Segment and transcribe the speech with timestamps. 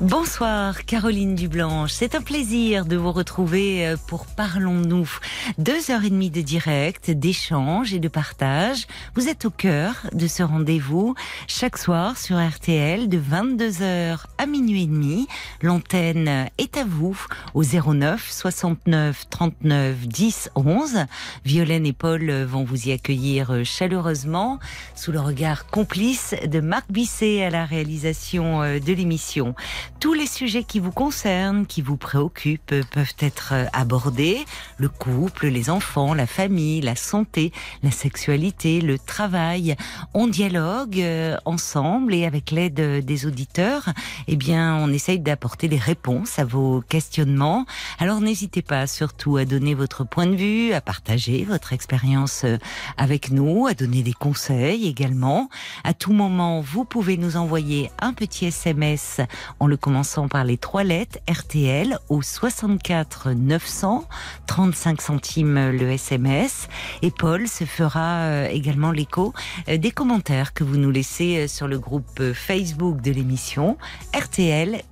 [0.00, 5.10] Bonsoir Caroline Dublanche, c'est un plaisir de vous retrouver euh, pour Parlons-nous.
[5.58, 8.86] Deux heures et demie de direct, d'échange et de partage.
[9.14, 11.14] Vous êtes au cœur de ce rendez-vous
[11.48, 15.28] chaque soir sur RTL de 22h à minuit et demi.
[15.60, 17.22] L'antenne est à vous
[17.52, 21.04] au 09 69 39 10 11.
[21.44, 24.60] Violaine et Paul vont vous y accueillir euh, chaleureusement
[24.94, 29.54] sous le regard complice de Marc Bisset à la réalisation euh, de l'émission.
[29.98, 34.44] Tous les sujets qui vous concernent, qui vous préoccupent, peuvent être euh, abordés.
[34.78, 39.76] Le couple, les enfants, la famille, la santé, la sexualité, le travail.
[40.14, 43.90] On dialogue euh, ensemble et avec l'aide des auditeurs,
[44.26, 47.66] eh bien, on essaye d'apporter des réponses à vos questionnements.
[47.98, 52.56] Alors n'hésitez pas surtout à donner votre point de vue, à partager votre expérience euh,
[52.96, 55.48] avec nous, à donner des conseils également.
[55.84, 59.20] À tout moment, vous pouvez nous envoyer un petit SMS
[59.58, 64.04] en le commençant par les trois lettres RTL au 64 900
[64.46, 66.68] 35 centimes le SMS
[67.02, 69.32] et Paul se fera euh, également l'écho
[69.68, 73.78] euh, des commentaires que vous nous laissez euh, sur le groupe Facebook de l'émission
[74.14, 74.82] RTL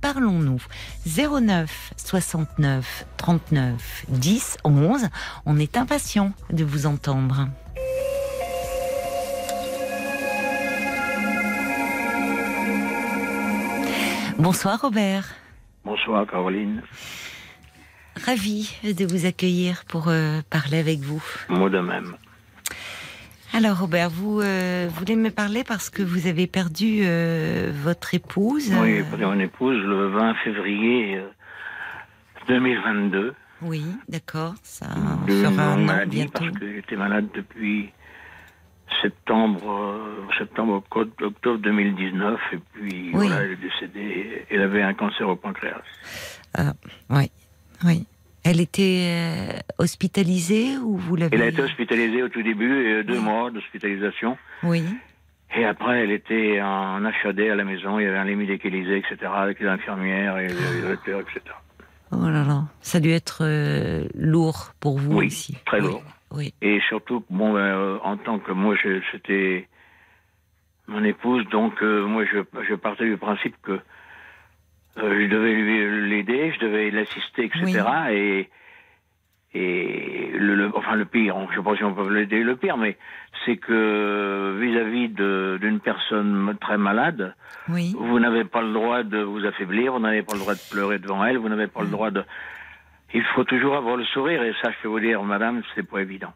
[0.00, 0.62] Parlons-nous
[1.06, 5.08] 09 69 39 10 11.
[5.44, 7.48] On est impatient de vous entendre.
[14.40, 15.34] Bonsoir Robert.
[15.84, 16.82] Bonsoir Caroline.
[18.24, 21.22] Ravi de vous accueillir pour euh, parler avec vous.
[21.50, 22.16] Moi de même.
[23.52, 28.72] Alors Robert, vous euh, voulez me parler parce que vous avez perdu euh, votre épouse
[28.80, 31.28] Oui, j'ai perdu mon épouse le 20 février euh,
[32.48, 33.34] 2022.
[33.60, 34.54] Oui, d'accord.
[34.62, 34.86] Ça
[35.26, 36.32] de fera un an maladie bientôt.
[36.46, 37.90] parce que j'étais malade depuis
[39.02, 43.28] septembre, euh, septembre, octobre, octobre 2019 et puis Oui.
[43.28, 44.46] voilà, elle est décédée.
[44.50, 45.82] Elle avait un cancer au pancréas.
[46.56, 46.72] Ah,
[47.10, 47.30] oui,
[47.84, 48.06] oui.
[48.42, 53.04] Elle était euh, hospitalisée ou vous l'avez Elle a été hospitalisée au tout début, et
[53.04, 53.22] deux Oui.
[53.22, 54.38] mois d'hospitalisation.
[54.62, 54.84] Oui.
[55.54, 57.98] Et après, elle était en HAD à la maison.
[57.98, 61.40] Il y avait un médicalisé, etc., avec les infirmières et les docteurs, etc.
[62.12, 65.56] Oh là là, ça a dû être euh, lourd pour vous Oui, aussi.
[65.66, 66.02] très Oui, lourd.
[66.32, 66.54] Oui.
[66.62, 68.76] Et surtout, bon, ben, euh, en tant que moi,
[69.12, 69.68] c'était
[70.86, 73.72] mon épouse, donc euh, moi, je, je partais du principe que
[74.98, 77.82] euh, je devais lui- l'aider, je devais l'assister, etc.
[78.10, 78.48] Et,
[79.52, 82.76] et le, le- enfin, le pire, je sais pas si on peut l'aider le pire,
[82.76, 82.96] mais
[83.44, 87.34] c'est que vis-à-vis d'une personne très malade,
[87.68, 87.94] Oui.
[87.98, 90.98] vous n'avez pas le droit de vous affaiblir, vous n'avez pas le droit de pleurer
[90.98, 92.22] devant elle, vous n'avez pas le droit de...
[93.12, 96.00] Il faut toujours avoir le sourire, et ça, je peux vous dire, madame, c'est pas
[96.00, 96.32] évident.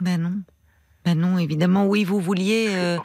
[0.00, 0.42] Ben non.
[1.04, 1.86] Ben non, évidemment.
[1.86, 2.96] Oui, vous vouliez euh,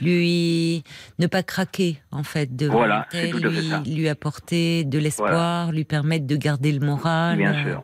[0.00, 0.84] lui
[1.18, 3.82] ne pas craquer en fait devant Voilà, c'est elle, tout à fait lui, ça.
[3.86, 7.38] lui apporter de l'espoir, lui permettre de garder le moral.
[7.38, 7.82] Bien euh, sûr.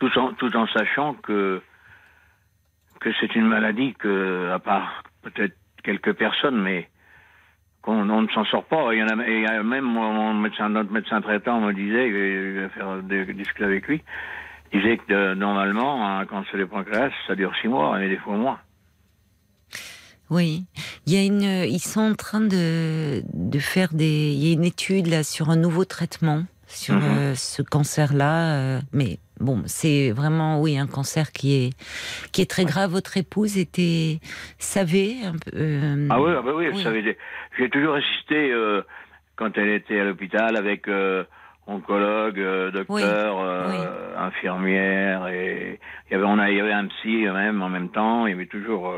[0.00, 1.62] Tout en, tout en sachant que,
[3.00, 6.90] que c'est une maladie que, à part peut-être quelques personnes, mais
[7.82, 8.92] qu'on on ne s'en sort pas.
[8.94, 11.72] Il y en a, et il y a même mon, médecin, notre médecin traitant me
[11.72, 14.02] disait, je vais faire des, discuter avec lui,
[14.72, 18.36] disait que euh, normalement, un cancer du pancréas, ça dure six mois, et des fois
[18.36, 18.58] moins.
[20.30, 20.64] Oui,
[21.06, 24.52] il y a une, ils sont en train de, de faire des, il y a
[24.52, 27.02] une étude là sur un nouveau traitement sur Mhm.
[27.02, 31.70] euh, ce cancer-là, euh, mais bon, c'est vraiment oui un cancer qui est
[32.32, 32.90] qui est très grave.
[32.90, 34.18] Votre épouse était
[34.58, 35.50] savait un peu.
[35.56, 36.82] euh, Ah oui, ah bah oui, Oui.
[36.82, 37.16] ça avait-
[37.58, 38.82] j'ai toujours assisté euh,
[39.36, 41.24] quand elle était à l'hôpital avec euh,
[41.66, 42.40] oncologue,
[42.72, 43.38] docteur,
[44.18, 45.78] infirmière et
[46.08, 48.26] il y avait on a il y avait un psy même en même temps.
[48.26, 48.92] Il y avait toujours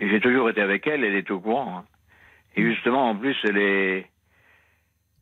[0.00, 1.04] et j'ai toujours été avec elle.
[1.04, 1.78] Elle est au courant.
[1.78, 1.84] hein.
[2.56, 2.70] Et Mm.
[2.72, 4.06] justement, en plus, elle est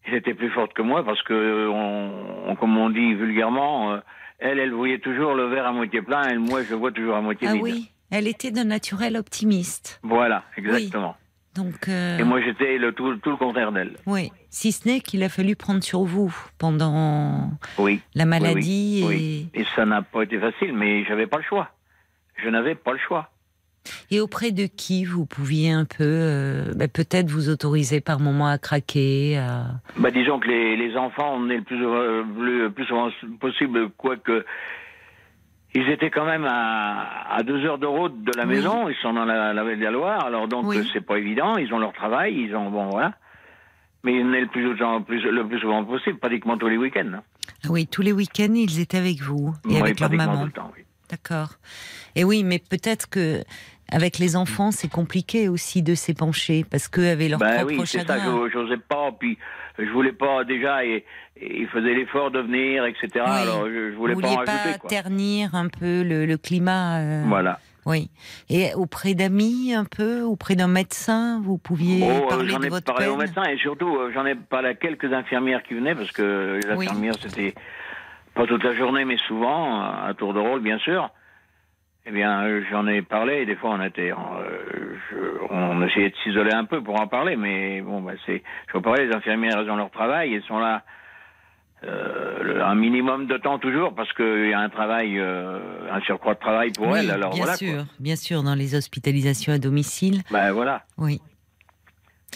[0.05, 3.99] elle était plus forte que moi parce que on, on- comme on dit vulgairement,
[4.43, 6.29] elle elle voyait toujours le verre à moitié plein.
[6.31, 7.62] Et moi, je vois toujours à moitié ah vide.
[7.62, 10.00] oui, elle était d'un naturel optimiste.
[10.03, 11.17] Voilà, exactement.
[11.55, 13.97] Donc euh, Et moi, j'étais le tout, tout le contraire d'elle.
[14.06, 18.00] oui, si ce n'est qu'il a fallu prendre sur vous pendant Oui.
[18.15, 19.61] la maladie oui, et.
[19.61, 21.69] Et ça n'a pas été facile, mais j'avais pas le choix.
[22.43, 23.29] Je n'avais pas le choix.
[24.11, 28.46] Et auprès de qui vous pouviez un peu, euh, bah, peut-être vous autoriser par moment
[28.49, 29.67] à craquer à...
[29.96, 33.08] Bah, disons que les, les enfants, on est le plus, euh, le plus souvent
[33.40, 34.44] possible, quoique
[35.75, 38.56] ils étaient quand même à, à deux heures de route de la Oui.
[38.56, 38.88] maison.
[38.90, 40.88] Ils sont dans la, la la Loire, alors donc Oui.
[40.93, 41.56] c'est pas évident.
[41.56, 43.14] Ils ont leur travail, ils ont bon voilà.
[44.05, 47.20] Mais ils venaient le plus, le plus souvent possible, pratiquement tous les week-ends.
[47.64, 50.40] Ah Oui, tous les week-ends, ils étaient avec vous et Oui, avec leur maman.
[50.40, 50.84] tout le temps, oui.
[51.08, 51.50] D'accord.
[52.17, 53.43] Et oui, mais peut-être que
[53.93, 57.87] avec les enfants, c'est compliqué aussi de s'épancher parce qu'eux avaient leur Ben propre oui,
[57.87, 59.39] c'est ça, je- j'osais pas, puis
[59.79, 61.05] je voulais pas déjà, et,
[61.37, 63.09] et ils faisaient l'effort de venir, etc.
[63.15, 63.21] Oui.
[63.25, 64.91] Alors je, je voulais Vous pas en pas rajouter, quoi.
[64.91, 66.99] ternir un peu le, le climat.
[67.00, 67.59] euh, Voilà.
[67.85, 68.11] Oui.
[68.49, 72.67] Et auprès d'amis un peu, auprès d'un médecin, vous pouviez Oh, euh, parler j'en de
[72.67, 75.75] ai votre parlé au médecin et surtout euh, j'en ai parlé à quelques infirmières qui
[75.75, 76.87] venaient parce que les Oui.
[76.87, 77.55] infirmières c'était
[78.35, 81.11] pas toute la journée mais souvent à tour de rôle bien sûr.
[82.05, 86.11] Eh bien euh, j'en ai parlé et des fois on était euh, je- on essayait
[86.11, 89.15] de s'isoler un peu pour en parler mais bon bah c'est je vous parlais les
[89.15, 90.83] infirmières elles ont leur travail elles sont là
[91.85, 95.61] euh, un minimum de temps toujours parce qu'il y a un travail euh,
[95.93, 98.75] un surcroît de travail pour Oui, elles alors bien voilà sûr, bien sûr, dans les
[98.75, 100.23] hospitalisations à domicile.
[100.31, 101.21] Ben voilà Oui.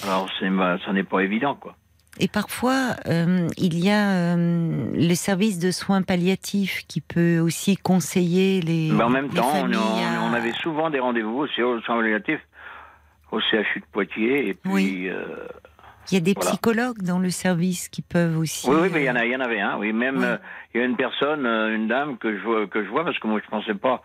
[0.05, 1.75] alors c'est bah, ça n'est pas évident quoi.
[2.19, 7.77] Et parfois, euh, il y a euh, le service de soins palliatifs qui peut aussi
[7.77, 8.91] conseiller les.
[8.93, 12.41] Mais en même les temps, on, avait souvent des rendez-vous aussi au soins palliatifs,
[13.33, 14.73] au CHU de Poitiers, et puis.
[14.73, 15.09] Oui.
[15.09, 15.47] euh,
[16.11, 16.51] Il y a des Voilà.
[16.51, 18.69] psychologues dans le service qui peuvent aussi.
[18.69, 19.93] oui, oui, mais il y, euh, en a- il y en avait un, oui.
[19.93, 20.25] Même, Oui.
[20.25, 20.37] euh,
[20.73, 23.19] il y a une personne, euh, une dame que je, vois, que je vois, parce
[23.19, 24.03] que moi je pensais pas.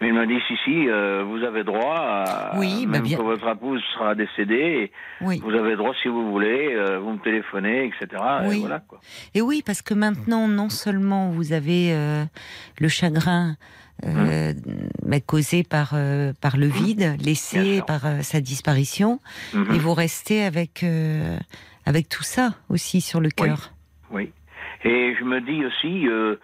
[0.00, 3.18] Mais il m'a dit si, si, euh, vous avez droit, à, Oui, bah même bien.
[3.18, 5.40] que votre épouse sera décédée, Oui.
[5.44, 8.22] vous avez droit si vous voulez, euh, vous me téléphonez, etc.
[8.44, 8.60] et Oui.
[8.60, 9.00] voilà, quoi.
[9.34, 12.24] Et oui, parce que maintenant, non seulement vous avez euh,
[12.80, 13.56] le chagrin
[14.06, 14.54] euh,
[15.04, 17.16] bah, causé par, euh, par le vide, Mmh.
[17.16, 19.18] Bien laissé par euh, sa disparition,
[19.52, 19.74] Mhm.
[19.74, 21.36] et vous restez avec, euh,
[21.84, 23.72] avec tout ça aussi sur le cœur.
[24.10, 24.32] Oui.
[24.84, 26.36] Et je me dis aussi, euh,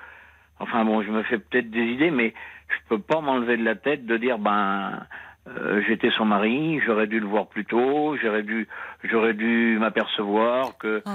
[0.60, 2.34] enfin bon, je me fais peut-être des idées, mais
[2.68, 5.04] je peux pas m'enlever de la tête de dire, ben,
[5.48, 8.66] euh, j'étais son mari, j'aurais dû le voir plus tôt, j'aurais dû,
[9.04, 11.10] j'aurais dû m'apercevoir que Oh.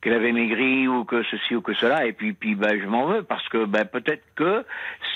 [0.00, 3.06] qu'elle avait maigri ou que ceci ou que cela, et puis puis ben je m'en
[3.06, 4.64] veux parce que ben peut-être que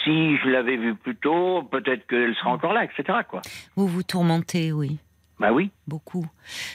[0.02, 3.18] si je l'avais vue plus tôt, peut-être qu'elle serait encore là, etc.
[3.28, 3.42] Quoi.
[3.76, 4.98] Vous vous tourmentez, oui.
[5.38, 5.70] Ben oui.
[5.86, 6.26] Beaucoup.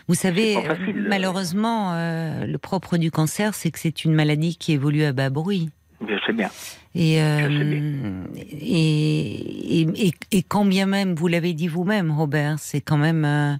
[0.07, 0.55] Vous savez,
[0.95, 5.29] malheureusement, euh, le propre du cancer, c'est que c'est une maladie qui évolue à bas
[5.29, 5.69] bruit.
[6.07, 6.49] Je sais bien.
[6.95, 12.11] Et, euh, Je sais et, et, et, et quand bien même, vous l'avez dit vous-même,
[12.11, 13.53] Robert, c'est quand même, euh,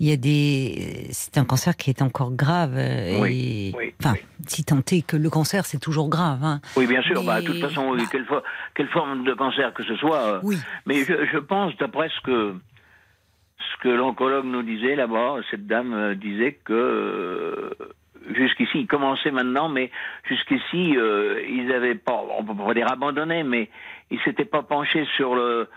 [0.00, 2.74] il y a des, c'est un cancer qui est encore grave.
[2.76, 4.20] euh, Oui, oui, enfin, oui.
[4.46, 6.44] si tant est que le cancer, c'est toujours grave.
[6.44, 6.60] Hein.
[6.76, 7.22] Oui, bien sûr.
[7.24, 8.02] Bah, de toute façon, bah.
[8.10, 8.42] quelle, fo-
[8.74, 10.20] quelle forme de cancer que ce soit.
[10.20, 10.56] euh, Oui.
[10.86, 12.54] Mais je, je pense, d'après ce que
[13.58, 17.70] ce que l'oncologue nous disait là-bas, cette dame disait que
[18.34, 19.90] jusqu'ici, ils commençaient maintenant, mais
[20.28, 23.68] jusqu'ici, euh, ils avaient pas, on peut pas dire abandonné, mais
[24.10, 25.68] ils s'étaient pas penchés sur le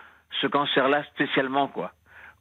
[0.41, 1.93] ce cancer-là spécialement, quoi.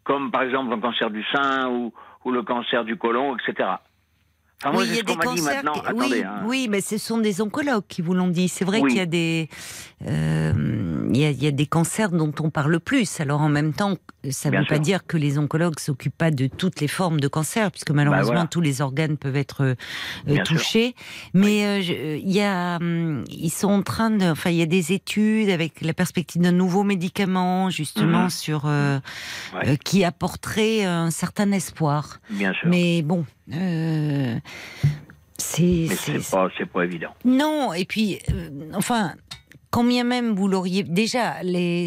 [0.04, 1.92] Comme par exemple le cancer du sein ou,
[2.24, 3.68] ou le cancer du côlon, etc.
[4.62, 5.54] Enfin, moi, oui, il y a des cancers.
[5.54, 5.72] maintenant.
[5.74, 6.42] qui- Attendez, oui, hein.
[6.46, 8.48] oui, mais ce sont des oncologues qui vous l'ont dit.
[8.48, 8.88] C'est vrai Oui.
[8.90, 9.48] qu'il y a des,
[10.06, 13.20] euh, y, a, il y a des cancers dont on parle plus.
[13.20, 13.96] Alors en même temps,
[14.30, 14.82] ça ne veut pas sûr.
[14.82, 18.46] dire que les oncologues s'occupent pas de toutes les formes de cancer, puisque malheureusement voilà.
[18.46, 19.74] tous les organes peuvent être euh,
[20.28, 20.42] sûr.
[20.44, 20.94] touchés.
[21.34, 24.62] Mais euh, euh, il y a, hum, ils sont en train de, enfin, il y
[24.62, 28.30] a des études avec la perspective d'un nouveau médicament justement Mhm.
[28.30, 28.98] sur euh,
[29.54, 29.68] Ouais.
[29.72, 32.20] euh, qui apporterait un certain espoir.
[32.30, 32.68] Bien sûr.
[32.68, 34.38] Mais, bon, euh,
[35.38, 35.88] c'est.
[36.30, 37.14] pas, c'est pas évident.
[37.24, 39.12] Non, et puis, euh, enfin,
[39.76, 40.84] quand bien même vous l'auriez.
[40.84, 41.34] Déjà,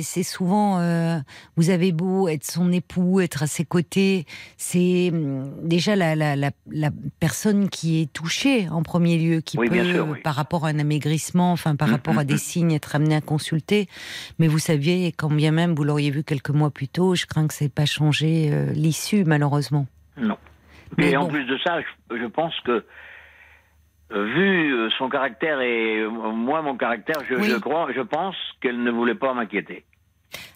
[0.04, 0.78] c'est souvent.
[0.80, 1.18] euh,
[1.58, 4.26] vous avez beau être son époux, être à ses côtés,
[4.58, 9.58] c'est hum, déjà la, la, la, la personne qui est touchée en premier lieu, qui
[9.58, 10.20] Oui, peut, bien sûr, oui.
[10.22, 12.38] par rapport à un amaigrissement, enfin, par Mm, rapport à mm, des mm.
[12.38, 13.88] signes, être amené à consulter.
[14.38, 17.48] Mais vous saviez, quand bien même vous l'auriez vu quelques mois plus tôt, je crains
[17.48, 19.88] que ça n'ait pas changé euh, l'issue, malheureusement.
[20.16, 20.38] Non.
[21.00, 21.30] Mais en bon.
[21.30, 21.80] plus de ça,
[22.12, 22.86] je, je pense que,
[24.12, 27.50] vu euh, son caractère et euh, moi mon caractère, je, Oui.
[27.50, 29.86] je crois, je pense qu'elle ne voulait pas m'inquiéter.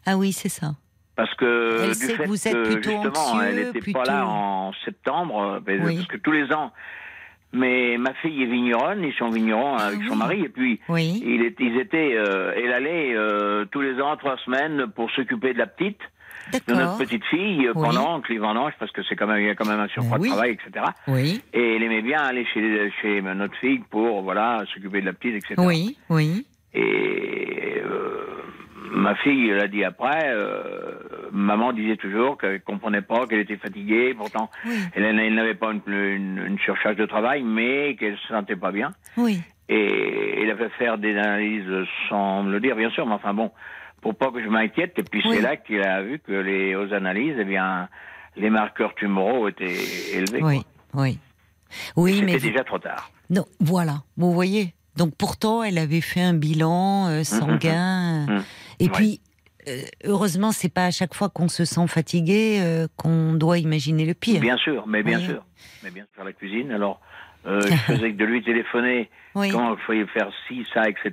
[0.06, 0.72] Ah oui, c'est ça.
[1.16, 4.00] Parce que Elle du sait que fait vous êtes que plutôt justement, elle n'était plutôt-
[4.00, 5.96] pas là en septembre, euh, Oui.
[5.98, 6.72] parce que tous les ans.
[7.56, 10.18] Mais ma fille est vigneronne, ils sont vignerons avec Ah son oui.
[10.18, 11.22] mari, et puis Oui.
[11.24, 15.54] il est, ils étaient, euh, elle allait euh, tous les ans trois semaines pour s'occuper
[15.54, 16.00] de la petite,
[16.68, 19.48] de notre petite fille euh, pendant que les vendanges, parce que c'est quand même il
[19.48, 20.86] y a quand même un surcroît de travail, etc.
[21.08, 21.42] Oui.
[21.54, 25.36] Et elle aimait bien aller chez, chez notre fille pour voilà s'occuper de la petite,
[25.36, 25.56] etc.
[25.58, 26.46] Oui, oui.
[26.74, 28.26] Et euh,
[28.92, 30.24] ma fille l'a dit après.
[30.26, 31.00] euh,
[31.32, 34.14] maman disait toujours qu'elle comprenait pas, qu'elle était fatiguée.
[34.16, 34.76] Pourtant, Oui.
[34.94, 38.72] elle, elle n'avait pas une, une- une surcharge de travail, mais qu'elle se sentait pas
[38.72, 38.94] bien.
[39.18, 39.40] Oui.
[39.70, 43.06] Et elle a fait faire des analyses sans me le dire, bien sûr.
[43.08, 43.50] Mais enfin bon,
[44.04, 44.94] pour pas que je m'inquiète.
[45.00, 45.36] Et puis Oui.
[45.38, 47.90] c'est là qu'il a vu que les aux analyses, eh bien,
[48.36, 49.74] les marqueurs tumoraux étaient
[50.14, 50.44] élevés.
[50.44, 50.62] Oui,
[50.94, 51.18] oui.
[51.96, 53.10] Oui, mais C'était déjà trop tard.
[53.32, 54.76] non, voilà, vous voyez.
[54.96, 58.28] Donc pourtant, elle avait fait un bilan euh, sanguin.
[58.28, 58.44] Mhm.
[58.80, 58.90] Et Ouais.
[58.92, 59.22] puis,
[59.68, 64.06] euh, heureusement, c'est pas à chaque fois qu'on se sent fatigué euh, qu'on doit imaginer
[64.06, 64.40] le pire.
[64.42, 65.26] Bien sûr, mais bien Oui.
[65.26, 65.44] sûr.
[65.84, 66.72] Mais bien sûr, la cuisine.
[66.72, 67.02] Alors,
[67.46, 69.50] euh, je faisais que de lui téléphoner Oui.
[69.50, 71.12] comment il fallait faire ci, ça, etc.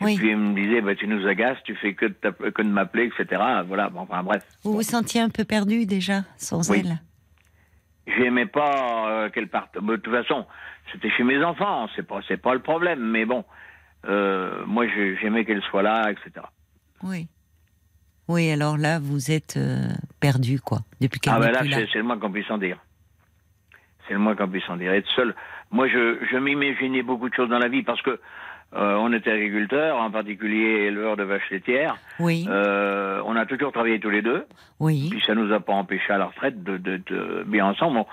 [0.00, 0.16] Et Oui.
[0.16, 2.68] puis il me disait, bah, tu nous agaces, tu fais que de, t'app- que de
[2.68, 3.40] m'appeler, etc.
[3.66, 4.42] Voilà, bon, enfin bref.
[4.64, 6.82] Vous vous sentiez un peu perdu déjà sans Oui.
[6.84, 6.98] elle?
[8.16, 9.74] J'aimais pas euh, qu'elle parte.
[9.82, 10.46] De toute façon,
[10.92, 13.00] c'était chez mes enfants, c'est pas, c'est pas le problème.
[13.00, 13.44] Mais bon,
[14.08, 14.86] euh, moi
[15.20, 16.46] j'aimais qu'elle soit là, etc.
[17.02, 17.26] Oui.
[18.28, 19.86] Oui, alors là, vous êtes euh,
[20.20, 22.78] perdu, quoi, depuis qu'elle Ah ben là, c'est le moins qu'on puisse en dire.
[24.06, 24.92] C'est le moins qu'on puisse en dire.
[24.92, 25.34] Être seul.
[25.70, 28.18] Moi, je, je m'imaginais beaucoup de choses dans la vie parce que
[28.74, 31.96] euh, on était agriculteurs, en particulier éleveurs de vaches laitières.
[32.18, 34.44] Oui, Euh, on a toujours travaillé tous les deux.
[34.80, 37.98] oui, Puis ça nous a pas empêché à la retraite de, de, de bien ensemble.
[37.98, 38.06] On-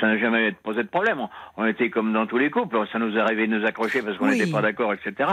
[0.00, 1.18] ça n'a jamais posé de problème.
[1.20, 2.76] On, on était comme dans tous les couples.
[2.92, 4.38] Ça nous arrivait de nous accrocher parce qu'on Oui.
[4.38, 5.30] n'était pas d'accord, etc.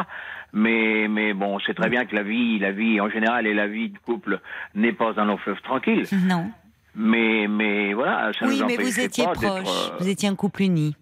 [0.54, 3.68] Mais, mais bon, c'est très bien que la vie, la vie en général et la
[3.68, 4.40] vie de couple
[4.76, 6.06] n'est pas un long fleuve tranquille.
[6.28, 6.52] non.
[6.96, 10.36] Mais, mais voilà, ça Oui, nous mais vous étiez pas proche, euh, vous étiez un
[10.36, 10.96] couple uni.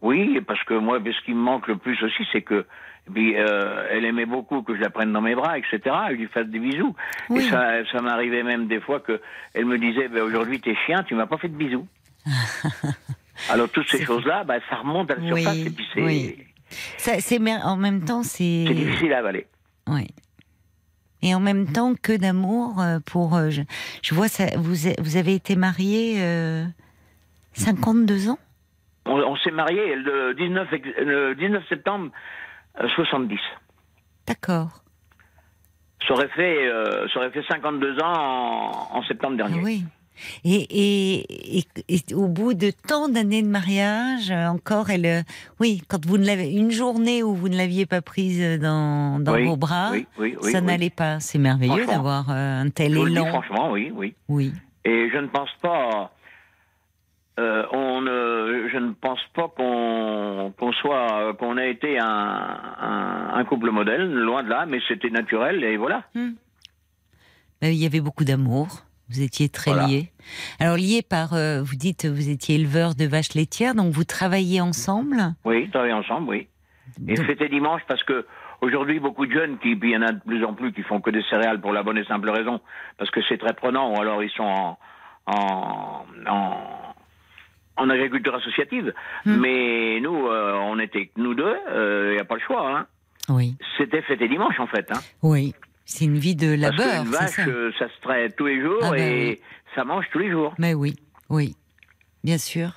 [0.00, 2.64] Oui, parce que moi, ce qui me manque le plus aussi, c'est que
[3.12, 5.80] puis, euh, elle aimait beaucoup que je la prenne dans mes bras, etc.
[6.10, 6.94] Et je lui fasse des bisous.
[7.30, 7.44] Oui.
[7.44, 9.20] Et ça, ça m'arrivait même des fois que
[9.54, 11.86] elle me disait, ben, aujourd'hui t'es chien, tu m'as pas fait de bisous.
[13.50, 16.38] Alors toutes ces choses-là, ben, ça remonte à la Oui, surface et puis c'est oui.
[16.96, 18.64] C'est mer- en même temps, c'est.
[18.68, 19.46] c'est difficile à avaler.
[19.88, 20.06] Oui.
[21.22, 23.34] Et en même temps, que d'amour euh, pour.
[23.36, 23.62] euh, je,
[24.02, 24.46] je vois ça.
[24.56, 26.64] Vous, vous avez été marié euh,
[27.54, 28.38] 52 ans?
[29.06, 32.10] On, on s'est mariés le 19, ex- le 19 septembre
[32.80, 33.38] euh, 70.
[34.26, 34.82] D'accord.
[36.06, 38.12] Ça aurait fait, euh, ça aurait fait 52 ans
[38.92, 39.60] en, en septembre Ah dernier.
[39.62, 39.84] oui.
[40.44, 45.22] Et, et, et, et au bout de tant d'années de mariage, euh, encore, elle, euh,
[45.60, 49.34] oui, quand vous ne l'avez, une journée où vous ne l'aviez pas prise dans, dans
[49.34, 51.20] Oui, vos bras, oui, oui, oui, ça n'allait pas.
[51.20, 53.26] C'est merveilleux d'avoir euh, un tel Je le dis élan.
[53.28, 54.14] franchement, oui, oui.
[54.28, 54.52] Oui,
[54.84, 56.12] Et je ne pense pas,
[57.38, 63.30] euh, on ne, je ne pense pas qu'on qu'on soit, qu'on ait été un, un,
[63.34, 66.04] un couple modèle, loin de là, mais c'était naturel et voilà.
[66.16, 66.30] Euh,
[67.62, 68.68] il y avait beaucoup d'amour.
[69.12, 69.86] Vous étiez très Voilà.
[69.88, 70.10] liés.
[70.60, 74.60] Alors liés par, euh, vous dites, vous étiez éleveur de vaches laitières, donc vous travailliez
[74.60, 75.16] ensemble.
[75.44, 76.48] Oui, travailler ensemble, oui.
[77.08, 78.26] Et Donc- c'était dimanche parce que
[78.60, 80.82] aujourd'hui beaucoup de jeunes qui, puis il y en a de plus en plus qui
[80.82, 82.60] font que des céréales pour la bonne et simple raison,
[82.98, 84.78] parce que c'est très prenant, ou alors ils sont en,
[85.26, 86.56] en, en,
[87.76, 88.92] en agriculture associative.
[89.24, 89.36] Hmm.
[89.40, 91.54] Mais nous, euh, on était que nous deux,
[92.08, 92.68] il n'y a pas le choix.
[92.78, 92.86] Hein.
[93.28, 94.90] Oui, C'était fêté dimanche en fait.
[94.92, 95.00] Hein.
[95.22, 95.54] oui.
[95.84, 97.46] C'est une vie de Parce labeur, qu'une c'est vache, ça.
[97.46, 99.40] euh, ça se traite tous les jours Ah ben et oui.
[99.74, 100.54] ça mange tous les jours.
[100.58, 100.94] Mais oui,
[101.28, 101.56] oui,
[102.24, 102.70] bien sûr.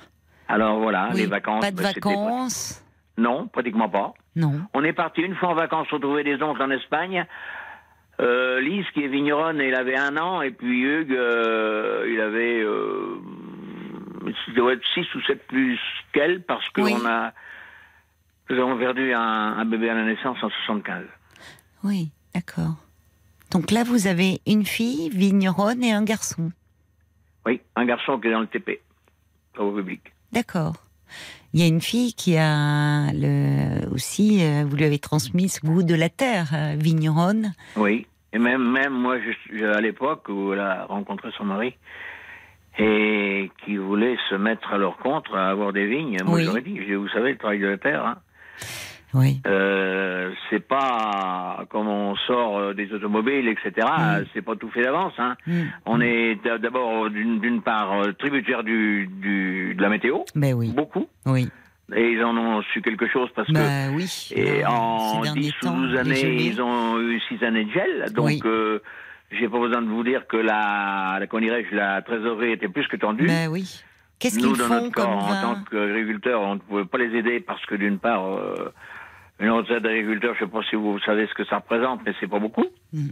[0.48, 1.60] Alors voilà, Oui, les vacances.
[1.64, 2.82] Pas de c'était vacances.
[3.18, 4.12] Non, pratiquement pas.
[4.34, 4.60] Non.
[4.74, 7.26] On est parti une fois en vacances retrouver des oncles en Espagne.
[8.20, 12.60] Euh, Lise, qui est vigneronne, elle avait un an, et puis Hugues, euh, il avait,
[12.62, 13.16] euh,
[14.48, 15.78] il doit être 6 ou 7 plus
[16.12, 16.94] qu'elle, parce que Oui.
[16.98, 17.32] on a,
[18.50, 19.20] nous avons perdu un,
[19.58, 21.04] un bébé à la naissance en 75.
[21.84, 22.76] Oui, d'accord.
[23.50, 26.50] Donc là, vous avez une fille, vigneronne, et un garçon.
[27.46, 28.80] Oui, un garçon qui est dans le TP,
[29.58, 30.00] au public.
[30.32, 30.74] D'accord.
[31.52, 35.60] Il y a une fille qui a le, aussi, euh, vous lui avez transmis ce
[35.64, 37.54] goût de la terre, euh, vigneronne.
[37.76, 39.16] Oui, et même, même moi,
[39.50, 41.74] je, à l'époque où elle a rencontré son mari,
[42.78, 46.44] et qui voulait se mettre à leur compte, à avoir des vignes, moi Oui.
[46.44, 48.18] j'aurais dit, vous savez, le travail de la terre, hein,
[49.16, 49.40] Oui.
[49.46, 54.24] euh, c'est pas comme on sort euh, des automobiles, etc., Mm.
[54.32, 55.14] c'est pas tout fait d'avance.
[55.18, 55.36] Hein.
[55.46, 55.62] Mm.
[55.86, 60.54] On est d- d'abord d'une d'une part euh, tributaire du, du, de la météo, Ben
[60.54, 61.48] oui, beaucoup, oui.
[61.94, 64.28] et ils en ont su quelque chose parce que Bah oui.
[64.34, 67.42] et Là, en ces 10 derniers ou temps, 12 les années, ils ont eu 6
[67.44, 68.12] années de gel.
[68.12, 68.40] Donc, Oui.
[68.44, 68.80] euh,
[69.32, 73.26] j'ai pas besoin de vous dire que la, la, la trésorerie était plus que tendue.
[73.26, 73.82] Ben oui.
[74.18, 77.38] Qu'est-ce qu'ils font notre cas, comme en tant qu'agriculteurs, on ne pouvait pas les aider
[77.40, 78.72] parce que d'une part, euh,
[79.38, 82.12] une retraite d'agriculteur, je ne sais pas si vous savez ce que ça représente, mais
[82.20, 82.64] c'est pas beaucoup.
[82.92, 83.08] Mm.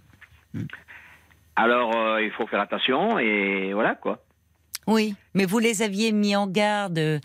[1.57, 4.19] Alors, euh, il faut faire attention et voilà quoi.
[4.87, 7.19] Oui, mais vous les aviez mis en garde euh,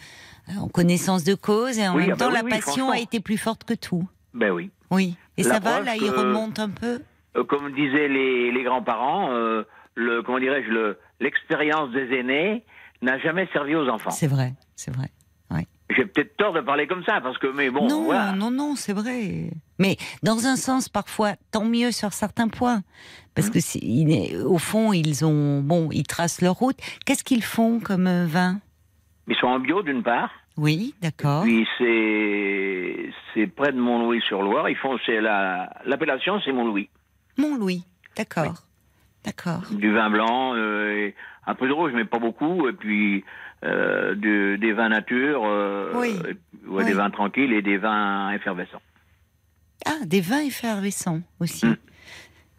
[0.57, 2.99] en connaissance de cause et en Oui, même ah bah temps oui, la passion a
[2.99, 4.07] été plus forte que tout.
[4.33, 4.69] Ben oui.
[4.91, 5.15] Oui.
[5.37, 7.01] Et La ça va là, il remonte un peu.
[7.35, 9.29] Euh, comme disaient les, les grands-parents,
[9.95, 12.63] le comment dirais-je, le- l'expérience des aînés
[13.01, 14.11] n'a jamais servi aux enfants.
[14.11, 15.07] C'est vrai, c'est vrai.
[15.95, 18.33] J'ai peut-être tort de parler comme ça parce que mais bon, non, voilà.
[18.33, 19.49] non, non, c'est vrai.
[19.79, 22.81] Mais dans un sens, parfois, tant mieux sur certains points.
[23.35, 23.51] Parce Mmh.
[23.51, 26.77] que, est- au fond, ils ont, bon, ils tracent leur route.
[27.05, 28.59] Qu'est-ce qu'ils font comme euh, vin?
[29.27, 30.31] Ils sont en bio d'une part.
[30.57, 31.43] Oui, d'accord.
[31.43, 34.69] Puis c'est c'est près de Mont-Louis-sur-Loire.
[34.69, 36.89] Ils font c'est la l'appellation c'est Mont-Louis.
[37.37, 37.83] Mont-Louis,
[38.17, 38.55] d'accord.
[39.25, 39.61] D'accord.
[39.71, 41.11] Du vin blanc, euh,
[41.45, 42.67] un peu de rouge mais pas beaucoup.
[42.67, 43.23] Et puis
[43.63, 44.15] euh,
[44.57, 46.09] des vins nature, euh, Oui.
[46.09, 46.85] et- ouais, Oui.
[46.85, 48.81] des vins tranquilles et des vins effervescents.
[49.85, 51.65] Ah, des vins effervescents aussi.
[51.65, 51.77] Mm.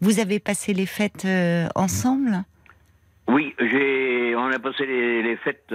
[0.01, 2.43] Vous avez passé les fêtes euh, ensemble?
[3.27, 5.73] Oui, j'ai on a passé les, les fêtes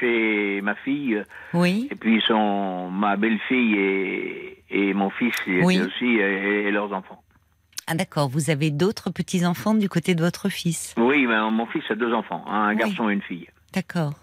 [0.00, 1.22] chez ma fille
[1.52, 1.86] Oui.
[1.90, 5.78] et puis son ma belle-fille et, et mon fils Oui.
[5.80, 7.22] aussi et, et leurs enfants.
[7.86, 8.28] Ah, d'accord.
[8.28, 10.94] Vous avez d'autres petits-enfants du côté de votre fils?
[10.96, 12.76] Oui, mais mon fils a deux enfants, hein, un Oui.
[12.78, 13.46] garçon et une fille.
[13.74, 14.14] D'accord.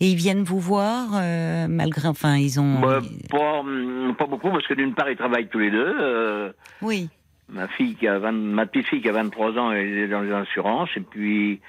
[0.00, 2.08] Et ils viennent vous voir, euh, malgré.
[2.08, 2.80] Enfin, ils ont.
[2.80, 5.94] Bah, pas, hum, pas beaucoup, parce que d'une part, ils travaillent tous les deux.
[6.00, 7.08] euh, Oui.
[7.48, 10.20] ma fille qui a 20 ma petite fille qui a 23 ans, elle est dans
[10.22, 10.90] les assurances.
[10.96, 11.60] Et puis,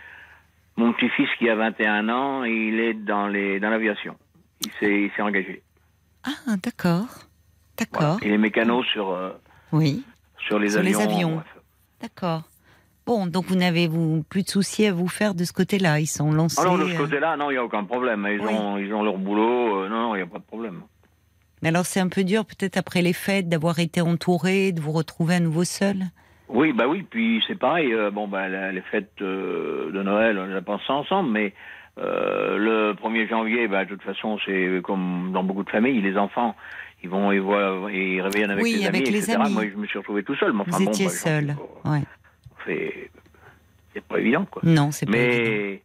[0.78, 4.16] mon petit-fils qui a 21 ans, il est dans les dans l'aviation.
[4.66, 5.62] Il s'est il s'est engagé.
[6.24, 7.06] Ah, d'accord.
[7.78, 8.18] D'accord.
[8.24, 9.30] Il est mécano sur, euh,
[9.72, 10.04] Oui.
[10.48, 11.10] sur les Sur les avions.
[11.14, 11.36] avions.
[11.36, 11.56] bref.
[12.02, 12.44] D'accord.
[13.06, 16.00] Bon, donc vous n'avez vous plus de soucis à vous faire de ce côté-là.
[16.00, 16.60] Ils sont lancés.
[16.62, 18.28] Ah non, de ce euh, côté-là, non, il n'y a aucun problème.
[18.32, 18.52] Ils, Oui.
[18.52, 19.84] ont, ils ont leur boulot.
[19.84, 20.82] euh, non, non, il n'y a pas de problème.
[21.62, 24.92] Mais alors c'est un peu dur peut-être après les fêtes d'avoir été entouré, de vous
[24.92, 25.98] retrouver à nouveau seul?
[26.50, 27.94] Oui, bah oui, puis c'est pareil.
[27.94, 31.54] euh, bon, bah, la- les fêtes euh, de Noël, on les a passées ensemble, mais
[31.98, 36.56] le 1er janvier, bah, de toute façon, c'est comme dans beaucoup de familles, les enfants,
[37.04, 39.38] ils vont, ils voient, ils reviennent avec Oui, les avec amis, les etc.
[39.42, 39.54] amis.
[39.54, 40.54] Moi, je me suis retrouvé tout seul.
[40.54, 41.56] Mais enfin, vous bon, étiez bah, seul.
[41.86, 42.02] Ouais.
[42.66, 43.10] C'est,
[43.94, 44.62] c'est pas évident, quoi.
[44.66, 45.44] Non, c'est pas évident.
[45.52, 45.82] Mais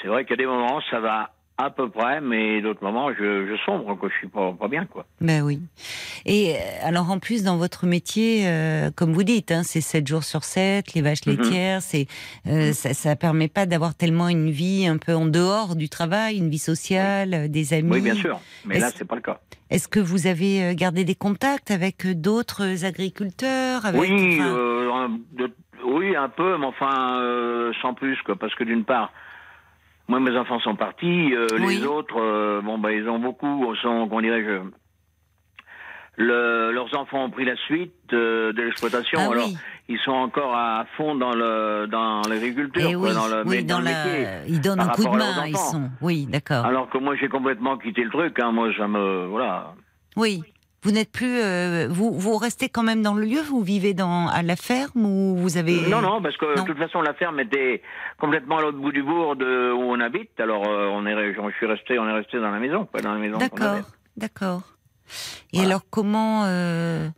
[0.00, 1.30] c'est vrai qu'à des moments, ça va
[1.60, 4.08] à peu près, mais d'autres moments, je, je sombre, quoi.
[4.12, 5.06] Je suis pas, pas bien, quoi.
[5.20, 5.60] Ben oui.
[6.24, 10.06] Et euh, alors en plus dans votre métier, euh, comme vous dites, hein, c'est 7
[10.06, 11.36] jours sur 7, les vaches Mhm.
[11.36, 12.06] laitières, c'est
[12.46, 16.36] euh, ça, ça permet pas d'avoir tellement une vie un peu en dehors du travail,
[16.38, 17.90] une vie sociale, des amis.
[17.90, 18.38] Oui, bien sûr.
[18.64, 19.40] Mais là, Est-ce- c'est pas le cas.
[19.70, 25.52] Est-ce que vous avez gardé des contacts avec d'autres agriculteurs avec, Oui, enfin, euh, de-
[25.84, 28.36] oui, un peu, mais enfin, euh, sans plus, quoi.
[28.36, 29.12] Parce que d'une part,
[30.08, 31.76] moi, mes enfants sont partis, euh, Oui.
[31.78, 34.60] les autres, euh, bon, bah, ils ont beaucoup, sont, comment dirais-je,
[36.20, 39.18] le, leurs enfants ont pris la suite de l'exploitation.
[39.22, 39.56] Ah alors, oui.
[39.88, 43.78] ils sont encore à fond dans le dans l'agriculture, Eh oui, dans le, oui, dans
[43.80, 44.26] la, métier.
[44.48, 45.88] ils donnent un coup de main, ils sont.
[46.00, 46.64] Oui, d'accord.
[46.64, 48.36] Alors que moi, j'ai complètement quitté le truc.
[48.40, 49.74] Hein, moi, ça me, voilà.
[50.16, 50.42] Oui.
[50.82, 53.40] Vous n'êtes plus, euh, vous, vous restez quand même dans le lieu.
[53.42, 56.78] Vous vivez dans à la ferme ou vous avez Non, non, parce que de toute
[56.78, 57.82] façon, la ferme était
[58.20, 60.38] complètement à l'autre bout du bourg de où on habite.
[60.38, 63.12] Alors, euh, on est, je suis resté, on est resté dans la maison, pas dans
[63.12, 63.38] la maison.
[63.38, 63.80] D'accord,
[64.16, 64.62] d'accord.
[65.52, 65.68] Et Voilà.
[65.70, 67.08] alors, comment, euh,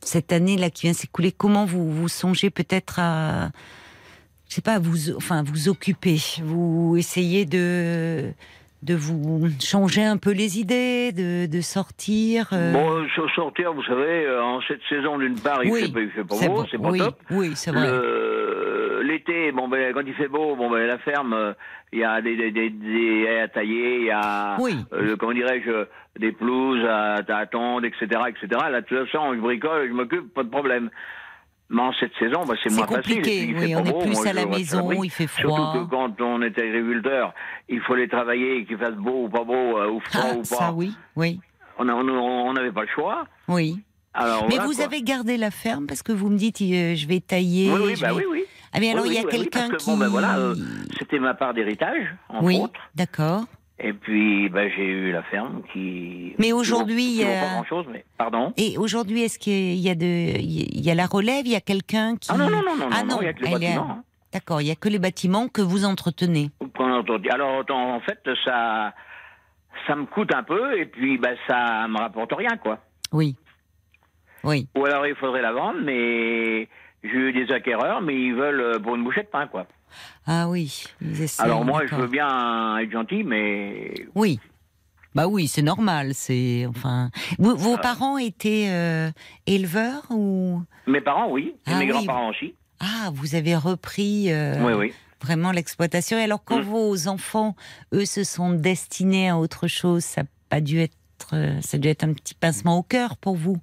[0.00, 3.50] cette année-là qui vient s'écouler, comment vous, vous songez peut-être à,
[4.48, 8.32] je sais pas, vous, enfin, vous occuper Vous essayez de,
[8.82, 13.82] de vous changer un peu les idées, de, de sortir euh, Bon, euh, sortir, vous
[13.84, 16.64] savez, euh, en cette saison, d'une part, il oui, fait pas, il fait pas beau,
[16.70, 17.16] c'est pas oui, top.
[17.30, 17.86] Oui, c'est vrai.
[19.02, 21.52] L'été, bon ben quand il fait beau, bon ben la ferme, euh,
[21.92, 24.76] il y a des, des, des, des haies à tailler, il y a Oui.
[24.92, 25.86] euh, comment dirais-je
[26.20, 28.60] des pelouses à, à attendre, etc., etc.
[28.70, 30.90] Là, de toute façon, je bricole, je m'occupe, pas de problème.
[31.72, 32.96] Mais en cette saison, bah, c'est moins facile.
[33.16, 35.72] compliqué, il oui, on est beau, plus moi, à la maison, il fait Surtout froid.
[35.74, 37.32] que quand on est agriculteur,
[37.68, 40.38] il faut les travailler, qu'il fasse beau ou pas beau, euh, ou froid Ah, ou
[40.40, 40.44] pas.
[40.44, 41.38] ça, oui, oui,
[41.78, 41.84] On
[42.52, 43.24] n'avait pas le choix.
[43.48, 43.78] oui.
[44.12, 44.84] Alors, Mais voilà, vous quoi.
[44.86, 47.70] avez gardé la ferme parce que vous me dites, euh, je vais tailler.
[47.72, 48.44] Oui, oui, bah vais- oui, oui.
[48.72, 49.88] Ah, mais alors Oui, il y a quelqu'un que, qui.
[49.88, 50.56] Bon, ben voilà, euh,
[50.98, 52.60] c'était ma part d'héritage, entre oui,
[52.96, 53.44] d'accord.
[53.82, 56.34] Et puis, ben, j'ai eu la ferme qui.
[56.38, 58.04] Mais aujourd'hui, vaut euh, pas grand-chose, mais.
[58.18, 60.04] Pardon Et aujourd'hui, est-ce qu'il y a de,
[60.38, 62.28] il y a la relève, il y a quelqu'un qui.
[62.30, 63.90] Ah non, non, non, non, Ah non, il y a que les bâtiments.
[63.90, 64.04] hein.
[64.32, 66.50] D'accord, il y a que les bâtiments que vous entretenez.
[67.30, 68.92] Alors, en en fait, ça,
[69.86, 72.78] ça me coûte un peu, et puis, ben, ça me rapporte rien, quoi.
[73.12, 73.34] Oui.
[74.44, 74.68] Oui.
[74.76, 76.68] Ou alors, il faudrait la vendre, mais
[77.02, 79.66] j'ai eu des acquéreurs, mais ils veulent euh, pour une bouchée de pain, quoi.
[80.26, 80.84] Ah oui.
[81.00, 83.94] ils essaient, alors, moi, je veux bien être gentil, mais.
[84.14, 84.38] Oui.
[85.14, 86.14] Bah oui, c'est normal.
[86.14, 87.10] C'est enfin.
[87.38, 89.10] Vous- vos parents étaient euh,
[89.46, 90.62] éleveurs ou?
[90.86, 91.90] Mes parents, oui, et Ah mes oui.
[91.90, 92.54] grands-parents aussi.
[92.78, 94.32] Ah, vous avez repris.
[94.32, 94.92] euh, Oui, oui.
[95.20, 96.16] vraiment l'exploitation.
[96.16, 96.62] Et alors, quand Mm.
[96.62, 97.56] vos enfants,
[97.92, 100.94] eux, se sont destinés à autre chose, ça a pas dû être,
[101.32, 103.58] euh, ça a dû être un petit pincement au cœur pour vous?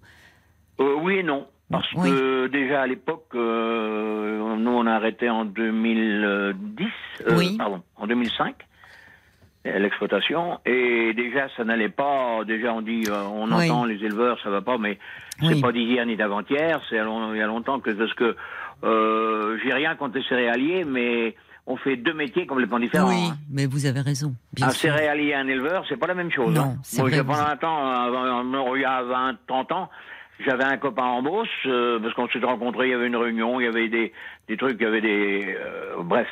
[0.82, 1.48] Euh, oui et non.
[1.70, 2.10] Parce Oui.
[2.10, 6.88] que déjà à l'époque, euh, nous on a arrêté en 2010,
[7.28, 7.56] euh, Oui.
[7.58, 8.56] pardon, en 2005.
[9.66, 10.60] l'exploitation.
[10.66, 12.46] Et déjà, ça n'allait pas.
[12.46, 13.70] Déjà, on dit, euh, on Oui.
[13.70, 14.98] entend les éleveurs, ça va pas, mais
[15.42, 16.80] c'est pas d'hier ni d'avant-hier.
[16.90, 18.38] C'est il y a longtemps que parce que
[18.86, 23.10] euh, j'ai rien contre les céréaliers, mais on fait deux métiers complètement différents.
[23.10, 23.36] Oui, hein.
[23.52, 24.34] mais vous avez raison.
[24.62, 24.94] Un sûr.
[24.94, 26.54] céréalier et un éleveur, c'est pas la même chose.
[26.56, 26.76] Non, hein.
[26.94, 29.90] Moi, vrai, j'ai vous- pendant un temps, il y a 20, 30 ans,
[30.40, 33.60] j'avais un copain en Beauce, euh, parce qu'on s'était rencontrés, il y avait une réunion,
[33.60, 34.14] il y avait des,
[34.48, 35.56] des trucs, il y avait des...
[35.60, 36.28] euh, bref.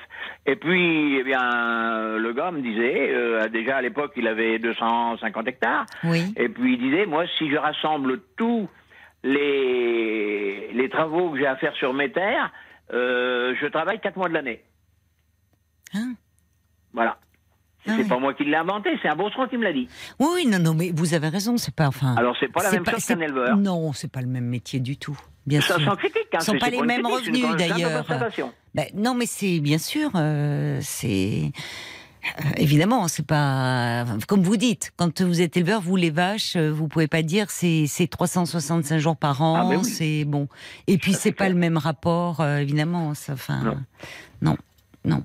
[0.45, 5.47] Et puis, eh bien, le gars me disait, euh, déjà à l'époque, il avait 250
[5.47, 6.33] hectares, Oui.
[6.37, 8.69] et puis il disait, moi, si je rassemble tous
[9.23, 12.51] les, les travaux que j'ai à faire sur mes terres,
[12.93, 14.61] euh, je travaille 4 mois de l'année.
[15.95, 16.13] Hein
[16.93, 17.17] Voilà.
[17.87, 18.07] Ah c'est oui.
[18.09, 19.87] pas moi qui l'ai inventé, c'est un beauceron qui me l'a dit.
[20.19, 22.15] Oui, oui, non, non, mais vous avez raison, c'est pas enfin.
[22.17, 23.57] Alors, c'est pas la même chose c'est- qu'un éleveur.
[23.57, 25.17] Non, c'est pas le même métier du tout.
[25.45, 25.85] Bien Ça sûr.
[25.85, 26.39] sans critique, hein.
[26.39, 28.03] Ce sont pas les mêmes critique, revenus, d'ailleurs.
[28.73, 31.51] Ben, non, mais c'est bien sûr, euh, c'est
[32.39, 34.91] euh, évidemment, c'est pas comme vous dites.
[34.97, 38.97] Quand vous êtes éleveur, vous les vaches, euh, vous pouvez pas dire c'est c'est 365
[38.97, 39.85] jours par an, Ah, ben oui.
[39.85, 40.47] c'est bon.
[40.87, 41.53] Et puis c'est pas clair.
[41.53, 43.13] le même rapport, euh, évidemment.
[43.13, 43.77] Ça, enfin, Non.
[44.41, 44.57] non.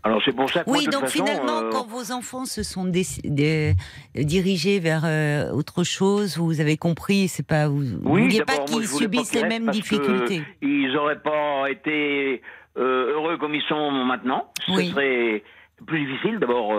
[0.03, 2.85] Alors, c'est pour ça que Oui, donc façon, finalement, euh, quand vos enfants se sont
[2.85, 3.75] des-
[4.15, 8.83] dirigés vers euh, autre chose, vous avez compris, c'est pas vous, Oui, vouliez pas qu'ils
[8.83, 10.43] je pas subissent les mêmes difficultés.
[10.63, 12.43] Ils auraient pas été
[12.77, 14.53] euh, heureux comme ils sont maintenant.
[14.67, 14.91] Ce Oui.
[14.91, 15.43] serait
[15.87, 16.39] plus difficile.
[16.39, 16.73] D'abord,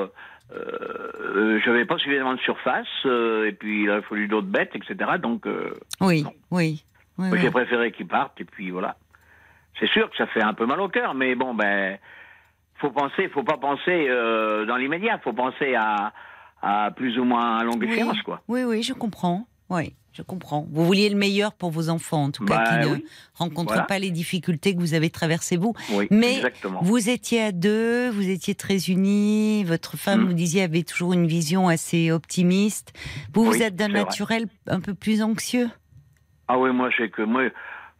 [0.53, 5.11] euh, j'avais pas suffisamment de surface, et puis il aurait fallu d'autres bêtes, etc.
[5.21, 5.45] Donc,
[6.01, 6.33] Oui, Non.
[6.51, 6.83] oui,
[7.17, 7.29] oui.
[7.41, 8.95] j'ai préféré qu'ils partent, et puis voilà.
[9.79, 11.97] C'est sûr que ça fait un peu mal au cœur, mais bon, ben,
[12.81, 16.11] faut penser, faut pas penser euh, dans l'immédiat, faut penser à,
[16.61, 17.91] à plus ou moins à longue Oui.
[17.93, 18.41] échéance, quoi.
[18.47, 19.47] Oui, oui, je comprends.
[19.69, 20.67] Oui, je comprends.
[20.69, 23.05] Vous vouliez le meilleur pour vos enfants, en tout cas, Bah, qui ne oui.
[23.35, 23.83] rencontrent Voilà.
[23.87, 25.73] pas les difficultés que vous avez traversées vous.
[25.93, 26.81] Oui, Mais exactement.
[26.81, 29.63] Vous étiez à deux, vous étiez très unis.
[29.63, 30.25] Votre femme, Mm.
[30.25, 32.91] vous disiez, avait toujours une vision assez optimiste.
[33.33, 33.99] Vous, vous êtes d'un vrai.
[33.99, 35.69] naturel un peu plus anxieux.
[36.49, 37.43] Ah oui, moi, c'est que moi,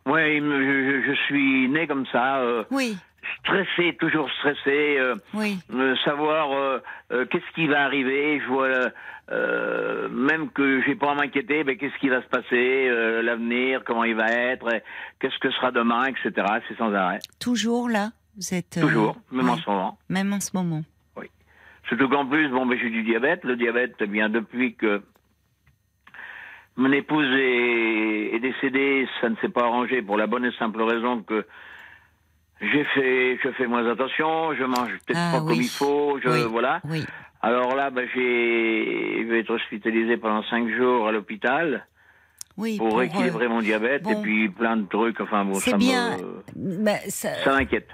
[0.06, 2.98] moi je suis né comme ça, euh, Oui,
[3.39, 5.58] stressé, toujours stressé, euh, oui.
[5.74, 8.39] euh, savoir euh, qu'est-ce qui va arriver.
[8.41, 8.70] Je vois,
[10.10, 12.89] même que j'ai pas à m'inquiéter, mais qu'est-ce qui va se passer,
[13.24, 14.67] l'avenir, comment il va être,
[15.20, 16.32] qu'est-ce que sera demain, etc.
[16.67, 18.80] C'est sans arrêt, Toujours là Vous êtes.
[18.82, 19.98] toujours, même en ce moment.
[20.10, 20.82] Même en ce moment.
[21.88, 23.44] Surtout qu'en plus, bon, ben, j'ai du diabète.
[23.44, 25.02] Le diabète, eh bien, depuis que
[26.78, 30.82] mon épouse est, est décédée, ça ne s'est pas arrangé pour la bonne et simple
[30.82, 31.46] raison que
[32.62, 35.47] j'ai fait, je fais moins attention, je mange peut-être Ah, pas oui.
[35.54, 36.43] comme il faut, je, Oui.
[36.50, 36.82] voilà.
[36.86, 37.04] Oui.
[37.41, 41.86] Alors là, ben, j'ai, je vais être hospitalisé pendant cinq jours à l'hôpital
[42.58, 42.78] Oui.
[42.78, 44.12] pour, pour, équilibrer euh, mon diabète bon.
[44.12, 45.19] et puis plein de trucs.
[45.21, 46.17] Enfin bon, C'est ça bien.
[46.56, 47.88] me, bah, ça- ça m'inquiète.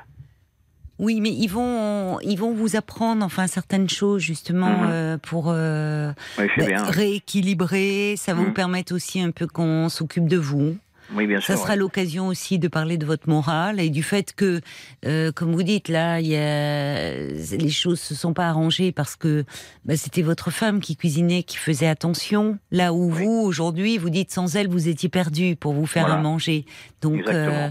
[0.99, 4.87] Oui, mais ils vont, ils vont vous apprendre, enfin, certaines choses justement Mhm.
[4.89, 6.83] euh, pour euh, Oui, bah, bien.
[6.83, 8.15] rééquilibrer.
[8.17, 8.53] Ça va vous Mhm.
[8.53, 10.75] permettre aussi un peu qu'on s'occupe de vous.
[11.13, 11.57] Oui, bien Ça sûr.
[11.63, 11.75] sera ouais.
[11.79, 14.61] l'occasion aussi de parler de votre morale et du fait que,
[15.05, 17.11] euh, comme vous dites, là, il y a...
[17.57, 19.43] les choses se sont pas arrangées parce que
[19.85, 22.57] bah, c'était votre femme qui cuisinait, qui faisait attention.
[22.71, 23.23] Là où Oui.
[23.23, 26.19] vous, aujourd'hui, vous dites sans elle, vous étiez perdu pour vous faire Voilà.
[26.19, 26.65] à manger.
[27.01, 27.69] Donc, euh,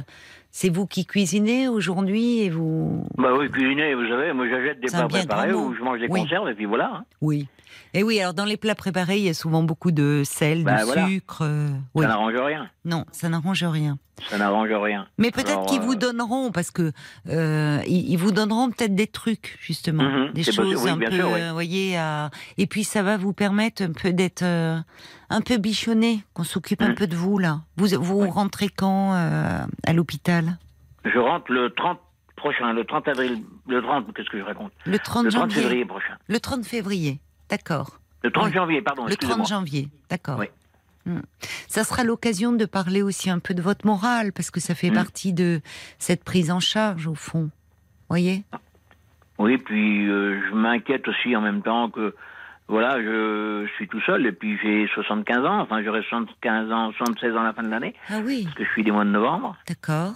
[0.50, 3.06] c'est vous qui cuisinez aujourd'hui et vous.
[3.18, 6.22] Bah oui, cuisiner, vous savez, moi j'achète des plats préparés ou je mange des Oui.
[6.22, 6.90] conserves et puis voilà.
[6.94, 7.04] hein.
[7.20, 7.46] Oui.
[7.94, 10.80] Et oui, alors dans les plats préparés, il y a souvent beaucoup de sel, Bah,
[10.80, 11.06] de voilà.
[11.08, 11.42] sucre.
[11.42, 12.02] euh, oui.
[12.02, 12.68] Ça n'arrange rien.
[12.84, 13.98] Non, ça n'arrange rien.
[14.30, 15.06] Ça n'arrange rien.
[15.18, 16.92] Mais peut-être qu'ils euh, vous donneront, parce que
[17.28, 21.10] euh, ils, ils vous donneront peut-être des trucs justement, Mhm, des choses possible, oui, un
[21.10, 21.40] peu, sûr, oui.
[21.40, 21.98] euh, voyez,
[22.58, 24.78] et puis ça va vous permettre un peu d'être euh,
[25.28, 26.94] un peu bichonné, qu'on s'occupe un Mhm.
[26.94, 27.60] peu de vous là.
[27.76, 28.30] Vous vous Oui.
[28.30, 30.58] rentrez quand euh, à l'hôpital?
[31.04, 31.98] Je rentre le 30
[32.36, 34.72] prochain, le 30 avril, le 30, qu'est-ce que je raconte?
[34.86, 35.62] Le 30 Le 30 janvier.
[35.62, 36.14] février prochain.
[36.28, 37.98] Le 30 février, d'accord.
[38.22, 38.52] Le 30 Oui.
[38.54, 39.46] janvier, pardon, Le 30 excusez-moi.
[39.46, 40.38] janvier, d'accord.
[40.38, 40.46] Oui.
[41.04, 41.20] Hmm.
[41.68, 44.90] Ça sera l'occasion de parler aussi un peu de votre morale, parce que ça fait
[44.90, 44.94] Hmm.
[44.94, 45.60] partie de
[45.98, 47.50] cette prise en charge au fond.
[48.08, 48.44] Voyez?
[49.38, 52.14] Oui, puis euh, je m'inquiète aussi en même temps que,
[52.68, 57.32] voilà, je, suis tout seul et puis j'ai 75 ans, enfin j'aurai 75 ans, 76
[57.36, 59.10] ans à la fin de l'année, Ah oui, parce que je suis des mois de
[59.10, 59.56] novembre.
[59.68, 60.14] d'accord.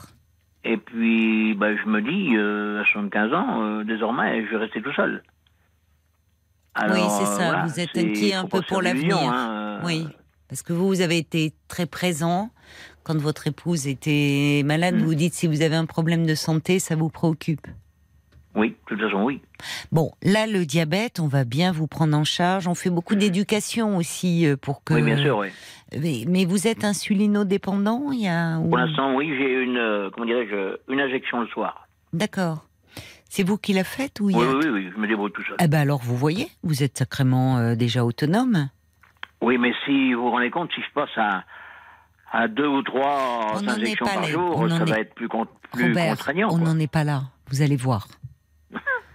[0.64, 4.82] Et puis, bah, je me dis, euh, à 75 ans, euh, désormais, je vais rester
[4.82, 5.22] tout seul.
[6.90, 9.16] Oui, c'est ça, vous êtes inquiet un peu pour l'avenir.
[9.18, 10.06] hein, euh, Oui,
[10.48, 12.50] parce que vous, vous avez été très présent
[13.02, 14.96] quand votre épouse était malade.
[14.96, 15.04] Mm.
[15.04, 17.66] Vous dites si vous avez un problème de santé, ça vous préoccupe.
[18.56, 19.40] Oui, de toute façon, oui.
[19.92, 22.66] Bon, là, le diabète, on va bien vous prendre en charge.
[22.66, 24.92] On fait beaucoup d'éducation aussi euh, pour que.
[24.92, 24.96] Mm.
[24.96, 25.48] Oui, bien sûr, oui.
[25.96, 28.58] Mais, mais vous êtes insulinodépendant Il y a.
[28.58, 31.86] ou- Pour l'instant, oui, j'ai une, euh, comment dirais-je, une injection le soir.
[32.12, 32.64] D'accord.
[33.32, 35.54] C'est vous qui la faites ou Oui, a- oui, oui, je me débrouille tout seul.
[35.60, 38.68] Eh ben alors, vous voyez, vous êtes sacrément euh, déjà autonome.
[39.40, 41.44] Oui, mais si vous vous rendez compte, si je passe à,
[42.32, 44.26] à deux ou trois On injections par là.
[44.28, 46.48] jour, On ça va est- être plus, con- plus Robert, contraignant.
[46.50, 47.22] on n'en est pas là.
[47.50, 48.08] Vous allez voir.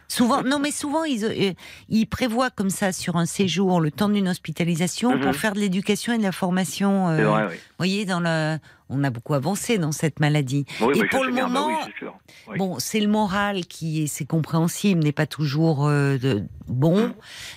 [0.08, 1.54] Souvent, non, mais souvent, ils, euh,
[1.90, 5.22] ils prévoient comme ça sur un séjour le temps d'une hospitalisation Mhm.
[5.22, 7.08] pour faire de l'éducation et de la formation.
[7.10, 7.56] euh, vrai, oui.
[7.56, 8.58] Vous voyez, dans le,
[8.90, 10.66] on a beaucoup avancé dans cette maladie.
[10.82, 12.14] Oui, et pour le bah moment, oui, sûr.
[12.58, 17.12] Bon, c'est le moral qui est, c'est compréhensible, n'est pas toujours euh, de- bon,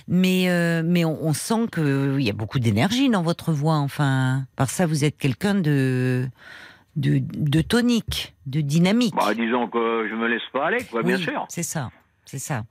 [0.07, 3.75] mais euh, mais on, on sent que il y a beaucoup d'énergie dans votre voix.
[3.75, 6.27] Enfin, par ça, vous êtes quelqu'un de,
[6.95, 9.13] de de tonique, de dynamique.
[9.15, 11.45] Bah, disons que je me laisse pas aller, quoi, bien sûr.
[11.49, 11.91] C'est ça,
[12.29, 12.61] c'est ça.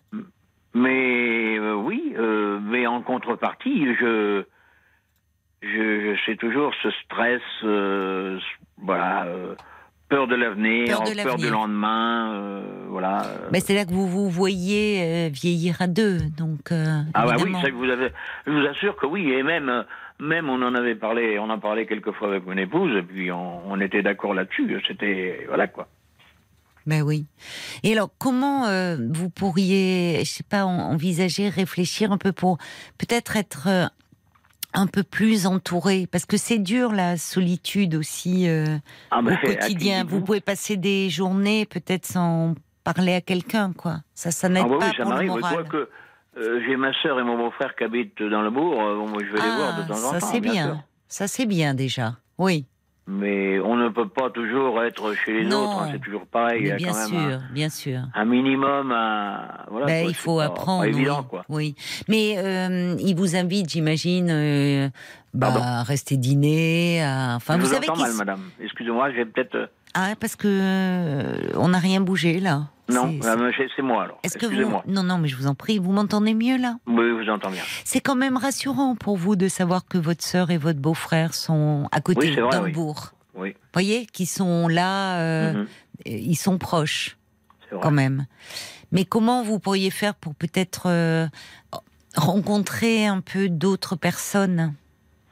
[0.73, 4.45] Mais euh, oui, euh, mais en contrepartie, je,
[5.63, 8.39] je, je sais toujours ce stress, euh,
[8.77, 9.27] voilà,
[10.09, 13.23] peur de l'avenir, Peur peur, du lendemain, voilà.
[13.51, 16.71] Mais c'est là que vous vous voyez vieillir à deux, donc.
[16.71, 18.11] ah bah oui, ça que vous avez,
[18.47, 19.85] je vous assure que oui, et même,
[20.21, 23.33] même on en avait parlé, on en parlait quelques fois avec mon épouse, et puis
[23.33, 24.81] on, on était d'accord là-dessus.
[24.87, 25.89] C'était voilà quoi.
[26.89, 27.27] Ben oui.
[27.83, 32.57] Et alors, comment euh, vous pourriez, je sais pas, en- envisager, réfléchir un peu pour
[32.97, 33.87] peut-être être euh,
[34.73, 38.65] un peu plus entouré, parce que c'est dur la solitude aussi euh,
[39.11, 40.05] Ah bah, au quotidien.
[40.05, 43.99] Vous pouvez passer des journées peut-être sans parler à quelqu'un, quoi.
[44.15, 45.31] Ça, ça n'aide Ah bah pas oui, ça pour le m'arrive.
[45.31, 45.65] moral.
[46.39, 48.77] Euh, j'ai ma sœur et mon beau-frère qui habitent dans le bourg.
[48.77, 50.27] bon, moi, je vais les voir de temps en Ah, ça temps.
[50.33, 50.53] c'est bien.
[50.53, 50.85] bien.
[51.09, 52.17] Ça c'est bien déjà.
[52.39, 52.65] Oui.
[53.11, 55.63] Mais on ne peut pas toujours être chez les Non.
[55.63, 55.83] autres.
[55.83, 56.65] hein, c'est toujours pareil.
[56.65, 57.99] Mais a bien quand même sûr, bien sûr.
[58.15, 59.65] Un, un minimum à.
[59.71, 60.83] Voilà, Ben, quoi, il faut pas- apprendre.
[60.83, 61.27] Pas évident, oui.
[61.31, 61.45] quoi.
[61.49, 61.75] oui.
[62.09, 64.89] Mais euh, il vous invite, j'imagine, euh,
[65.33, 67.03] bah, à rester dîner.
[67.03, 67.35] À...
[67.37, 68.41] Enfin, je vous vous savez entends qu'il mal, madame.
[68.63, 69.55] Excusez-moi, j'ai peut-être.
[69.55, 72.65] euh, Ah, parce que euh, on n'a rien bougé là.
[72.89, 74.19] Non, C'est- euh, c'est- moi alors.
[74.23, 74.81] Est-ce que vous.
[74.87, 76.77] Non, non, mais je vous en prie, vous m'entendez mieux là?
[76.87, 77.63] Oui, je vous entends bien.
[77.85, 81.89] C'est quand même rassurant pour vous de savoir que votre sœur et votre beau-frère sont
[81.93, 82.73] à côté Oui, le oui.
[82.73, 83.13] bourg.
[83.35, 85.67] Oui, Voyez, qui sont là, euh, Mhm,
[86.07, 87.17] ils sont proches.
[87.71, 87.81] vrai.
[87.83, 88.25] quand même.
[88.93, 91.27] Mais comment vous pourriez faire pour peut-être euh,
[92.17, 94.75] rencontrer un peu d'autres personnes?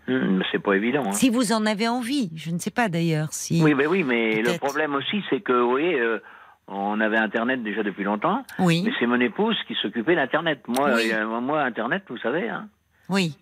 [0.08, 1.02] Hum, c'est pas évident.
[1.06, 1.12] hein.
[1.12, 3.60] Si vous en avez envie, je ne sais pas d'ailleurs si.
[3.64, 6.18] Oui, mais oui, mais le problème aussi, c'est que, vous voyez, euh,
[6.68, 8.44] on avait Internet déjà depuis longtemps.
[8.58, 10.62] Oui, Mais c'est mon épouse qui s'occupait d'Internet.
[10.68, 11.12] Moi, Oui.
[11.12, 12.68] euh, moi, Internet, vous savez, hein,
[13.08, 13.36] oui.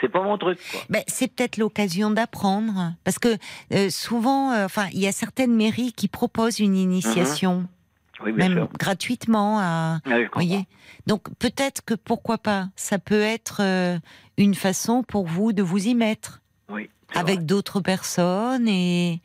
[0.00, 0.58] c'est pas mon truc.
[0.70, 0.80] Quoi.
[0.90, 3.36] Ben, c'est peut-être l'occasion d'apprendre, parce que
[3.72, 7.66] euh, souvent, euh, il y a certaines mairies qui proposent une initiation,
[8.22, 8.68] Oui, bien même sûr.
[8.78, 10.00] gratuitement à.
[10.04, 10.16] Ah.
[10.34, 10.66] Voyez.
[11.06, 13.62] Donc peut-être que pourquoi pas, ça peut être
[14.36, 19.20] une façon pour vous de vous y mettre Oui, avec d'autres personnes et.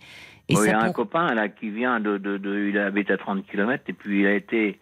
[0.51, 3.09] Et Oui, il y a un copain là qui vient de, de, de- il habite
[3.11, 4.79] à 30 km et puis il a été,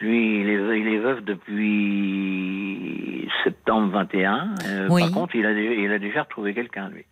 [0.00, 4.54] lui, il est, il est veuf depuis septembre 21.
[4.66, 5.02] Euh, Oui.
[5.02, 7.04] Par contre, il a, déjà- il a déjà retrouvé quelqu'un lui.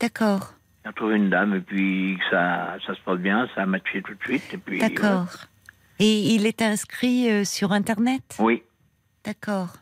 [0.00, 0.54] D'accord.
[0.84, 4.02] Il a retrouvé une dame et puis ça, ça se passe bien, ça a matché
[4.02, 4.58] tout de suite.
[4.80, 5.26] D'accord.
[5.98, 8.36] Et il est inscrit euh, sur Internet?
[8.40, 8.62] Oui,
[9.24, 9.74] D'accord.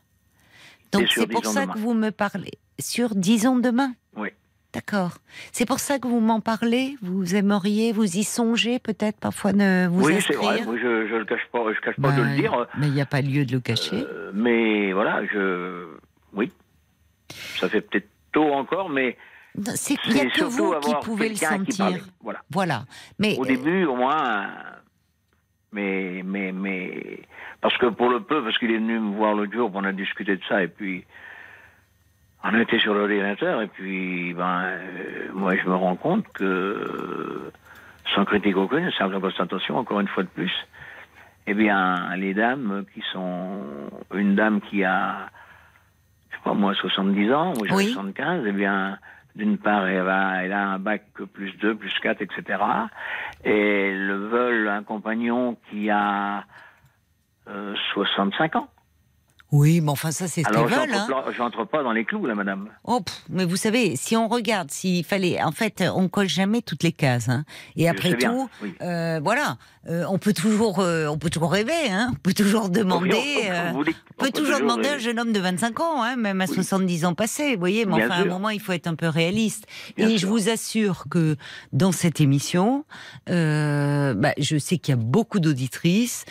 [0.93, 1.73] Donc c'est pour ça Demain.
[1.73, 2.51] que vous me parlez.
[2.79, 3.95] Sur Disons demain?
[4.17, 4.29] Oui.
[4.73, 5.19] D'accord.
[5.53, 9.89] C'est pour ça que vous m'en parlez Vous aimeriez, vous y songez peut-être parfois de
[9.89, 10.63] vous oui, c'est vrai.
[10.65, 12.67] Moi, je, je le cache pas, je cache pas de le dire.
[12.79, 13.97] Mais il n'y a pas lieu de le cacher.
[13.97, 15.87] Euh, mais voilà, je,
[16.35, 16.53] oui,
[17.59, 19.17] ça fait peut-être tôt encore, mais
[19.75, 22.07] c'est il n'y a que vous qui pouvez le sentir.
[22.23, 22.41] Voilà.
[22.51, 22.85] Voilà.
[23.19, 24.49] Mais Au euh, début, au moins,
[25.73, 27.21] mais, mais, mais,
[27.61, 29.93] parce que pour le peu, parce qu'il est venu me voir l'autre jour, on a
[29.93, 31.05] discuté de ça, et puis,
[32.43, 37.53] on été sur l'ordinateur, et puis, ben, euh, moi, je me rends compte que, euh,
[38.15, 40.53] sans critique aucune, sans attention, encore une fois de plus,
[41.47, 43.61] eh bien, les dames qui sont,
[44.15, 45.29] une dame qui a,
[46.31, 47.93] je sais pas moi, 70 ans, j'ai Oui.
[47.93, 48.99] 75, eh bien,
[49.37, 52.63] d'une part, elle, a un bac plus 2, plus 4, etc.
[53.45, 56.45] Et elles veulent un compagnon qui a
[57.49, 58.69] euh, 65 ans.
[59.53, 60.89] Oui, mais enfin ça c'est ce Alors, qu'ils veulent.
[60.91, 61.23] j'entre hein.
[61.27, 62.69] pas- j'entre pas dans les clous, là, madame.
[62.85, 66.63] Oh, pff, mais vous savez, si on regarde, s'il fallait, en fait, on colle jamais
[66.63, 67.29] toutes les cases.
[67.29, 67.45] hein.
[67.77, 68.75] Et après bien, tout, oui.
[68.83, 69.57] euh, voilà,
[69.89, 72.11] euh, on peut toujours, euh, on peut toujours rêver, hein.
[72.13, 73.51] On peut toujours demander.
[73.75, 73.83] On-
[74.23, 76.55] peut toujours demander à un jeune homme de 25 ans, hein, même à Oui.
[76.55, 77.87] 70 ans passés, vous voyez.
[77.87, 79.65] Mais Bien enfin, à un moment, il faut être un peu réaliste.
[79.97, 81.37] Bien Et je vous assure que
[81.73, 82.85] dans cette émission,
[83.27, 86.25] bah, je sais qu'il y a beaucoup d'auditrices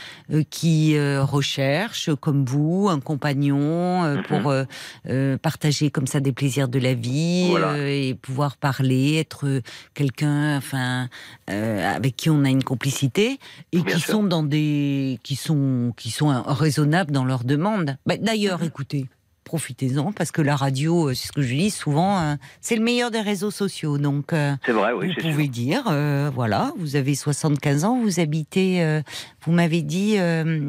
[0.51, 4.23] qui recherchent, comme vous, un compagnon euh, Mhm.
[4.27, 4.63] pour euh,
[5.07, 7.75] euh, partager comme ça des plaisirs de la vie Voilà.
[7.89, 9.61] et pouvoir parler, être
[9.95, 11.09] quelqu'un, enfin,
[11.47, 13.39] avec qui on a une complicité
[13.71, 14.11] et Bien qui sûr.
[14.13, 17.97] sont dans des, qui sont, qui sont raisonnables dans leurs demandes.
[18.05, 18.67] Bah, D'ailleurs, Mhm.
[18.67, 19.05] écoutez.
[19.45, 23.09] Profitez-en parce que la radio, c'est ce que je dis souvent, euh, c'est le meilleur
[23.09, 23.97] des réseaux sociaux.
[23.97, 25.51] Donc, euh, C'est vrai, oui, vous pouvez sûr.
[25.51, 29.01] dire, euh, voilà, vous avez 75 ans, vous habitez, euh,
[29.43, 30.17] vous m'avez dit,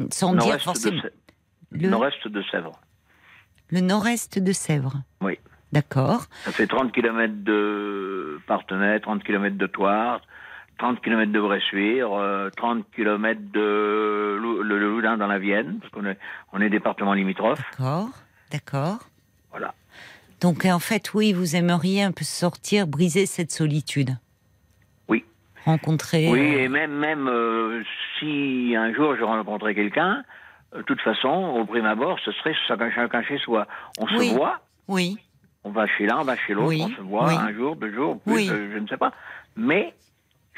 [0.09, 0.99] sans dire forcément,
[1.71, 2.79] le, nord-est de Sèvres.
[3.71, 5.01] le nord-est de Sèvres.
[5.21, 5.37] Oui.
[5.71, 6.25] D'accord.
[6.43, 10.19] Ça fait 30 km de Partenay, 30 km de Toire,
[10.79, 15.77] 30 km de Bressuire, euh, 30 km de Lou- le, le Loudun dans la Vienne,
[15.79, 16.17] parce qu'on est,
[16.51, 17.61] on est département limitrophe.
[17.71, 18.09] D'accord.
[18.51, 18.99] D'accord.
[19.51, 19.73] Voilà.
[20.41, 24.09] Donc, en fait, oui, vous aimeriez un peu sortir, briser cette solitude.
[25.07, 25.23] Oui.
[25.65, 26.27] Rencontrer.
[26.29, 27.81] Oui, euh, et même, même euh,
[28.19, 30.23] si un jour je rencontrais quelqu'un, euh,
[30.75, 33.67] de toute façon, au prime abord, ce serait chacun, chez soi.
[33.99, 35.17] On se voit, Oui.
[35.63, 37.35] on va chez l'un, on va chez l'autre, Oui, on se voit oui.
[37.37, 39.11] un jour, deux jours, plus, euh, je ne sais pas.
[39.55, 39.93] Mais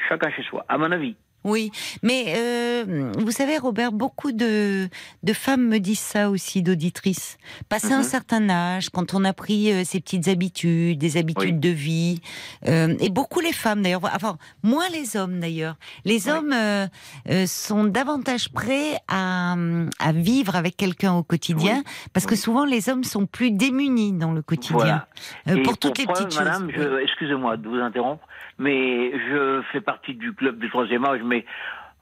[0.08, 1.16] chacun chez soi, à mon avis.
[1.44, 1.72] Oui,
[2.04, 4.88] mais euh, vous savez, Robert, beaucoup de,
[5.24, 7.38] de femmes me disent ça aussi, d'auditrices.
[7.70, 8.04] Passé un Mhm.
[8.04, 11.60] certain âge, quand on a pris euh, ses petites habitudes, des habitudes Oui.
[11.60, 12.22] de vie,
[12.68, 15.76] euh, et beaucoup les femmes d'ailleurs, enfin, moins les hommes d'ailleurs.
[16.06, 16.32] Les Oui.
[16.32, 16.88] hommes euh,
[17.30, 19.56] euh, sont davantage prêts à,
[20.00, 24.32] à vivre avec quelqu'un au quotidien, parce que souvent les hommes sont plus démunis dans
[24.32, 24.76] le quotidien.
[24.78, 25.08] Voilà.
[25.50, 27.00] Euh, pour toutes les preuve, petites madame, choses.
[27.02, 28.26] excusez-moi de vous interrompre,
[28.60, 31.46] mais je fais partie du club du troisième âge, mais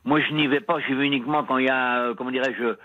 [0.06, 2.76] moi je n'y vais pas, j'y vais uniquement quand il y a, euh, comment dirais-je,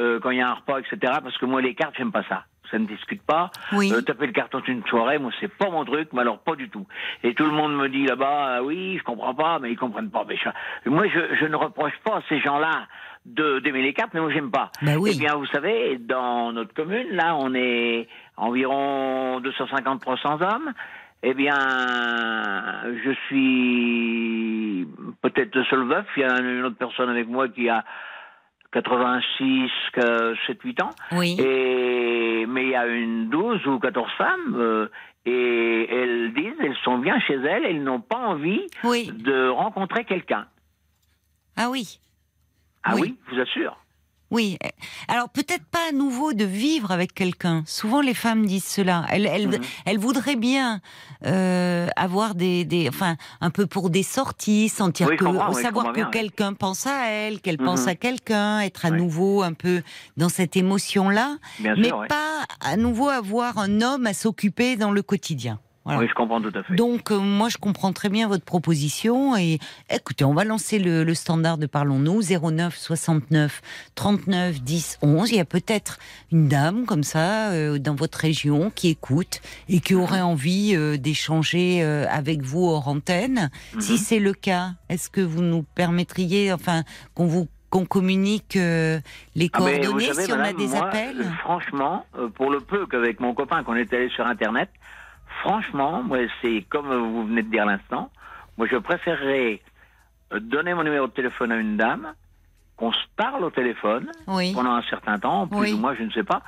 [0.00, 0.96] euh, quand il y a un repas, etc.
[1.22, 2.44] Parce que moi les cartes, j'aime pas ça.
[2.70, 3.50] Ça ne discute pas.
[3.72, 3.92] Oui.
[3.92, 6.68] Euh, taper le carton d'une soirée, moi c'est pas mon truc, mais alors pas du
[6.70, 6.86] tout.
[7.22, 10.10] Et tout le monde me dit là-bas, ah oui, je comprends pas, mais ils comprennent
[10.10, 10.24] pas.
[10.26, 12.86] Mais je- moi je, je ne reproche pas à ces gens-là
[13.26, 14.70] de d'aimer les cartes, mais moi j'aime pas.
[14.82, 15.12] Bah oui.
[15.14, 20.72] Eh bien, vous savez, dans notre commune, là, on est environ 250-300 hommes.
[21.26, 21.54] Eh bien,
[23.04, 24.86] je suis
[25.22, 26.04] peut-être le seul veuf.
[26.16, 27.82] Il y a une autre personne avec moi qui a
[28.72, 29.70] 86,
[30.46, 30.90] 7, 8 ans.
[31.12, 31.36] Oui.
[31.40, 34.54] Et, mais il y a une 12 ou 14 femmes.
[34.56, 34.88] euh,
[35.26, 39.10] et elles disent, elles sont bien chez elles, elles n'ont pas envie Oui.
[39.10, 40.46] de rencontrer quelqu'un.
[41.56, 41.98] Ah oui.
[42.82, 43.00] Ah Oui.
[43.02, 43.78] oui, je vous assure.
[44.34, 44.58] Oui.
[45.08, 47.62] Alors peut-être pas à nouveau de vivre avec quelqu'un.
[47.66, 49.06] Souvent les femmes disent cela.
[49.10, 49.58] Elles, elles, Mhm.
[49.86, 50.80] elles voudraient bien
[51.24, 55.92] euh, avoir des, des, enfin, un peu pour des sorties, sentir Oui, que, comprends, savoir
[55.92, 56.06] que oui.
[56.12, 57.64] quelqu'un pense à elle, qu'elle Mhm.
[57.66, 59.82] pense à quelqu'un, être à nouveau un peu
[60.16, 65.02] dans cette émotion-là, mais sûr, pas à nouveau avoir un homme à s'occuper dans le
[65.02, 65.60] quotidien.
[65.84, 66.00] Voilà.
[66.00, 66.74] Oui, je comprends tout à fait.
[66.74, 69.36] Donc, euh, moi, je comprends très bien votre proposition.
[69.36, 69.58] Et
[69.90, 73.60] écoutez, on va lancer le, le standard de Parlons-nous 09 69
[73.94, 75.30] 39 10 11.
[75.30, 75.98] Il y a peut-être
[76.32, 80.96] une dame comme ça euh, dans votre région qui écoute et qui aurait envie euh,
[80.96, 83.50] d'échanger euh, avec vous hors antenne.
[83.74, 83.80] Mhm.
[83.80, 86.82] Si c'est le cas, est-ce que vous nous permettriez, enfin,
[87.14, 89.00] qu'on vous qu'on communique euh,
[89.34, 91.26] les Ah, coordonnées savez, si on a des moi, appels?
[91.40, 94.70] Franchement, euh, pour le peu qu'avec mon copain qu'on est allé sur Internet,
[95.48, 98.10] franchement, moi, c'est comme vous venez de dire à l'instant,
[98.56, 99.60] moi, je préférerais
[100.32, 102.14] euh, donner mon numéro de téléphone à une dame,
[102.76, 104.52] qu'on se parle au téléphone Oui.
[104.52, 105.72] pendant un certain temps, plus Oui.
[105.74, 106.42] ou moins, je ne sais pas,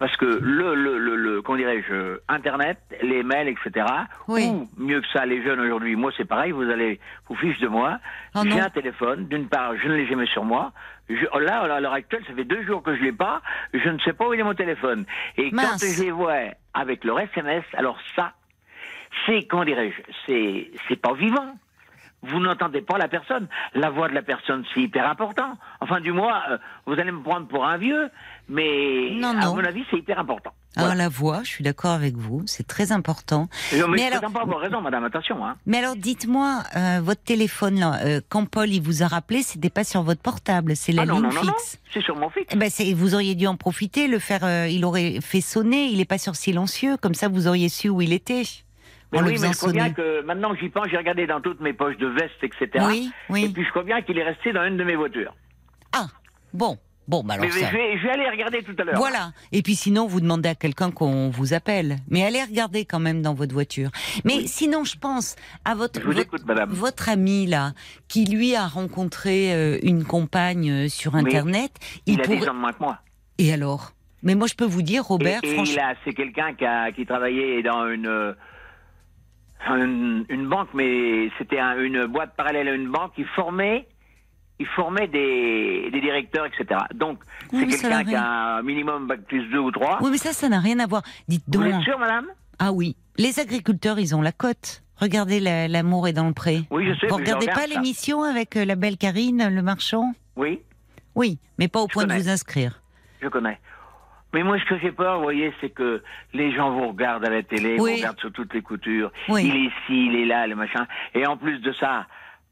[0.00, 3.86] parce que le, le, le, le comment dirais-je, Internet, les mails, etc.
[4.26, 4.46] Oui.
[4.46, 7.68] Ou mieux que ça, les jeunes aujourd'hui, moi, c'est pareil, vous allez vous fiche de
[7.68, 7.98] moi.
[8.34, 10.72] Oh J'ai un téléphone, d'une part, je ne l'ai jamais sur moi.
[11.08, 13.40] Je- là, à l'heure actuelle, ça fait deux jours que je l'ai pas.
[13.72, 15.04] Je ne sais pas où il est mon téléphone.
[15.36, 15.80] Et Mince.
[15.80, 16.34] quand je les vois
[16.74, 18.32] avec leur SMS, alors ça,
[19.26, 21.54] c'est, comment dirais-je, c'est, c'est pas vivant.
[22.22, 23.46] Vous n'entendez pas la personne.
[23.74, 25.52] La voix de la personne, c'est hyper important.
[25.80, 28.10] Enfin, du moins, euh, vous allez me prendre pour un vieux,
[28.48, 30.50] mais Non, à mon avis, c'est hyper important.
[30.74, 31.04] Alors Voilà.
[31.04, 33.48] la voix, je suis d'accord avec vous, c'est très important.
[33.90, 35.46] Mais alors- pas avoir raison, madame, attention.
[35.46, 35.56] Hein.
[35.64, 39.70] Mais alors, dites-moi, euh, votre téléphone, là, euh, quand Paul il vous a rappelé, c'était
[39.70, 41.78] pas sur votre portable, c'est la Ah ligne non, non, non, fixe.
[41.92, 42.52] c'est sur mon fixe.
[42.52, 44.66] Eh ben, vous auriez dû en profiter, le faire.
[44.68, 45.86] il aurait fait sonner.
[45.86, 48.42] Il est pas sur silencieux, comme ça vous auriez su où il était.
[49.12, 51.26] Mais en le oui, mais je crois bien que maintenant que j'y pense, j'ai regardé
[51.26, 52.84] dans toutes mes poches de veste, etc.
[52.88, 53.44] Oui, oui.
[53.44, 55.34] Et puis je crois bien qu'il est resté dans une de mes voitures.
[55.92, 56.08] Ah,
[56.52, 57.68] bon, bon, bah alors mais ça.
[57.70, 58.96] je, vais, je vais aller regarder tout à l'heure.
[58.96, 59.32] Voilà.
[59.52, 61.96] Et puis sinon, vous demandez à quelqu'un qu'on vous appelle.
[62.10, 63.88] Mais allez regarder quand même dans votre voiture.
[64.26, 66.68] Mais sinon, je pense à votre votre, écoute, madame.
[66.70, 67.72] votre ami là,
[68.08, 71.72] qui lui a rencontré euh, une compagne euh, sur Internet.
[72.04, 72.98] Il, a 10 ans de moins que moi.
[73.38, 73.92] Et alors?
[74.22, 75.74] Mais moi, je peux vous dire, Robert, et et franchement.
[75.76, 78.32] il a- c'est quelqu'un qui, a- qui travaillait dans une, euh,
[79.66, 83.86] une, une banque, mais c'était un- une boîte parallèle à une banque qui formait
[84.60, 86.80] il formait des, des directeurs, etc.
[86.92, 87.20] Donc,
[87.52, 89.98] Oui, c'est quelqu'un qui a un minimum bac plus 2 ou 3.
[90.02, 91.02] Oui, mais ça, ça n'a rien à voir.
[91.28, 91.72] Dites Vous donc.
[91.72, 92.26] êtes sûr, madame?
[92.58, 94.82] Ah oui, les agriculteurs, ils ont la cote.
[94.96, 96.62] Regardez la- l'amour est dans le pré.
[96.72, 97.06] Oui, je sais.
[97.06, 100.12] Vous je regardez regarde pas l'émission avec euh, la belle Karine, le marchand?
[100.34, 100.60] Oui,
[101.14, 102.82] Oui, mais pas au Je point de vous inscrire.
[103.22, 103.60] je connais.
[104.34, 106.02] Mais moi, ce que j'ai peur, vous voyez, c'est que
[106.34, 107.90] les gens vous regardent à la télé, Oui.
[107.92, 109.10] vous regardent sur toutes les coutures.
[109.28, 109.44] Oui.
[109.46, 110.86] Il est ici, il est là, le machin.
[111.14, 112.06] Et en plus de ça,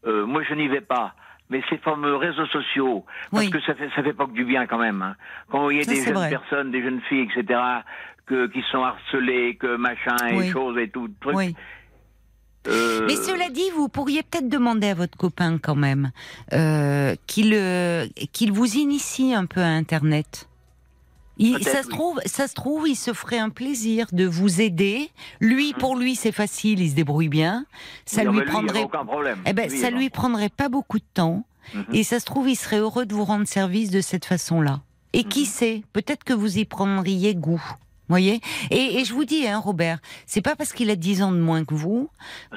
[0.07, 1.15] euh, moi, je n'y vais pas.
[1.51, 3.51] Mais ces fameux réseaux sociaux, parce Oui.
[3.51, 5.03] que ça fait, ça fait pas que du bien quand même.
[5.03, 5.15] hein.
[5.51, 6.31] Quand vous voyez Ça, des jeunes vrai.
[6.31, 7.61] personnes, des jeunes filles, etc.,
[8.27, 11.37] que, qui sont harcelées, que machin et choses et tout, truc.
[11.37, 11.55] Oui.
[12.67, 16.11] euh, Mais cela dit, vous pourriez peut-être demander à votre copain quand même
[16.53, 20.49] euh, qu'il euh, qu'il vous initie un peu à Internet.
[21.39, 21.93] Il, ça se oui.
[21.93, 25.11] trouve, ça se trouve, il se ferait un plaisir de vous aider.
[25.41, 27.67] Lui, pour lui, c'est facile, il se débrouille bien.
[28.07, 29.39] Ça lui y avait prendrait, problème.
[29.47, 29.99] eh ben, ça non.
[29.99, 31.45] lui prendrait pas beaucoup de temps.
[31.75, 31.85] Mhm.
[31.93, 34.81] Et ça se trouve, il serait heureux de vous rendre service de cette façon-là.
[35.13, 35.47] Et qui Mhm.
[35.47, 37.63] sait, peut-être que vous y prendriez goût.
[38.09, 38.41] Voyez
[38.71, 41.39] et, et je vous dis, hein, Robert, c'est pas parce qu'il a 10 ans de
[41.39, 42.09] moins que vous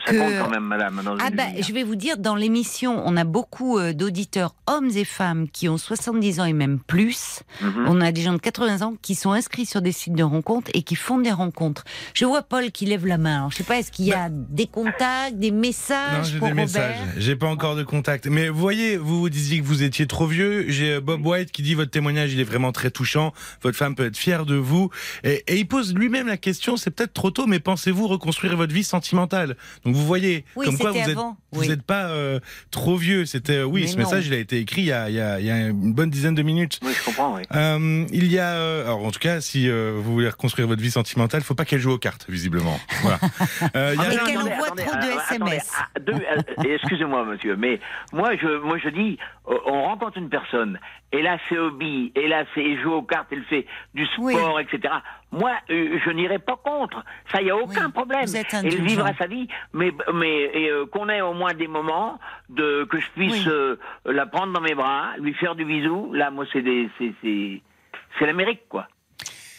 [0.06, 1.02] Ça que- compte quand même, madame.
[1.04, 1.62] Dans ah bah, hein.
[1.62, 5.68] je vais vous dire, dans l'émission, on a beaucoup euh, d'auditeurs, hommes et femmes, qui
[5.70, 7.41] ont 70 ans et même plus.
[7.62, 7.86] Mhm.
[7.88, 10.70] On a des gens de 80 ans qui sont inscrits sur des sites de rencontres
[10.74, 11.84] et qui font des rencontres.
[12.14, 13.38] Je vois Paul qui lève la main.
[13.38, 16.47] Alors, je sais pas, est-ce qu'il y a des contacts, des Non, messages j'ai pour
[16.47, 16.97] des Robert messages.
[17.18, 18.28] J'ai pas encore de contact.
[18.28, 20.66] Mais vous voyez, vous vous disiez que vous étiez trop vieux.
[20.70, 23.34] J'ai euh, Bob White qui dit votre témoignage, il est vraiment très touchant.
[23.62, 24.89] Votre femme peut être fière de vous.
[25.24, 28.74] Et, et il pose lui-même la question, c'est peut-être trop tôt, mais pensez-vous reconstruire votre
[28.74, 29.56] vie sentimentale?
[29.86, 31.72] Donc vous voyez, Oui, comme quoi vous êtes, avant, vous oui.
[31.72, 32.40] êtes pas euh,
[32.72, 33.26] trop vieux.
[33.26, 34.04] C'était euh, oui, Mais ce non.
[34.04, 35.94] message, il a été écrit il y a, il y a- il y a une
[35.94, 36.80] bonne dizaine de minutes.
[36.84, 37.42] Oui, je comprends, oui.
[37.56, 40.92] Euh, il y a, alors en tout cas, si euh, vous voulez reconstruire votre vie
[40.92, 42.80] sentimentale, faut pas qu'elle joue aux cartes, visiblement.
[43.02, 43.20] Voilà.
[43.76, 45.72] Euh, il y a- Et qu'elle envoie attendez, trop de SMS.
[45.78, 47.80] ah, Excusez-moi, monsieur, mais
[48.14, 50.80] moi je, moi je dis, on rencontre une personne,
[51.12, 54.60] et là c'est hobby, et là c'est il joue aux cartes, il fait du sport,
[54.60, 54.93] etc.
[55.32, 57.03] Moi, euh, je n'irai pas contre.
[57.32, 58.26] Ça, il n'y a aucun Oui, problème.
[58.53, 58.84] indulgent.
[58.84, 63.07] vivra sa vie, mais, mais euh, qu'on ait au moins des moments de que je
[63.12, 63.51] puisse Oui.
[63.51, 66.12] euh, la prendre dans mes bras, lui faire du bisou.
[66.14, 67.62] Là, moi, c'est des, c'est, c'est,
[68.18, 68.88] c'est l'Amérique, quoi.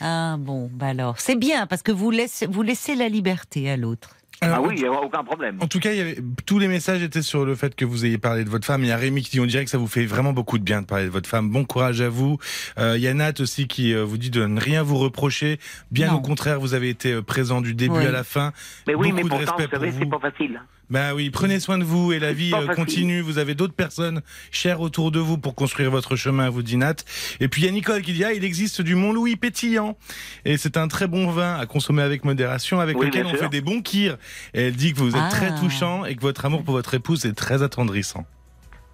[0.00, 3.76] Ah bon, bah alors, c'est bien parce que vous laissez, vous laissez la liberté à
[3.76, 4.16] l'autre.
[4.42, 5.58] Alors, ah oui, il n'y aura aucun problème.
[5.60, 6.16] En tout cas, il y avait,
[6.46, 8.82] tous les messages étaient sur le fait que vous ayez parlé de votre femme.
[8.82, 10.64] Il y a Rémi qui dit on dirait que ça vous fait vraiment beaucoup de
[10.64, 11.50] bien de parler de votre femme.
[11.50, 12.38] Bon courage à vous.
[12.78, 15.58] Euh, il y a Nat aussi qui euh, vous dit de ne rien vous reprocher.
[15.90, 16.14] Bien Non.
[16.18, 18.06] au contraire, vous avez été euh, présent du début Oui.
[18.06, 18.52] à la fin.
[18.86, 20.60] Mais oui, mais Beaucoup de pourtant, respect vous pour savez, c'est pas facile.
[20.90, 23.20] Bah oui, prenez soin de vous et la vie euh, continue.
[23.20, 26.96] Vous avez d'autres personnes chères autour de vous pour construire votre chemin, vous dit Nat.
[27.38, 29.96] Et puis il y a Nicole qui dit ah il existe du Mont-Louis pétillant
[30.44, 33.48] et c'est un très bon vin à consommer avec modération, avec Oui, lequel on fait
[33.48, 34.16] des bons kirs.
[34.52, 35.28] Et elle dit que vous êtes Ah.
[35.30, 38.26] très touchant et que votre amour pour votre épouse est très attendrissant.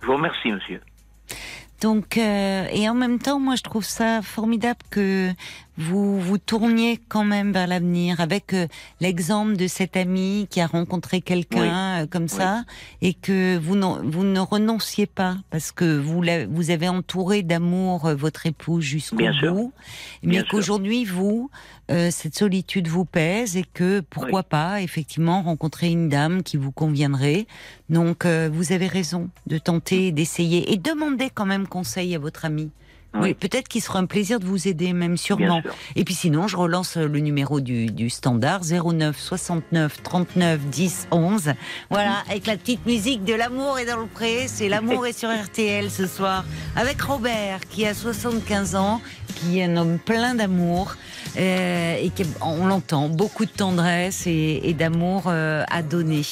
[0.02, 0.80] Je vous remercie, monsieur.
[1.80, 5.30] Donc, euh, et en même temps, moi, je trouve ça formidable que
[5.78, 8.66] vous vous tourniez quand même vers l'avenir avec euh,
[9.00, 12.64] l'exemple de cet ami qui a rencontré quelqu'un euh, comme ça
[13.02, 17.42] et que vous, n'en- vous ne renonciez pas parce que vous, la- vous avez entouré
[17.42, 19.52] d'amour euh, votre épouse jusqu'au Bien sûr.
[19.54, 19.72] bout,
[20.22, 20.48] Bien mais sûr.
[20.48, 21.50] qu'aujourd'hui, vous,
[21.90, 26.72] euh, cette solitude vous pèse et que pourquoi pas, effectivement, rencontrer une dame qui vous
[26.72, 27.46] conviendrait.
[27.90, 32.44] Donc, euh, vous avez raison de tenter, d'essayer et demander quand même conseil à votre
[32.44, 32.70] ami.
[33.16, 33.34] Oui, Oui.
[33.34, 35.62] peut-être qu'il sera un plaisir de vous aider, même sûrement.
[35.62, 35.74] Sûr.
[35.96, 41.52] Et puis sinon, je relance le numéro du, du standard 09 69 39 10 11.
[41.90, 44.46] Voilà, avec la petite musique de l'amour est dans le pré.
[44.48, 46.44] C'est l'amour est sur RTL ce soir
[46.76, 49.00] avec Robert qui a 75 ans,
[49.36, 50.94] qui est un homme plein d'amour
[51.38, 56.22] euh, et qui, on l'entend, beaucoup de tendresse et, et d'amour euh, à donner.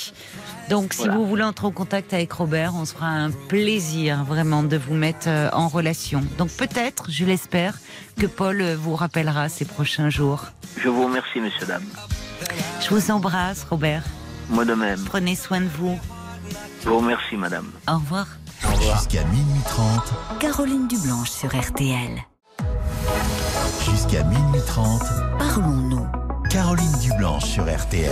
[0.71, 1.15] Donc, si Voilà.
[1.17, 4.95] vous voulez entrer en contact avec Robert, on se fera un plaisir vraiment de vous
[4.95, 6.23] mettre euh, en relation.
[6.39, 7.79] Donc, peut-être, je l'espère,
[8.19, 10.47] que Paul euh, vous rappellera ces prochains jours.
[10.79, 11.85] Je vous remercie, messieurs, dames.
[12.81, 14.05] Je vous embrasse, Robert.
[14.51, 15.01] Moi de même.
[15.05, 15.99] Prenez soin de vous.
[16.83, 17.71] Je vous remercie, madame.
[17.89, 18.27] Au revoir.
[18.81, 22.23] Jusqu'à minuit 30, Caroline Dublanche sur RTL.
[23.91, 25.03] jusqu'à minuit 30,
[25.39, 26.07] Parlons-nous.
[26.51, 28.11] Caroline Dublanche sur RTL.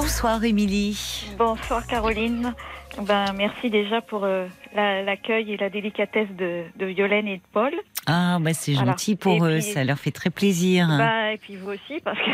[0.00, 1.26] Bonsoir, Émilie.
[1.38, 2.52] Bonsoir Caroline.
[3.00, 7.42] Ben, merci déjà pour euh, la- l'accueil et la délicatesse de, de Violaine et de
[7.50, 7.72] Paul.
[8.06, 8.90] Ah, bah, c'est Voilà.
[8.90, 9.58] gentil pour Et eux.
[9.60, 10.86] puis- Ça leur fait très plaisir.
[10.98, 12.30] Ben, et puis vous aussi, parce que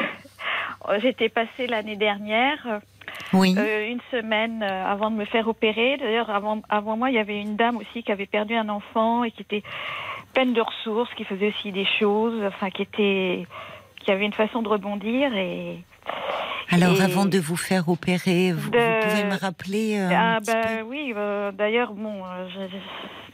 [0.88, 2.80] euh, j'étais passée l'année dernière,
[3.32, 3.54] oui.
[3.56, 5.98] euh, une semaine euh, avant de me faire opérer.
[5.98, 9.22] D'ailleurs, avant, avant moi, il y avait une dame aussi qui avait perdu un enfant
[9.22, 9.62] et qui était
[10.34, 13.46] pleine de ressources, qui faisait aussi des choses, enfin, qui était,
[14.00, 15.78] qui avait une façon de rebondir et
[16.70, 20.38] Alors, Et- avant de vous faire opérer, vous, De- vous pouvez me rappeler euh, Ah
[20.40, 22.48] bah peu oui, euh, d'ailleurs, bon, euh,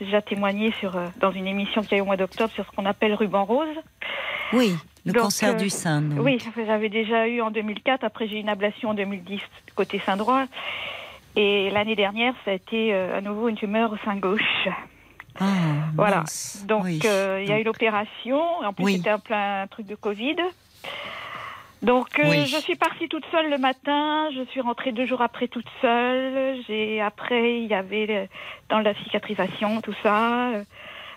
[0.00, 2.64] j'ai déjà témoigné sur, dans une émission qu'il y a eu au mois d'octobre sur
[2.66, 3.68] ce qu'on appelle ruban rose.
[4.52, 4.74] Oui,
[5.06, 6.00] le Donc, cancer du sein.
[6.02, 6.18] donc.
[6.24, 9.40] Oui, j'avais déjà eu en 2004, après j'ai eu une ablation en 2010
[9.76, 10.44] côté sein droit.
[11.36, 14.68] Et l'année dernière, ça a été à nouveau une tumeur au sein gauche.
[15.38, 15.44] Ah,
[15.94, 16.18] Voilà.
[16.18, 16.64] mince.
[16.66, 16.98] Donc Oui.
[17.04, 18.96] il y a eu l'opération, en plus Oui.
[18.96, 20.34] c'était un plein truc de Covid.
[21.82, 22.46] Donc euh, Oui.
[22.46, 26.60] je suis partie toute seule le matin, je suis rentrée deux jours après toute seule.
[26.66, 28.28] J'ai après il y avait
[28.68, 30.64] dans la cicatrisation tout ça, euh,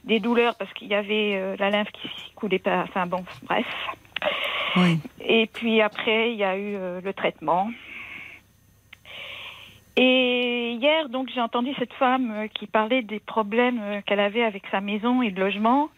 [0.03, 2.84] des douleurs parce qu'il y avait euh, la lymphe qui coulait pas.
[2.84, 3.66] Enfin bon, bref.
[4.76, 4.99] oui.
[5.20, 7.70] Et puis après il y a eu euh, le traitement.
[9.97, 14.43] Et hier, donc, j'ai entendu cette femme euh, qui parlait des problèmes euh, qu'elle avait
[14.43, 15.89] avec sa maison et le logement.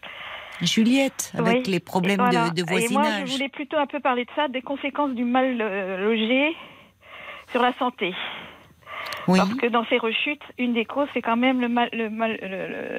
[0.62, 1.72] Juliette, avec Oui.
[1.72, 2.50] les problèmes voilà.
[2.50, 3.32] de, de Et moi, je voisinage.
[3.32, 6.56] voulais plutôt un peu parler de ça, des conséquences du mal euh, logé
[7.52, 8.14] sur la santé.
[9.28, 12.10] Oui, Parce que dans ces rechutes, une des causes, c'est quand même le mal, le
[12.10, 12.48] mal, le-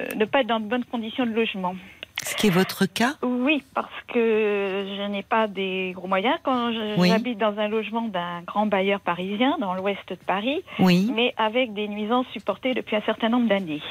[0.09, 1.75] le- ne pas être dans de bonnes conditions de logement.
[2.23, 3.13] ce qui est votre cas.
[3.21, 6.35] Oui, parce que je n'ai pas des gros moyens.
[6.43, 7.09] Quand Oui.
[7.09, 11.73] j'habite dans un logement d'un grand bailleur parisien, dans l'ouest de Paris, Oui, mais avec
[11.73, 13.81] des nuisances supportées depuis un certain nombre d'années.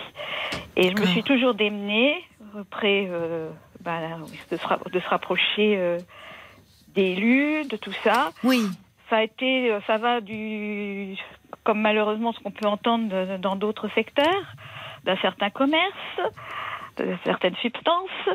[0.77, 2.17] Et je me suis toujours démenée
[2.61, 3.51] auprès euh,
[3.81, 5.99] ben, de, se, de se rapprocher euh,
[6.95, 8.31] d'élus, de tout ça.
[8.45, 8.63] oui,
[9.11, 11.17] Ça a été, euh, ça va du,
[11.65, 14.45] comme malheureusement ce qu'on peut entendre dans d'autres secteurs,
[15.05, 16.21] d'un certain commerce,
[16.97, 18.29] de certaines substances.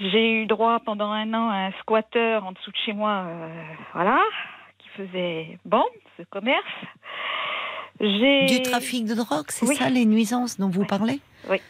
[0.00, 3.62] J'ai eu droit pendant un an à un squatteur en dessous de chez moi, euh,
[3.94, 4.20] voilà,
[4.78, 5.84] qui faisait bon
[6.16, 6.64] ce commerce.
[8.00, 9.74] Du trafic de drogue, c'est Oui.
[9.74, 11.20] ça les nuisances dont vous parlez?
[11.50, 11.60] Oui.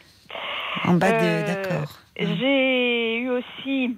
[0.85, 1.99] En bas de, Euh, d'accord.
[2.19, 3.97] J'ai eu aussi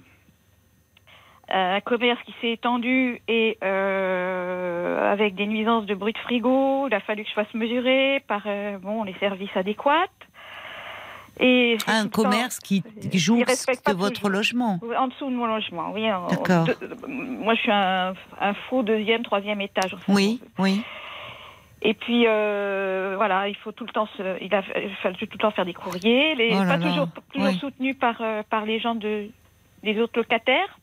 [1.53, 6.87] euh, un commerce qui s'est étendu et euh, avec des nuisances de bruit de frigo.
[6.87, 10.05] Il a fallu que je fasse mesurer par euh, bon les services adéquats.
[11.39, 12.83] Et Ah, un temps- commerce qui
[13.47, 14.79] respecte pas votre logement.
[14.97, 16.03] En dessous de mon logement, oui.
[16.29, 16.65] D'accord.
[16.65, 16.77] de-
[17.07, 19.95] moi, je suis un, un faux deuxième, troisième étage.
[20.07, 20.83] Oui, oui.
[21.83, 24.61] Et puis euh, voilà, il faut tout le temps se, il a
[25.01, 27.57] fallu tout le temps faire des courriers, les, Oh pas là, toujours, toujours oui.
[27.59, 29.27] soutenu par euh, par les gens de
[29.83, 30.77] des autres locataires.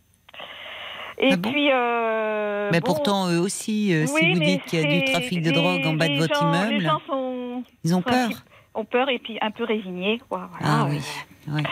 [1.21, 4.81] Et Ah bon puis euh, Mais bon, pourtant, eux aussi, euh, si vous dites qu'il
[4.81, 7.01] y a du trafic de les- drogue en bas de votre gens- Les immeuble, gens
[7.07, 8.29] sont ils ont peur.
[8.75, 10.49] ont peur et puis un peu résignés quoi.
[10.59, 10.75] Voilà.
[10.83, 11.01] Ah oui,
[11.49, 11.63] oui.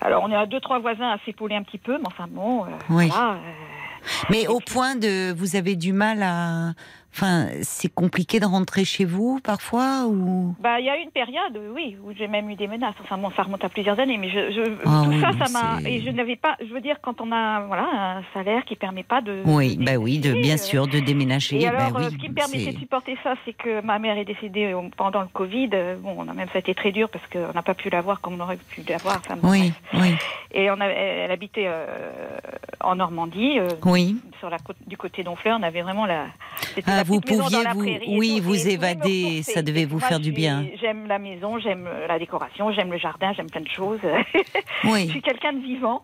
[0.00, 2.64] Alors on est à deux trois voisins à s'épauler un petit peu, mais enfin bon.
[2.90, 3.08] Oui.
[3.08, 3.38] voilà,
[4.30, 6.70] Mais au point de, vous avez du mal à,
[7.14, 10.54] enfin, c'est compliqué de rentrer chez vous parfois ou?
[10.60, 12.94] Bah, il y a eu une période, oui, où j'ai même eu des menaces.
[13.02, 15.52] Enfin, bon, ça remonte à plusieurs années, mais je, je- Ah tout oui, ça, ça
[15.52, 15.88] m'a.
[15.88, 16.56] Et je n'avais pas.
[16.60, 19.42] Je veux dire, quand on a, voilà, un salaire qui permet pas de.
[19.44, 21.60] Oui, de bah oui, de, bien euh, sûr, de déménager.
[21.62, 23.98] Et bah alors, oui, euh, ce qui me permettait de supporter ça, c'est que ma
[23.98, 25.70] mère est décédée euh, pendant le Covid.
[25.72, 27.90] Euh, Bon, on a même ça a été très dur parce qu'on n'a pas pu
[27.90, 29.20] la voir comme on aurait pu la voir.
[29.42, 30.02] Oui, bref.
[30.02, 30.14] oui,
[30.52, 31.86] Et on a, elle habitait euh,
[32.80, 34.16] en Normandie, euh, oui.
[34.38, 35.58] sur la côte, du côté d'Honfleur.
[35.58, 36.26] On avait vraiment la.
[37.00, 40.34] Ah, vous pouviez vous- oui, vous je évader, ça devait vous Moi, faire du je
[40.34, 40.66] bien.
[40.80, 44.00] J'aime la maison, j'aime la décoration, j'aime le jardin, j'aime plein de choses.
[44.84, 45.08] je Oui.
[45.08, 46.02] suis quelqu'un de vivant.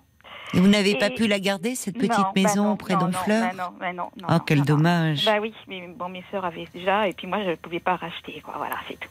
[0.54, 3.06] Vous n'avez pas pu la garder, cette petite Non, bah maison non, près non, non,
[3.06, 5.24] d'Honfleur bah non, bah non, non, Oh, quel dommage.
[5.24, 7.96] Bah oui, mais bon, mes sœurs avaient déjà, et puis moi, je ne pouvais pas
[7.96, 8.54] racheter, quoi.
[8.56, 9.08] Voilà, c'est tout.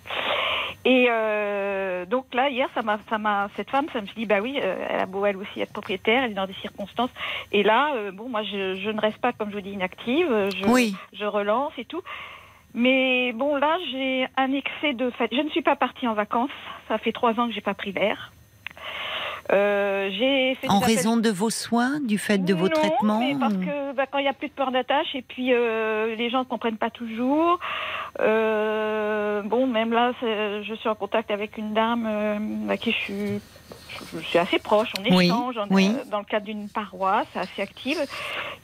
[0.85, 4.39] Et euh, donc là, hier, ça m'a, ça m'a, cette femme, ça me dit, bah
[4.41, 7.11] oui, euh, elle a beau elle aussi être propriétaire, elle est dans des circonstances.
[7.53, 10.27] Et là, euh, bon, moi, je, je ne reste pas, comme je vous dis, inactive.
[10.29, 10.95] euh, Je, Oui.
[11.13, 12.01] je relance et tout.
[12.73, 15.11] Mais bon, là, j'ai un excès de.
[15.31, 16.49] Je ne suis pas partie en vacances.
[16.87, 18.31] Ça fait trois ans que j'ai pas pris l'air.
[19.51, 23.19] Euh, j'ai fait En appels- raison de vos soins, du fait de vos non, traitements
[23.19, 26.15] mais parce que bah, quand il n'y a plus de peur d'attache et puis euh,
[26.15, 27.59] les gens ne comprennent pas toujours.
[28.21, 32.97] Euh, bon, même là, je suis en contact avec une dame euh, à qui je
[32.97, 33.41] suis,
[34.19, 34.89] suis assez proche.
[34.99, 35.89] On Oui, échange on- oui.
[35.93, 37.99] euh, dans le cadre d'une paroisse assez active,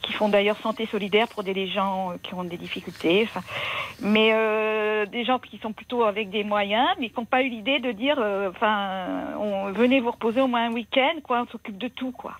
[0.02, 3.22] qui font d'ailleurs santé solidaire pour des gens euh, qui ont des difficultés.
[3.28, 3.42] Enfin,
[4.00, 7.48] mais euh, des gens qui sont plutôt avec des moyens, mais qui n'ont pas eu
[7.48, 11.46] l'idée de dire, euh, enfin, on, venez vous reposer au moins un week-end, quoi, on
[11.50, 12.32] s'occupe de tout, quoi.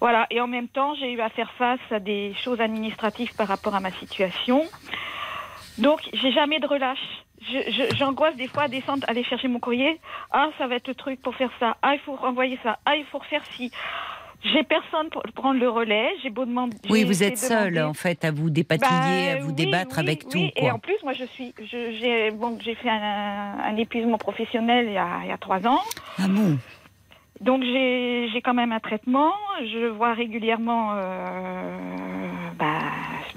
[0.00, 3.48] Voilà, et en même temps, j'ai eu à faire face à des choses administratives par
[3.48, 4.64] rapport à ma situation.
[5.78, 7.24] Donc, j'ai jamais de relâche.
[7.96, 10.00] J'angoisse des fois à descendre, aller chercher mon courrier.
[10.32, 11.76] Ah, ça va être le truc pour faire ça.
[11.82, 12.78] Ah, il faut renvoyer ça.
[12.84, 13.70] Ah, il faut refaire ci.
[14.44, 16.10] J'ai personne pour prendre le relais.
[16.22, 16.76] J'ai beau demander.
[16.90, 20.02] Oui, vous êtes seule en fait à vous dépatouiller, à Bah, vous oui, débattre oui,
[20.04, 20.30] avec oui.
[20.30, 20.52] tout.
[20.56, 20.72] Et Quoi.
[20.74, 24.98] en plus, moi, je suis, j'ai bon, j'ai fait un, un épuisement professionnel il y
[24.98, 25.80] a, il y a trois ans.
[26.18, 26.56] Ah bon?
[27.40, 29.32] Donc j'ai quand même un traitement.
[29.60, 31.76] Je vois régulièrement euh,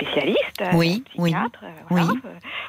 [0.05, 1.31] spécialiste, Oui, oui.
[1.31, 2.19] psychiatre, euh, voilà, Oui.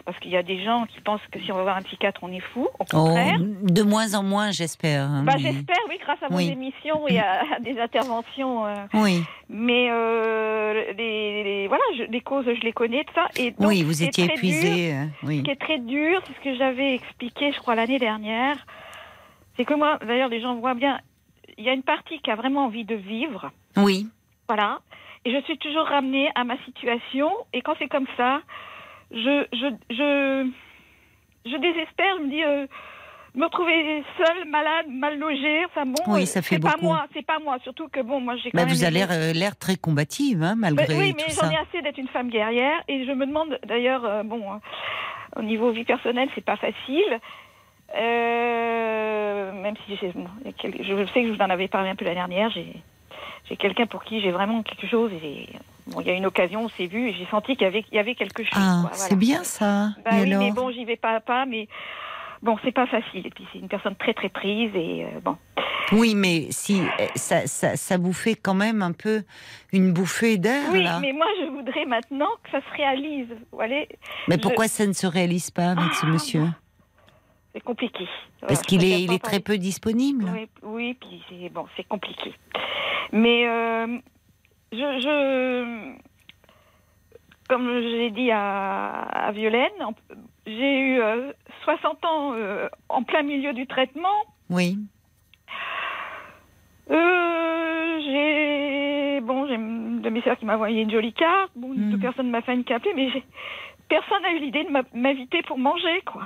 [0.05, 2.21] parce qu'il y a des gens qui pensent que si on va voir un psychiatre,
[2.23, 2.65] on est fou.
[2.65, 3.39] Au Oh, contraire.
[3.41, 5.03] de moins en moins, j'espère.
[5.05, 8.67] hein, Bah, J'espère, oui, grâce à vos émissions et à, à des interventions.
[8.67, 13.29] euh, Oui, mais euh, les, les- voilà, je- les causes, je les connais, tout ça.
[13.37, 14.95] Et donc, oui, vous étiez épuisé.
[15.23, 18.57] Ce qui est très dur, c'est ce que j'avais expliqué, je crois, l'année dernière.
[19.57, 20.99] C'est que moi, d'ailleurs, les gens voient bien,
[21.59, 23.51] il y a une partie qui a vraiment envie de vivre.
[23.77, 24.09] Oui,
[24.49, 24.81] Voilà.
[25.25, 27.31] Et je suis toujours ramenée à ma situation.
[27.53, 28.41] Et quand c'est comme ça,
[29.13, 30.51] je, je, je,
[31.51, 32.17] je désespère.
[32.19, 32.67] Je me dis, euh,
[33.35, 35.65] me retrouver seule, malade, mal logée.
[35.67, 36.87] Enfin bon, Oui, ça fait c'est pas beaucoup.
[36.87, 37.07] moi.
[37.15, 37.59] C'est pas moi.
[37.63, 38.75] Surtout que bon, moi j'ai quand Bah, même.
[38.75, 41.47] vous avez l'air euh, l'air très combative, hein, Bah, malgré oui, tout mais ça.
[41.47, 42.83] j'en ai assez d'être une femme guerrière.
[42.89, 44.57] Et je me demande d'ailleurs, euh, bon, euh,
[45.37, 47.21] au niveau vie personnelle, c'est pas facile.
[47.95, 52.05] Euh, même si j'ai- bon, je sais que je vous en avais parlé un peu
[52.05, 52.75] la dernière, j'ai
[53.49, 55.11] j'ai quelqu'un pour qui j'ai vraiment quelque chose.
[55.23, 55.49] Et
[55.87, 57.85] bon, il y a une occasion, on s'est vu et j'ai senti qu'il y avait,
[57.91, 58.53] il y avait quelque chose.
[58.57, 59.91] Ah, c'est bien ça.
[60.05, 61.69] Bah Et oui, alors mais bon, j'y vais pas à pas, mais
[62.43, 63.27] bon, c'est pas facile.
[63.27, 65.37] Et puis c'est une personne très très prise et euh, bon.
[65.91, 69.25] Oui, mais si euh, ça, ça, ça vous fait quand même un peu
[69.75, 70.99] une bouffée d'air Oui, là.
[71.01, 73.27] mais moi je voudrais maintenant que ça se réalise.
[73.51, 73.89] Voyez,
[74.29, 76.45] Mais je- pourquoi ça ne se réalise pas avec ce Ah, monsieur?
[77.53, 78.07] C'est compliqué.
[78.41, 80.25] Parce Voilà, qu'il est, il est très peu disponible.
[80.33, 82.33] Oui, oui, puis c'est bon, c'est compliqué.
[83.13, 83.99] Mais euh,
[84.73, 85.93] je, je,
[87.49, 89.71] comme je l'ai dit à, à Violaine,
[90.47, 91.33] j'ai eu euh,
[91.65, 94.09] 60 ans euh, en plein milieu du traitement.
[94.51, 94.79] Oui.
[96.91, 101.53] Euh, j'ai bon, j'ai une de mes sœurs qui m'a envoyé une jolie carte.
[101.55, 101.91] Bon, une Mm.
[101.93, 103.25] deux personnes de ma famille qui a appelé, mais j'ai-
[103.89, 106.23] personne n'a eu l'idée de m'inviter pour manger, quoi.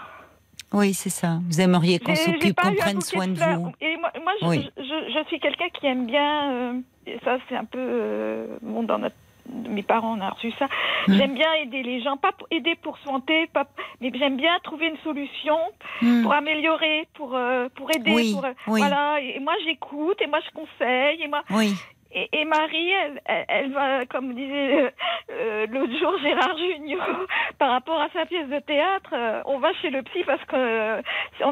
[0.78, 1.38] Oui, c'est ça.
[1.48, 3.72] Vous aimeriez qu'on s'occupe, qu'on prenne soin de vous.
[3.80, 4.70] Et moi, moi, je, Oui.
[4.76, 4.82] je,
[5.14, 6.52] je suis quelqu'un qui aime bien.
[6.52, 6.72] euh,
[7.06, 9.16] et ça, c'est un peu euh, bon dans notre.
[9.48, 10.66] Mes parents, on a reçu ça.
[11.06, 11.14] Mm.
[11.14, 13.64] J'aime bien aider les gens, pas pour- aider pour soigner, pas,
[14.00, 15.56] mais j'aime bien trouver une solution
[16.02, 16.22] Hmm.
[16.24, 18.10] pour améliorer, pour euh, pour aider.
[18.12, 18.80] Oui, pour, euh, oui.
[18.80, 19.20] Voilà.
[19.20, 21.72] Et moi, j'écoute, et moi, je conseille, et moi, Oui.
[22.16, 24.90] Et, et Marie, elle, elle, elle va, comme disait euh,
[25.32, 27.06] euh, l'autre jour Gérard Junior,
[27.58, 31.02] par rapport à sa pièce de théâtre, euh, on va chez le psy parce que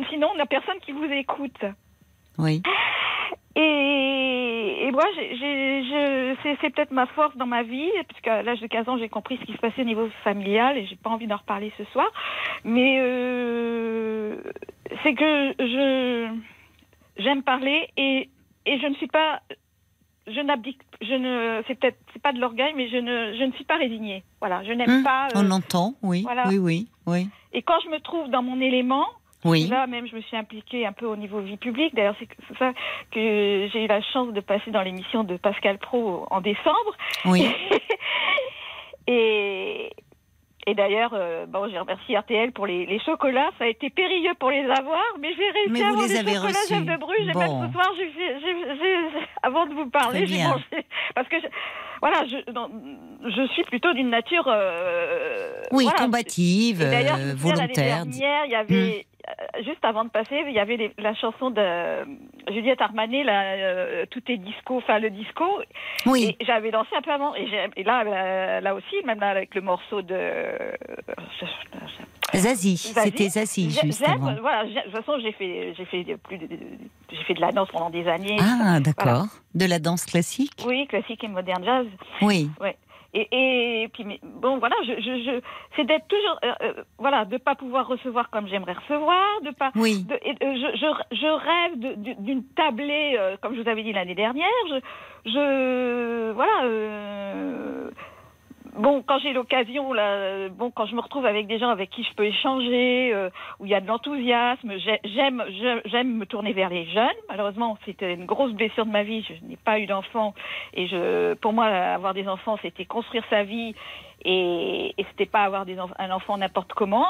[0.09, 1.65] sinon on n'a personne qui vous écoute.
[2.39, 2.63] Oui.
[3.57, 5.05] Et, et moi,
[6.43, 9.45] c'est peut-être ma force dans ma vie, puisqu'à l'âge de 15 ans, j'ai compris ce
[9.45, 12.07] qui se passait au niveau familial et j'ai pas envie d'en reparler ce soir.
[12.65, 14.37] Mais euh,
[15.03, 16.29] c'est que je
[17.19, 18.29] j'aime parler et,
[18.67, 19.41] et je ne suis pas,
[20.27, 23.53] je n'abdique, je ne, c'est peut-être c'est pas de l'orgueil, mais je ne, je ne
[23.53, 24.23] suis pas résignée.
[24.41, 25.27] Voilà, je n'aime Hmm, pas.
[25.29, 26.23] euh, On l'entend, oui.
[26.23, 26.49] voilà.
[26.49, 27.29] Oui, oui, oui.
[27.53, 29.07] et quand je me trouve dans mon élément,
[29.47, 29.67] Oui.
[29.69, 31.95] Là, même, je me suis impliquée un peu au niveau vie publique.
[31.95, 32.73] D'ailleurs, c'est c'est ça
[33.11, 33.21] que
[33.71, 36.93] j'ai eu la chance de passer dans l'émission de Pascal Pro en décembre.
[37.27, 37.45] Oui.
[39.07, 39.91] et
[40.67, 43.51] et d'ailleurs, euh, bon, j'ai remercié RTL pour les, les chocolats.
[43.59, 46.35] Ça a été périlleux pour les avoir, mais j'ai réussi Mais à avoir les des
[46.35, 46.85] chocolats reçus.
[46.85, 47.29] De Bruges.
[47.29, 47.41] Et Bon.
[47.41, 50.65] même ce soir, j'ai fait- j'ai- j'ai- avant de vous parler, j'ai mangé.
[51.15, 51.47] Parce que, je-
[52.01, 54.45] voilà, je, je suis plutôt d'une nature...
[54.49, 58.07] euh, Oui, voilà, combative, et d'ailleurs, euh, souviens, l'année volontaire.
[58.07, 59.03] dernière, il y avait, euh,
[59.65, 62.05] juste avant de passer, il y avait les- la chanson de euh,
[62.49, 65.45] Juliette Armanet, là, euh, Tout est disco, enfin le disco.
[66.07, 66.37] Oui.
[66.39, 67.35] Et j'avais dansé un peu avant.
[67.35, 70.15] Et, là, euh, là aussi, même là, avec le morceau de.
[70.15, 70.73] euh,
[72.35, 73.01] Zazie, Zazie.
[73.11, 74.35] c'était Zazie, J'ai- juste j'aime, avant.
[74.41, 76.49] Voilà, de toute façon, j'ai fait, j'ai fait plus de,
[77.13, 78.39] j'ai fait de la danse pendant des années.
[78.41, 79.27] Ah, d'accord.
[79.55, 80.65] De la danse classique?
[80.67, 81.87] Oui, classique et moderne jazz.
[82.23, 82.51] Oui.
[83.17, 83.29] Et,
[83.85, 85.41] et, puis, mais, bon, voilà, je, je, je,
[85.77, 89.71] c'est d'être toujours, euh, euh, voilà, de pas pouvoir recevoir comme j'aimerais recevoir, de pas,
[89.77, 90.05] Oui.
[90.05, 93.93] de- et, euh, je, je, je rêve d'une tablée, euh, comme je vous avais dit
[93.93, 94.49] l'année dernière.
[94.69, 94.81] Je,
[95.31, 96.65] je voilà.
[96.65, 97.91] euh,
[98.75, 102.03] bon, quand j'ai l'occasion, là, bon, quand je me retrouve avec des gens avec qui
[102.05, 105.43] je peux échanger, euh, où il y a de l'enthousiasme, j'ai- j'aime,
[105.87, 107.09] j'aime me tourner vers les jeunes.
[107.29, 109.23] Malheureusement, c'était une grosse blessure de ma vie.
[109.29, 110.35] Je n'ai pas eu d'enfant,
[110.75, 113.75] et je, pour moi, avoir des enfants, c'était construire sa vie,
[114.25, 117.07] et, et c'était pas avoir des enf- un enfant n'importe comment.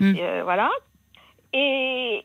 [0.00, 0.14] Mm.
[0.16, 0.70] Et, euh, voilà.
[1.52, 2.24] Et,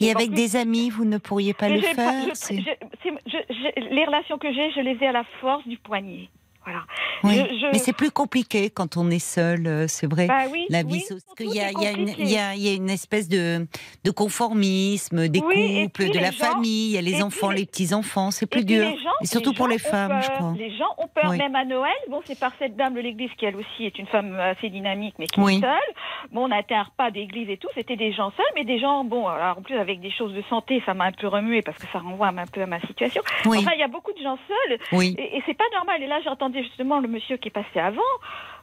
[0.00, 3.94] Et avec plus- des amis, vous ne pourriez pas le pas- faire je- je- je-
[3.94, 6.28] les relations que j'ai, je les ai à la force du poignet.
[6.70, 6.84] Voilà.
[7.24, 7.34] Oui.
[7.50, 10.26] je- je- Mais c'est plus compliqué quand on est seul, euh, c'est vrai.
[10.26, 11.04] Bah oui, La oui, vie,
[11.40, 12.22] y a, est il y, a une- compliqué.
[12.22, 13.66] il y a- il y a une espèce de,
[14.04, 17.58] de conformisme des Oui, couples, de la gens- famille, il y a les enfants, les-
[17.60, 18.84] les petits-enfants, c'est plus dur.
[18.84, 20.54] gens- et surtout les pour les femmes, je crois.
[20.56, 21.38] Les gens ont peur, Oui.
[21.38, 21.92] même à Noël.
[22.10, 25.14] Bon, c'est par cette dame de l'église qui, elle aussi, est une femme assez dynamique,
[25.18, 25.56] mais qui Oui.
[25.56, 25.94] est seule.
[26.32, 27.68] Bon, on a été un repas d'église et tout.
[27.74, 30.42] C'était des gens seuls, mais des gens, bon, alors en plus, avec des choses de
[30.48, 33.22] santé, ça m'a un peu remué parce que ça renvoie un peu à ma situation.
[33.46, 35.14] Oui, Enfin, il y a beaucoup de gens seuls oui.
[35.18, 36.02] et, et c'est pas normal.
[36.02, 36.20] Et là,
[36.62, 38.00] justement le monsieur qui est passé avant.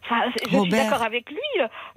[0.04, 1.40] Enfin, je suis d'accord avec lui.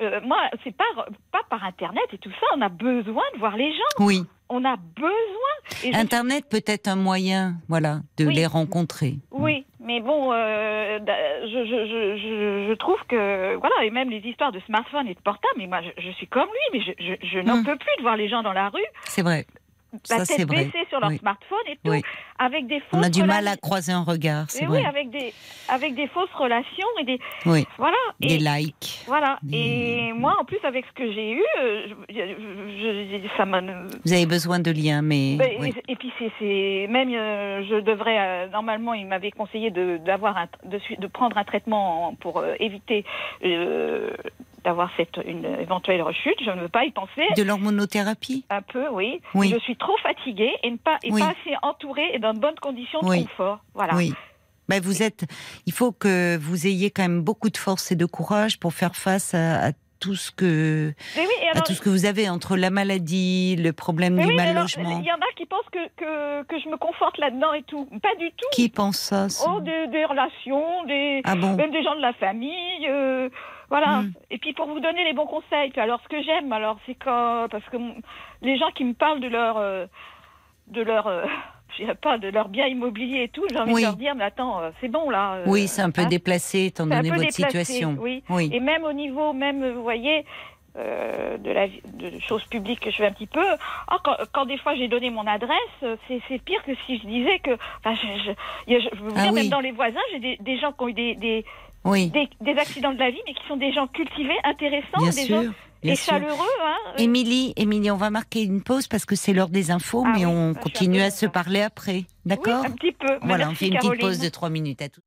[0.01, 0.85] euh, moi, c'est pas
[1.31, 2.47] pas par internet et tout ça.
[2.57, 3.95] On a besoin de voir les gens.
[4.05, 4.23] Oui.
[4.49, 5.85] On a besoin.
[5.85, 8.35] Et Internet peut être un moyen, voilà, de Oui.
[8.35, 9.17] les rencontrer.
[9.31, 10.99] Oui, mais bon, euh,
[11.43, 15.15] je, je, je, je, je trouve que voilà, et même les histoires de smartphone et
[15.15, 15.53] de portable.
[15.59, 17.65] Mais moi, je, suis comme lui, mais je, n'en Hmm.
[17.65, 19.45] peux plus de voir les gens dans la rue, C'est vrai.
[20.11, 20.65] La tête vrai.
[20.67, 21.19] baissée sur leur Oui.
[21.19, 22.03] smartphone et tout, Oui.
[22.39, 22.89] avec des fausses.
[22.93, 24.81] On a du mal à croiser un regard, c'est vrai.
[24.81, 25.33] oui, avec des
[25.69, 27.65] avec des fausses relations et des Oui.
[27.79, 27.97] voilà.
[28.21, 29.05] Des Et, likes.
[29.07, 29.39] Voilà.
[29.43, 33.45] Des- Et moi, en plus, avec ce que j'ai eu, euh, je, je- je- ça
[33.47, 33.61] m'a.
[34.05, 35.37] Vous avez besoin de liens, mais.
[35.61, 35.75] Oui.
[35.89, 40.47] Et puis c'est, même euh, je devrais euh, normalement il m'avait conseillé de d'avoir un,
[40.65, 43.05] de, prendre un traitement en- pour euh, éviter
[44.69, 46.37] d'avoir cette une éventuelle rechute.
[46.45, 47.27] Je ne veux pas y penser.
[47.37, 49.21] De l'hormonothérapie Un peu, oui.
[49.35, 49.49] Oui.
[49.53, 51.21] Je suis trop fatiguée et ne pas et Oui.
[51.21, 53.23] pas assez entourée et dans de bonnes conditions de Oui.
[53.25, 53.61] confort.
[53.75, 53.95] Voilà.
[53.97, 54.13] Oui.
[54.69, 55.25] Ben, vous êtes.
[55.65, 58.95] Il faut que vous ayez quand même beaucoup de force et de courage pour faire
[58.97, 62.71] face à, à tout ce que oui, à tout ce que vous avez entre la
[62.71, 65.01] maladie, le problème du oui, mal logement.
[65.01, 67.87] il y en a qui pensent que, que, que je me conforte là-dedans et tout.
[68.01, 68.47] Pas du tout.
[68.53, 72.01] Qui pense ça ça Oh, des, des relations, des, Ah bon même des gens de
[72.03, 73.29] la famille, euh,
[73.71, 74.03] voilà.
[74.03, 74.13] Hmm.
[74.31, 76.95] Et puis pour vous donner les bons conseils, puis alors ce que j'aime, alors c'est
[76.95, 77.77] quand parce que
[78.43, 79.87] les gens qui me parlent de leur euh,
[80.69, 81.25] de leur euh,
[81.77, 83.83] je dirais pas de leur bien immobilier et tout, j'ai envie Oui.
[83.83, 85.35] de leur dire mais attends, euh, c'est bon là.
[85.35, 86.07] euh, Oui, c'est un peu hein.
[86.09, 87.97] déplacé étant donné votre déplacé, situation.
[88.01, 88.23] Oui.
[88.31, 88.51] Oui.
[88.53, 90.25] Et même au niveau, même vous voyez.
[90.77, 93.45] de la de choses publiques que je fais un petit peu.
[93.89, 97.39] Ah, quand, quand des fois j'ai donné mon adresse, c'est pire que si je disais
[97.41, 97.51] que.
[97.79, 98.31] Enfin, je,
[98.97, 99.41] veux vous Ah dire, oui.
[99.41, 101.45] même dans les voisins, j'ai des, des gens qui ont eu des, des,
[101.85, 105.11] Oui, des, des accidents de la vie, mais qui sont des gens cultivés, intéressants, bien
[105.11, 105.43] des sûr.
[105.43, 105.51] gens
[105.83, 106.13] Bien et sûr.
[106.13, 106.45] chaleureux.
[106.67, 106.93] Hein.
[106.99, 110.27] Émilie, Émilie, on va marquer une pause parce que c'est l'heure des infos, Ah mais
[110.27, 112.05] oui, on continue à se parler après.
[112.27, 113.19] D'accord Oui, un petit peu.
[113.23, 113.93] Voilà, on fait une Caroline.
[113.93, 115.01] petite pause de 3 minutes à tout.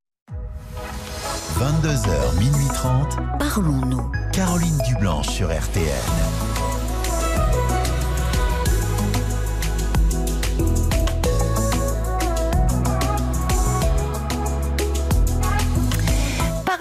[1.60, 3.18] 22h, minuit 30.
[3.38, 4.10] Parlons-nous.
[4.34, 5.86] Caroline Dublanche sur RTL.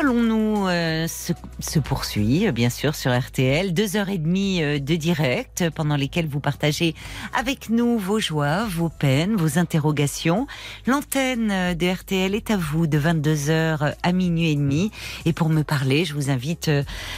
[0.00, 3.74] Parlons-nous euh, se, se poursuit, euh, bien sûr, sur RTL.
[3.74, 6.94] Deux heures et demie euh, de direct pendant lesquelles vous partagez
[7.38, 10.46] avec nous vos joies, vos peines, vos interrogations.
[10.86, 14.90] L'antenne de RTL est à vous de 22h à minuit et demi.
[15.26, 16.70] Et pour me parler, je vous invite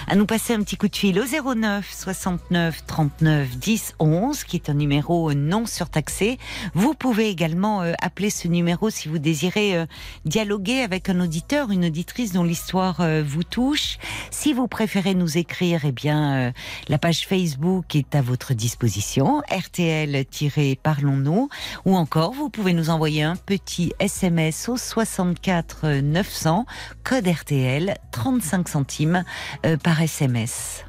[0.08, 4.56] à nous passer un petit coup de fil au 09 69 39 10 11, qui
[4.56, 6.36] est un numéro non surtaxé.
[6.74, 9.86] Vous pouvez également appeler ce numéro si vous désirez
[10.24, 13.98] dialoguer avec un auditeur, une auditrice dont l'histoire euh, vous touche.
[14.30, 16.52] Si vous préférez nous écrire, eh bien, euh,
[16.88, 21.48] la page Facebook est à votre disposition, RTL-Parlons-nous,
[21.84, 26.66] ou encore vous pouvez nous envoyer un petit SMS au 64 900,
[27.04, 29.24] code RTL, 35 centimes
[29.66, 30.84] euh, par SMS.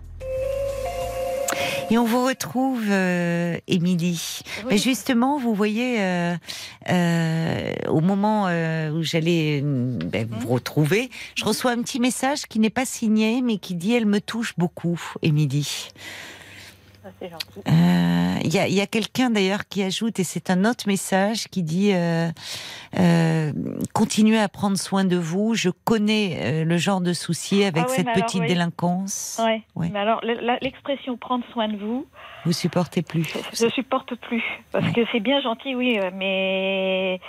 [1.89, 4.41] Et on vous retrouve, euh, Émilie.
[4.59, 4.65] Oui.
[4.71, 6.35] Mais justement, vous voyez, euh,
[6.89, 12.43] euh, au moment euh, où j'allais euh, ben, vous retrouver, je reçois un petit message
[12.47, 15.89] qui n'est pas signé, mais qui dit Elle me touche beaucoup, Émilie.
[17.03, 17.59] Ça, c'est gentil.
[17.67, 21.61] Euh, Il y a, il quelqu'un d'ailleurs qui ajoute, et c'est un autre message qui
[21.61, 22.29] dit euh,
[22.97, 23.51] euh,
[23.93, 25.53] Continuez à prendre soin de vous.
[25.53, 28.47] Je connais le genre de souci avec Ah ouais, cette alors, petite oui.
[28.47, 29.41] délinquance.
[29.43, 29.63] Ouais.
[29.75, 29.89] Ouais.
[29.91, 30.21] Mais alors,
[30.61, 32.07] l'expression prendre soin de vous,
[32.45, 33.33] Vous supportez plus.
[33.53, 34.43] je supporte plus.
[34.71, 37.19] Parce que c'est bien gentil, oui, mais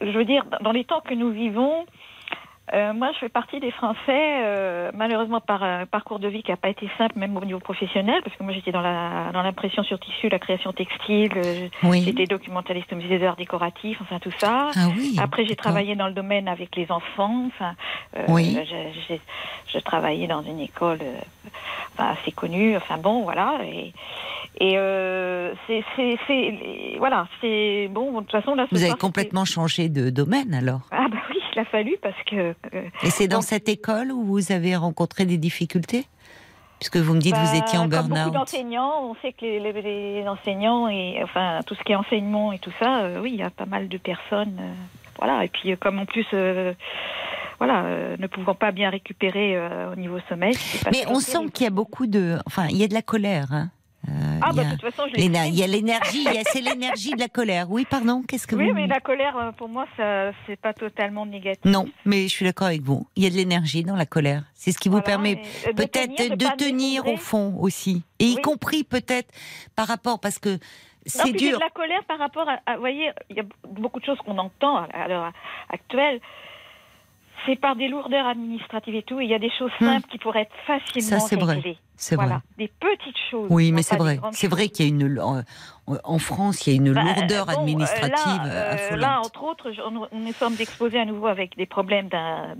[0.00, 1.86] je veux dire, dans les temps que nous vivons,
[2.74, 6.50] euh, moi, je fais partie des Français, euh, malheureusement par un parcours de vie qui
[6.50, 9.42] n'a pas été simple, même au niveau professionnel, parce que moi, j'étais dans la dans
[9.42, 12.02] l'impression sur tissu, la création textile, euh, Oui.
[12.04, 14.70] j'étais documentaliste au musée d'art décoratif, enfin tout ça.
[14.74, 15.16] Ah oui.
[15.20, 17.46] Après, j'ai travaillé dans le domaine avec les enfants.
[17.46, 17.74] Enfin,
[18.16, 18.58] euh, Oui.
[19.72, 21.20] je travaillais dans une école euh,
[21.94, 22.76] enfin, assez connue.
[22.76, 23.58] Enfin bon, voilà.
[23.64, 23.92] Et,
[24.60, 25.84] et euh, c'est,
[26.98, 28.12] voilà, c'est bon.
[28.12, 30.80] De toute façon, là, Vous avez complètement changé de domaine alors.
[30.90, 32.54] Ah bah oui, il a fallu parce que.
[32.74, 36.06] euh, Et c'est dans Donc- cette école où vous avez rencontré des difficultés?
[36.80, 38.32] Puisque vous me dites que vous bah, étiez en burn-out.
[38.32, 39.82] d'enseignants, on sait que les, les-
[40.22, 43.40] les enseignants et enfin tout ce qui est enseignement et tout ça, euh, oui, il
[43.40, 44.56] y a pas mal de personnes.
[44.60, 44.72] euh,
[45.18, 45.44] voilà.
[45.44, 46.26] Et puis comme en plus.
[47.58, 50.54] Voilà, euh, ne pouvant pas bien récupérer euh, au niveau sommeil.
[50.92, 52.38] Mais on sent qu'il y a beaucoup de.
[52.46, 53.46] Enfin, il y a de la colère.
[53.52, 53.70] hein.
[54.08, 56.24] Euh, Ah il y bah a- de toute façon, je l'ai il y a l'énergie,
[56.24, 57.66] il y a- c'est l'énergie de la colère.
[57.68, 58.74] Oui, pardon, qu'est-ce que Oui, vous.
[58.74, 61.64] mais la colère, pour moi, ça, c'est pas totalement négatif.
[61.64, 63.06] Non, mais je suis d'accord avec vous.
[63.16, 64.44] Il y a de l'énergie dans la colère.
[64.54, 65.34] C'est ce qui vous permet
[65.66, 68.04] de peut-être tenir, de, tenir au fond aussi.
[68.20, 68.40] Et y Oui.
[68.42, 69.28] compris peut-être
[69.74, 70.58] par rapport, parce que
[71.04, 71.58] c'est puis j'ai dur.
[71.58, 74.18] de la colère par rapport à, à- vous voyez, il y a beaucoup de choses
[74.24, 75.32] qu'on entend à l'heure
[75.70, 76.20] actuelle.
[77.46, 79.20] C'est par des lourdeurs administratives et tout.
[79.20, 81.76] Il y a des choses simples qui pourraient être facilement Ça, c'est vrai.
[81.96, 82.42] C'est Voilà, vrai.
[82.58, 83.48] des petites choses.
[83.50, 84.20] Oui, mais c'est vrai.
[84.32, 85.08] C'est vrai qu'il y a une
[86.04, 89.00] en, en France, il y a une Bah, lourdeur bon, euh, administrative là, euh, affolante.
[89.00, 92.54] là, entre autres, est sommes exposés à nouveau avec des problèmes d'un-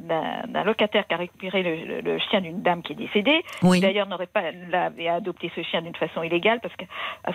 [0.65, 3.43] locataire qui a récupéré le, le- le chien d'une dame qui est décédée.
[3.63, 3.77] oui.
[3.79, 6.85] qui D'ailleurs, n'aurait pas l'avait adopté ce chien d'une façon illégale parce que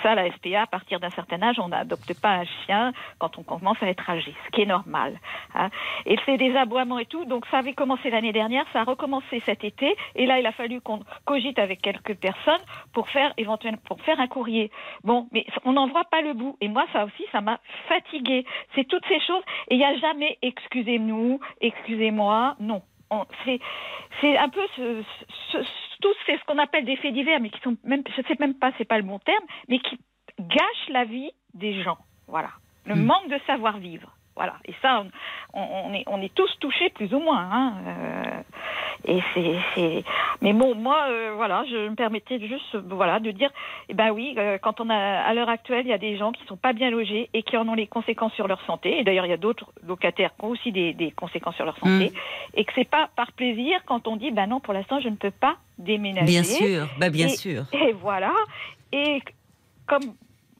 [0.02, 3.44] ça, la SPA, à partir d'un certain âge, on n'adopte pas un chien quand on
[3.44, 5.20] commence à être âgé, ce qui est normal.
[5.56, 5.70] hein.
[6.06, 7.26] Et c'est des aboiements et tout.
[7.26, 9.96] Donc, ça avait commencé l'année dernière, ça a recommencé cet été.
[10.16, 12.62] Et là, il a fallu qu'on cogite avec quelques personnes
[12.94, 14.72] pour faire éventuellement pour faire un courrier.
[15.04, 16.58] Bon, mais on n'en voit pas le bout.
[16.62, 18.46] Et moi, ça aussi, ça m'a fatiguée.
[18.76, 19.44] C'est toutes ces choses.
[19.70, 22.56] Et il n'y a jamais excusez-nous, excusez-moi.
[22.60, 22.82] Non.
[23.10, 23.26] On-
[24.22, 25.04] C'est un peu ce,
[25.52, 25.58] ce,
[26.02, 28.56] tout c'est ce qu'on appelle des faits divers, mais qui sont même, je sais même
[28.56, 30.00] pas, c'est pas le bon terme, mais qui
[30.40, 31.98] gâchent la vie des gens.
[32.28, 32.50] Voilà.
[32.86, 33.06] Le Mm.
[33.06, 34.10] manque de savoir vivre.
[34.36, 34.56] Voilà.
[34.66, 35.04] Et ça,
[35.54, 37.48] on, est, on est tous touchés plus ou moins.
[37.52, 37.74] hein.
[37.86, 38.42] Euh,
[39.06, 39.20] et
[39.76, 40.04] c'est.
[40.42, 43.52] Mais bon, moi, euh, voilà, je me permettais juste, voilà, de dire,
[43.90, 46.32] eh ben oui, euh, quand on a, à l'heure actuelle, il y a des gens
[46.32, 48.98] qui sont pas bien logés et qui en ont les conséquences sur leur santé.
[49.00, 51.78] Et d'ailleurs, il y a d'autres locataires qui ont aussi des, des conséquences sur leur
[51.78, 52.12] santé.
[52.56, 55.16] Et que c'est pas par plaisir quand on dit, ben non, pour l'instant, je ne
[55.16, 56.26] peux pas déménager.
[56.26, 57.64] Bien sûr, bah bien Et- sûr.
[57.74, 58.32] Et voilà.
[58.92, 59.22] Et
[59.86, 60.14] comme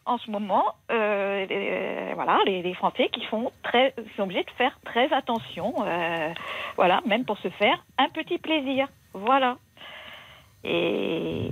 [0.06, 4.52] en ce moment, euh, euh, voilà, les, les Français qui font très, sont obligés de
[4.52, 6.34] faire très attention, euh,
[6.76, 9.58] voilà, même pour se faire un petit plaisir, voilà.
[10.64, 11.50] Et,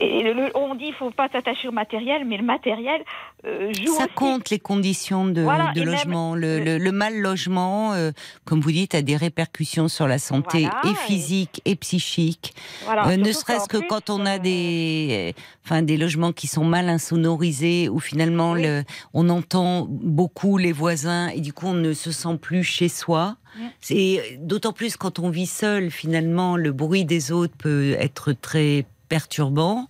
[0.00, 3.02] et le- on dit il faut pas s'attacher au matériel, mais le matériel
[3.44, 4.14] euh, joue Ça aussi.
[4.14, 6.34] compte les conditions de, Voilà, de logement.
[6.34, 8.10] Le, le- le- mal logement, euh,
[8.44, 12.54] comme vous dites, a des répercussions sur la santé Voilà, et physique et psychique.
[12.84, 16.32] Voilà, Euh, ne serait-ce que plus, quand on a euh, des, euh, enfin des logements
[16.32, 18.62] qui sont mal insonorisés, où finalement Oui.
[18.62, 18.84] le,
[19.14, 23.36] on entend beaucoup les voisins et du coup on ne se sent plus chez soi.
[23.56, 23.60] Mm.
[23.80, 25.90] C'est d'autant plus quand on vit seul.
[25.90, 29.88] Finalement, le bruit des autres peut être très perturbant.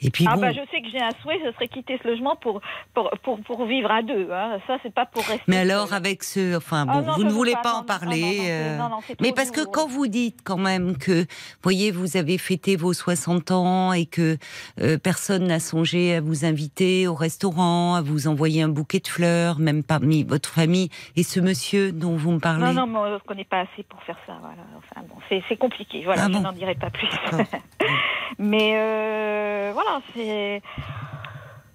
[0.00, 0.42] Et puis Ah bon.
[0.42, 2.60] bah je sais que j'ai un souhait, ce serait quitter ce logement pour
[2.94, 4.28] pour pour, pour vivre à deux.
[4.32, 4.58] Hein.
[4.66, 5.42] Ça c'est pas pour rester.
[5.48, 8.20] Mais alors avec ce, enfin Ah bon, non, vous ne voulez pas, en parler.
[8.20, 11.26] non, non, c'est- euh, non, non, Mais parce que quand vous dites quand même que,
[11.62, 14.36] voyez, vous avez fêté vos 60 ans et que
[14.80, 19.08] euh, personne n'a songé à vous inviter au restaurant, à vous envoyer un bouquet de
[19.08, 22.64] fleurs, même parmi votre famille, et ce monsieur dont vous me parlez.
[22.66, 24.34] Non, non, mais on ne connaît pas assez pour faire ça.
[24.40, 24.62] Voilà.
[24.76, 26.02] Enfin, bon, c'est, c'est compliqué.
[26.04, 27.08] Voilà, Ah je n'en dirai pas plus.
[27.32, 27.46] D'accord.
[28.38, 30.62] mais euh, voilà, c'est.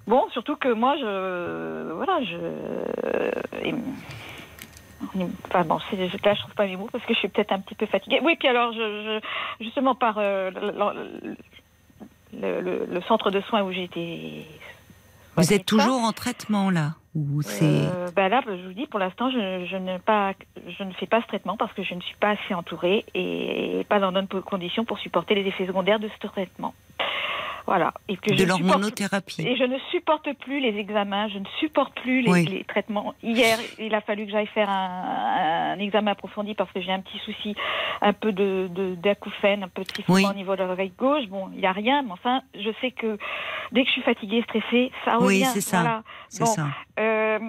[0.08, 1.92] Bon, surtout que moi, je.
[1.94, 3.68] Voilà, je.
[3.68, 3.76] et-
[5.48, 5.80] Enfin bon,
[6.24, 8.20] là je trouve pas mes mots parce que je suis peut-être un petit peu fatiguée.
[8.24, 11.36] Oui, puis alors, je, je- justement par euh, le,
[12.40, 14.46] le- le- le centre de soins où j'ai été.
[15.36, 19.00] Vous êtes toujours en traitement là ou c'est euh, bah là, je vous dis, pour
[19.00, 20.34] l'instant, je, je ne pas,
[20.68, 23.86] je ne fais pas ce traitement parce que je ne suis pas assez entourée et
[23.90, 26.74] pas dans de bonnes conditions pour supporter les effets secondaires de ce traitement.
[27.66, 27.94] Voilà.
[28.10, 32.22] Et que de l'hormonothérapie et je ne supporte plus les examens, je ne supporte plus
[32.22, 32.46] les, Oui.
[32.46, 33.14] les traitements.
[33.24, 37.00] Hier, il a fallu que j'aille faire un, un examen approfondi parce que j'ai un
[37.00, 37.56] petit souci,
[38.02, 38.70] un peu de,
[39.02, 40.26] d'acouphène, un peu de sifflement Oui.
[40.30, 41.26] au niveau de l'oreille gauche.
[41.30, 43.18] Bon, il n'y a rien, mais enfin, je sais que
[43.72, 45.46] dès que je suis fatiguée, stressée, ça Oui, revient.
[45.54, 45.80] c'est ça.
[45.82, 46.04] Voilà.
[46.30, 46.68] C'est Bon, ça.
[47.00, 47.40] Euh,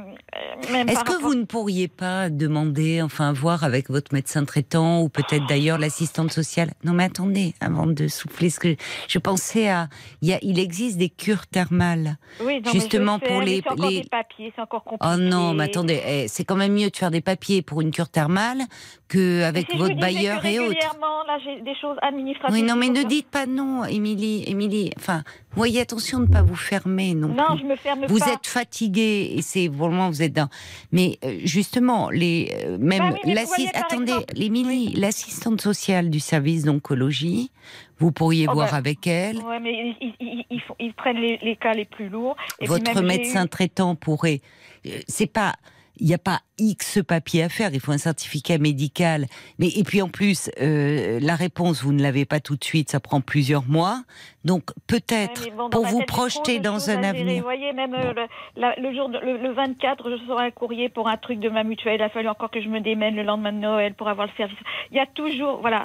[0.63, 5.09] Est-ce que rapport- vous ne pourriez pas demander, enfin voir avec votre médecin traitant ou
[5.09, 6.71] peut-être d'ailleurs l'assistante sociale?
[6.85, 8.77] Non mais attendez, avant de souffler, ce que
[9.09, 9.89] je pensais à,
[10.23, 12.17] il, y a, il existe des cures thermales.
[12.41, 15.13] Oui, non, mais justement je pour les- c'est encore les- des papiers, c'est encore compliqué.
[15.15, 17.91] Oh non, mais attendez, eh, c'est quand même mieux de faire des papiers pour une
[17.91, 18.63] cure thermale
[19.09, 20.69] que Mais avec si je votre bailleur et autres.
[20.69, 22.55] régulièrement, là, j'ai des choses administratives.
[22.57, 24.91] Oui, non, mais ne dites pas non, Émilie, Émilie.
[24.99, 25.23] Enfin,
[25.57, 27.29] voyez attention de ne pas vous fermer non.
[27.29, 27.59] Non, plus.
[27.61, 28.33] je me ferme Vous pas.
[28.33, 30.49] êtes fatigué et c'est vraiment vous êtes dans.
[30.93, 36.21] Mais euh, justement, les euh, même Bah oui, voyez, attendez, exemple- l'Émilie, l'assistante sociale du
[36.21, 37.51] service d'oncologie,
[37.99, 39.39] vous pourriez Oh, voir bah, avec elle.
[39.39, 42.37] Ouais, mais ils, ils- ils- ils prennent les, les cas les plus lourds.
[42.61, 44.41] Et Votre médecin traitant pourrait.
[44.87, 45.55] euh, C'est pas.
[46.01, 49.27] Il n'y a pas X papier à faire, il faut un certificat médical.
[49.61, 52.91] Mais et puis en plus, euh, la réponse vous ne l'avez pas tout de suite,
[52.91, 54.03] ça prend plusieurs mois.
[54.45, 57.37] Donc peut-être Ouais, bon, pour vous projeter dans un avenir.
[57.37, 60.89] Vous voyez, même euh, le, la- le jour, le, le 24, je reçois un courrier
[60.89, 61.97] pour un truc de ma mutuelle.
[62.01, 64.33] Il a fallu encore que je me démène le lendemain de Noël pour avoir le
[64.37, 64.59] service.
[64.91, 65.85] Il y a toujours, voilà.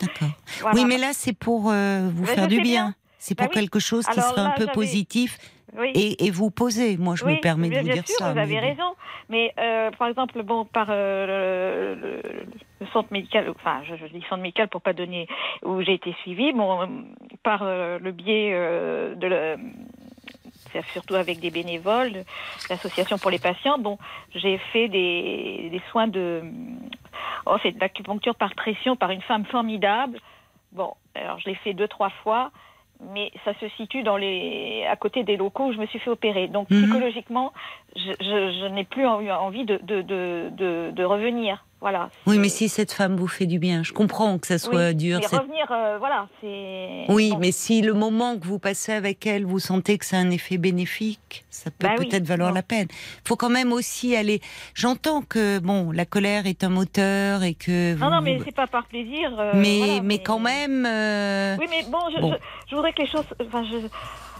[0.73, 2.63] Oui, mais là c'est pour euh, vous Mais faire du bien.
[2.63, 2.95] bien.
[3.19, 3.59] C'est Bah pour oui.
[3.61, 5.37] quelque chose qui Alors serait un peu positif
[5.77, 5.91] Oui.
[5.95, 6.97] et, et vous poser.
[6.97, 8.31] Moi, je oui, me permets de vous bien dire sûr, ça.
[8.33, 8.95] Vous avez mais- raison.
[9.29, 11.95] Mais euh, par exemple, bon, par euh,
[12.79, 15.27] le, centre médical, enfin, je, je dis centre médical pour pas donner
[15.63, 16.85] où j'ai été suivie, bon, euh,
[17.43, 19.57] par euh, le biais de le-
[20.71, 22.23] c'est surtout avec des bénévoles,
[22.69, 23.79] l'association pour les patients.
[23.79, 23.97] Bon,
[24.35, 26.43] j'ai fait des, des soins de
[27.47, 30.19] Oh, c'est de l'acupuncture par pression par une femme formidable.
[30.71, 32.51] Bon, alors je l'ai fait deux, trois fois,
[32.99, 36.09] mais ça se situe dans les, à côté des locaux où je me suis fait
[36.09, 36.47] opérer.
[36.47, 36.83] Donc Mhm.
[36.83, 37.53] psychologiquement,
[37.95, 41.65] je, je- je n'ai plus envie de, de, de, revenir.
[41.81, 42.09] Voilà.
[42.27, 44.95] Oui, mais si cette femme vous fait du bien, je comprends que ça soit Oui,
[44.95, 45.19] dur.
[45.21, 47.05] Mais cette- revenir, euh, voilà, c'est.
[47.07, 50.29] Oui, mais si le moment que vous passez avec elle, vous sentez que c'est un
[50.29, 52.87] effet bénéfique, ça peut Bah oui, peut-être valoir la peine.
[52.91, 54.41] Il faut quand même aussi aller.
[54.73, 57.95] J'entends que bon, la colère est un moteur et que.
[57.97, 59.33] Non, non, mais c'est pas par plaisir.
[59.39, 60.85] euh, mais, voilà, mais quand même.
[60.85, 62.33] euh, Oui, mais bon, je, Bon.
[62.33, 62.37] Je,
[62.71, 63.23] je voudrais que les choses.
[63.41, 63.77] Enfin, je,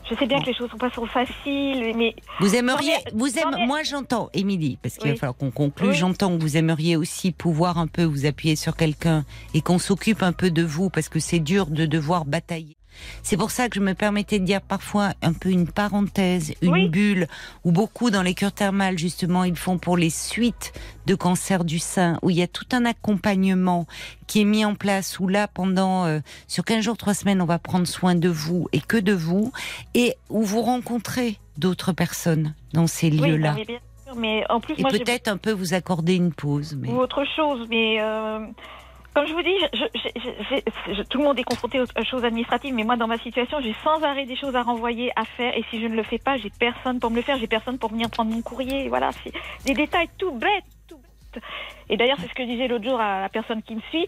[0.09, 3.51] je sais bien que les choses sont pas trop faciles, mais Vous aimeriez, vous j'en
[3.51, 5.13] aimez, ai- moi j'entends, Émilie, parce qu'il Oui.
[5.13, 5.89] va falloir qu'on conclue.
[5.89, 5.95] Oui.
[5.95, 10.23] J'entends que vous aimeriez aussi pouvoir un peu vous appuyer sur quelqu'un et qu'on s'occupe
[10.23, 12.75] un peu de vous, parce que c'est dur de devoir batailler.
[13.23, 16.71] C'est pour ça que je me permettais de dire parfois un peu une parenthèse, une
[16.71, 16.89] Oui.
[16.89, 17.27] bulle,
[17.63, 20.73] où beaucoup dans les cures thermales justement ils font pour les suites
[21.05, 23.87] de cancer du sein, où il y a tout un accompagnement
[24.27, 27.45] qui est mis en place, où là pendant euh, sur 15 jours, 3 semaines, on
[27.45, 29.51] va prendre soin de vous et que de vous,
[29.95, 33.55] et où vous rencontrez d'autres personnes dans ces oui, lieux-là.
[34.17, 36.77] mais en plus, Et peut-être un peu vous accorder une pause.
[36.79, 36.89] Mais...
[36.89, 38.39] ou autre chose, mais euh,
[39.19, 43.07] comme je vous dis, tout le monde est confronté aux choses administratives, mais moi, dans
[43.07, 45.95] ma situation, j'ai sans arrêt des choses à renvoyer, à faire, et si je ne
[45.97, 48.41] le fais pas, j'ai personne pour me le faire, j'ai personne pour venir prendre mon
[48.41, 48.87] courrier.
[48.87, 49.33] Voilà, c'est
[49.65, 50.95] des détails tout bêtes, tout
[51.33, 51.43] bêtes.
[51.89, 54.07] Et d'ailleurs, c'est ce que je disais l'autre jour à la personne qui me suit.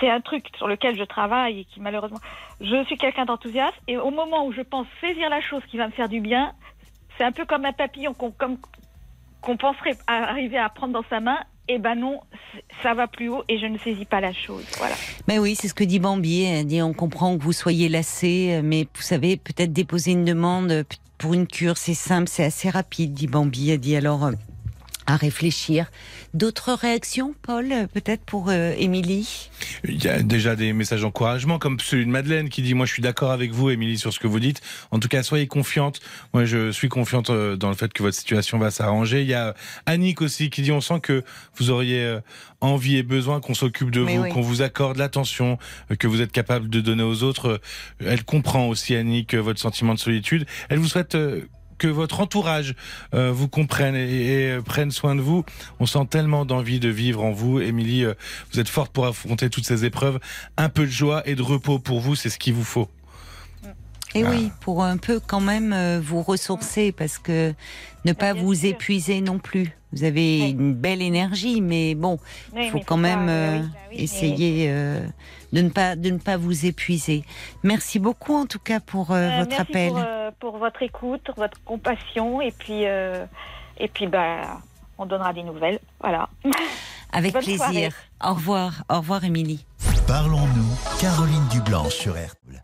[0.00, 2.18] C'est un truc sur lequel je travaille et qui malheureusement,
[2.60, 5.86] je suis quelqu'un d'enthousiaste, et au moment où je pense saisir la chose qui va
[5.86, 6.54] me faire du bien,
[7.16, 11.38] c'est un peu comme un papillon qu'on penserait arriver à prendre dans sa main,
[11.68, 12.20] et ben non,
[12.82, 14.64] ça va plus haut et je ne saisis pas la chose.
[14.78, 14.94] Voilà.
[15.28, 16.42] Mais oui, c'est ce que dit Bambi.
[16.42, 20.84] Elle dit on comprend que vous soyez lassé, mais vous savez, peut-être déposer une demande
[21.22, 23.70] pour une cure, c'est simple, c'est assez rapide, dit Bambi.
[23.70, 24.32] Elle dit alors euh,
[25.06, 25.90] à réfléchir.
[26.34, 29.50] D'autres réactions, Paul, peut-être pour euh, Émilie?
[29.84, 32.92] Il y a déjà des messages d'encouragement, comme celui de Madeleine qui dit Moi, je
[32.92, 34.60] suis d'accord avec vous, Émilie, sur ce que vous dites.
[34.90, 36.00] En tout cas, soyez confiante.
[36.32, 39.22] Moi, je suis confiante euh, dans le fait que votre situation va s'arranger.
[39.22, 39.54] Il y a
[39.86, 41.22] Annick aussi qui dit On sent que
[41.56, 42.20] vous auriez euh,
[42.60, 44.30] envie et besoin qu'on s'occupe de Mais vous, oui.
[44.30, 45.58] qu'on vous accorde l'attention
[45.98, 47.60] que vous êtes capable de donner aux autres.
[48.00, 50.46] Elle comprend aussi, Annick, votre sentiment de solitude.
[50.68, 51.16] Elle vous souhaite.
[51.82, 52.76] Que votre entourage
[53.12, 53.98] euh, vous comprenne et,
[54.44, 55.44] et, euh, prenne soin de vous.
[55.80, 57.58] On sent tellement d'envie de vivre en vous.
[57.60, 58.14] Émilie, euh,
[58.52, 60.20] vous êtes forte pour affronter toutes ces épreuves.
[60.56, 62.88] Un peu de joie et de repos pour vous, c'est ce qu'il vous faut.
[64.14, 64.30] Et Ah.
[64.30, 67.52] oui, pour un peu quand même euh, vous ressourcer, parce que
[68.04, 68.68] ne pas bien vous sûr.
[68.68, 69.76] épuiser non plus.
[69.92, 70.50] Vous avez Oui.
[70.50, 72.18] une belle énergie, mais bon,
[72.54, 73.60] Oui, il faut quand même bah oui,
[73.90, 75.04] oui, mais- essayer euh,
[75.52, 77.24] de ne pas de ne pas vous épuiser.
[77.62, 79.88] Merci beaucoup en tout cas pour euh, Euh, votre merci appel.
[79.90, 83.24] Pour, euh, pour votre écoute, votre compassion et puis euh,
[83.78, 84.58] et puis bah
[84.98, 85.78] on donnera des nouvelles.
[86.00, 86.28] Voilà.
[87.12, 87.58] Avec bonne plaisir.
[87.58, 87.88] soirée.
[88.24, 89.64] Au revoir, au revoir Émilie.
[90.06, 92.62] Parlons-nous, Caroline Dublanche sur RTL.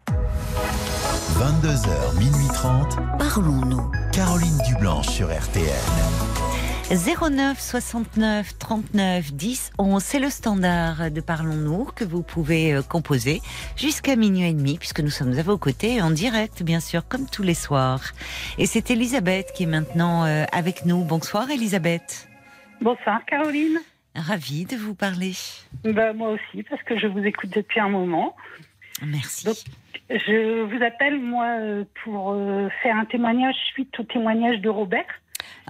[1.39, 3.91] 22h, minuit 30, Parlons-nous.
[4.13, 5.65] Caroline Dublanche sur RTL.
[6.91, 13.43] 09 69 39 10 11, c'est le standard de Parlons-nous que vous pouvez euh, composer
[13.77, 17.29] jusqu'à minuit et demi puisque nous sommes à vos côtés en direct bien sûr comme
[17.29, 18.01] tous les soirs.
[18.57, 21.05] Et c'est Elisabeth qui est maintenant euh, avec nous.
[21.05, 22.27] Bonsoir Elisabeth.
[22.81, 23.81] Bonsoir Caroline.
[24.15, 25.33] Ravie de vous parler.
[25.85, 28.35] Ben, moi aussi, parce que je vous écoute depuis un moment.
[29.07, 29.45] Merci.
[29.45, 29.57] Donc,
[30.09, 32.35] Je vous appelle, moi, euh, pour
[32.83, 35.05] faire un témoignage suite au témoignage de Robert.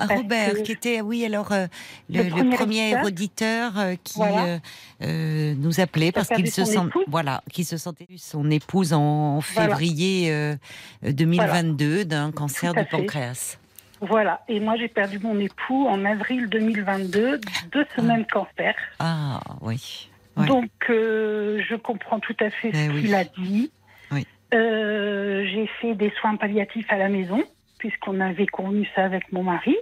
[0.06, 1.66] Robert, que- qui était, oui, alors euh,
[2.10, 3.04] le, Le le premier auditeur.
[3.06, 4.58] auditeur euh, qui Voilà.
[5.02, 10.30] euh, nous appelait parce qu'il se sent, voilà, qui se sentait son épouse en février
[10.32, 10.56] euh,
[11.02, 13.58] 2022 d'un cancer du pancréas.
[14.00, 14.42] Voilà.
[14.48, 17.40] Et moi, j'ai perdu mon époux en avril 2022 de
[17.72, 18.02] ce Ah.
[18.02, 18.74] même cancer.
[19.00, 20.08] Ah oui.
[20.36, 20.46] Ouais.
[20.46, 23.00] Donc, euh, je comprends tout à fait Eh ce oui.
[23.02, 23.72] qu'il a dit.
[24.12, 24.24] Oui.
[24.54, 27.42] Euh, j'ai fait des soins palliatifs à la maison,
[27.78, 29.76] puisqu'on avait convenu ça avec mon mari.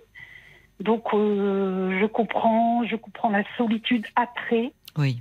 [0.81, 4.73] Donc, euh, je comprends, je comprends la solitude après.
[4.99, 5.21] Oui.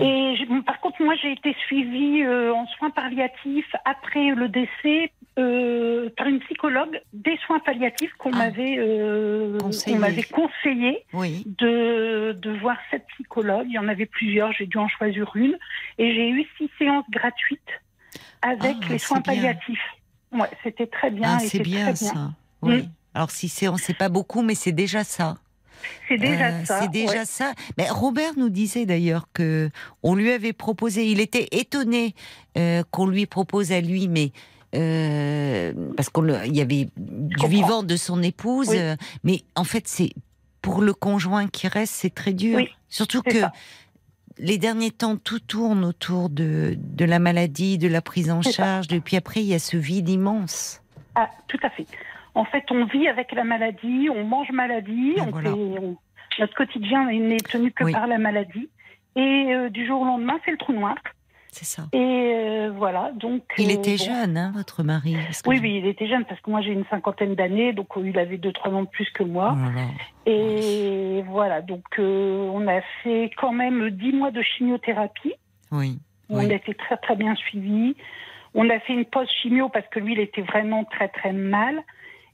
[0.00, 5.10] Et je- par contre, moi, j'ai été suivie euh, en soins palliatifs après le décès
[5.38, 8.38] euh, par une psychologue des soins palliatifs qu'on Ah.
[8.38, 9.96] m'avait euh, Conseillé.
[9.96, 11.44] on conseillé Oui.
[11.46, 13.66] de, de voir cette psychologue.
[13.68, 15.56] Il y en avait plusieurs, j'ai dû en choisir une.
[15.98, 17.60] Et j'ai eu six séances gratuites
[18.42, 19.80] avec Ah, les soins palliatifs.
[20.32, 21.36] Ouais, c'était très bien.
[21.36, 22.32] Ah, c'est bien, ça.
[22.62, 22.82] Oui.
[22.82, 22.90] Mm.
[23.14, 25.36] Alors si c'est, on sait pas beaucoup, mais c'est déjà ça.
[26.08, 26.82] C'est déjà Euh, ça.
[26.82, 27.24] C'est déjà ouais.
[27.24, 27.52] ça.
[27.76, 29.70] Mais Robert nous disait d'ailleurs que
[30.02, 31.06] on lui avait proposé.
[31.06, 32.14] Il était étonné
[32.56, 34.32] euh, qu'on lui propose à lui, mais
[34.74, 38.68] euh, parce qu'il y avait du vivant de son épouse.
[38.70, 38.78] Oui.
[39.24, 40.10] mais en fait, c'est
[40.62, 42.56] pour le conjoint qui reste, c'est très dur.
[42.58, 43.52] Oui, Surtout que ça.
[44.38, 48.86] Les derniers temps, tout tourne autour de, de la maladie, de la prise en charge.
[48.92, 50.82] Et puis après, il y a ce vide immense.
[51.14, 51.86] Ah, tout à fait.
[52.34, 55.50] En fait, on vit avec la maladie, on mange maladie, Ah, on voilà.
[55.50, 55.96] fait- on-
[56.38, 57.92] notre quotidien n'est tenu que Oui.
[57.92, 58.68] par la maladie.
[59.16, 60.94] Et euh, du jour au lendemain, c'est le trou noir.
[61.50, 61.84] C'est ça.
[61.92, 63.42] Et euh, voilà, donc.
[63.58, 64.04] Il euh, était bon.
[64.04, 66.84] jeune, hein, votre mari Oui, je- oui, il était jeune parce que moi j'ai une
[66.90, 69.56] cinquantaine d'années, donc euh, il avait deux, trois ans de plus que moi.
[69.56, 70.30] Oh.
[70.30, 75.34] Et voilà, donc euh, on a fait quand même dix mois de chimiothérapie.
[75.72, 75.98] Oui.
[76.30, 77.96] On a été très très bien suivis.
[78.54, 81.82] On a fait une pause chimio parce que lui, il était vraiment très très mal.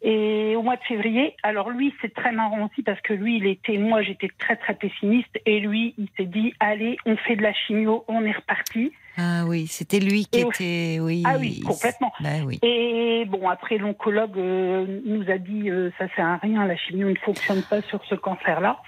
[0.03, 3.47] Et au mois de février, alors lui, c'est très marrant aussi parce que lui, il
[3.47, 7.43] était, moi, j'étais très très pessimiste et lui, il s'est dit, allez, on fait de
[7.43, 8.93] la chimio, on est reparti.
[9.17, 10.99] Ah oui, c'était lui qui Et était.
[11.01, 11.23] Oui.
[11.27, 12.13] Ah oui, complètement.
[12.21, 12.59] Bah oui.
[12.63, 17.09] Et bon, après, l'oncologue euh, nous a dit, euh, ça sert à rien, la chimio
[17.09, 18.79] ne fonctionne pas sur ce cancer-là.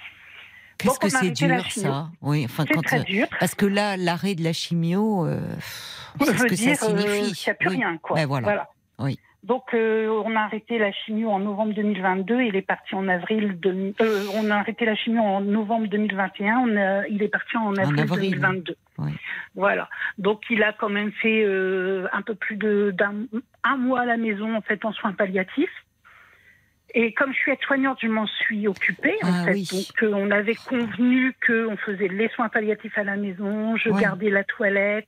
[0.77, 2.09] Qu'est-ce que c'est dur ça?
[2.21, 3.27] Oui, enfin C'est quand très euh, dur.
[3.39, 5.39] parce que là, l'arrêt de la chimio, euh,
[6.19, 7.33] Je ce que dire, ça euh, signifie?
[7.33, 7.75] qu'il n'y a plus Oui.
[7.77, 8.15] rien, quoi.
[8.15, 8.69] Ben voilà.
[8.99, 9.17] Oui.
[9.47, 12.41] Donc, euh, on a arrêté la chimio en novembre 2022.
[12.41, 13.57] Il est parti en avril.
[13.61, 16.57] De, euh, on a arrêté la chimio en novembre 2021.
[16.67, 18.75] On a- il est parti en avril, avril, 2022.
[18.97, 19.11] oui.
[19.55, 19.87] Voilà.
[20.17, 23.13] Donc, il a quand même fait euh, un peu plus de- d'un
[23.63, 25.69] un mois à la maison, en fait, en soins palliatifs.
[26.93, 29.15] Et comme je suis aide-soignante, je m'en suis occupée.
[29.23, 29.51] En Ah fait.
[29.53, 29.67] oui.
[29.71, 33.75] Donc, euh, on avait convenu qu'on faisait les soins palliatifs à la maison.
[33.77, 34.01] Je Ouais.
[34.01, 35.07] gardais la toilette.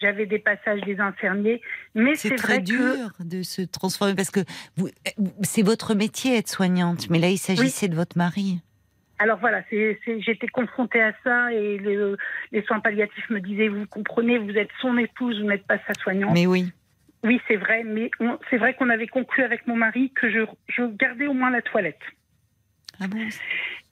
[0.00, 1.60] J'avais des passages des infirmiers.
[1.94, 4.40] Mais C'est très vrai que dur de se transformer parce que
[4.76, 4.88] vous,
[5.42, 8.60] c'est votre métier être soignante, mais là il s'agissait de votre mari.
[9.18, 12.16] Alors voilà, j'étais confrontée à ça et le-
[12.52, 15.92] les soins palliatifs me disaient, vous comprenez, vous êtes son épouse, vous n'êtes pas sa
[16.02, 16.32] soignante.
[16.32, 16.72] Mais oui,
[17.22, 18.10] Oui, c'est vrai, mais
[18.48, 21.60] c'est vrai qu'on avait conclu avec mon mari que je, je gardais au moins la
[21.60, 22.00] toilette.
[22.98, 23.28] ah bon?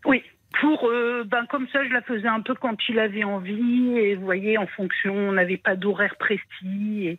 [0.07, 0.23] Oui,
[0.61, 4.14] pour, euh, ben, comme ça, je la faisais un peu quand il avait envie et
[4.14, 7.18] vous voyez, en fonction, on n'avait pas d'horaire précis et,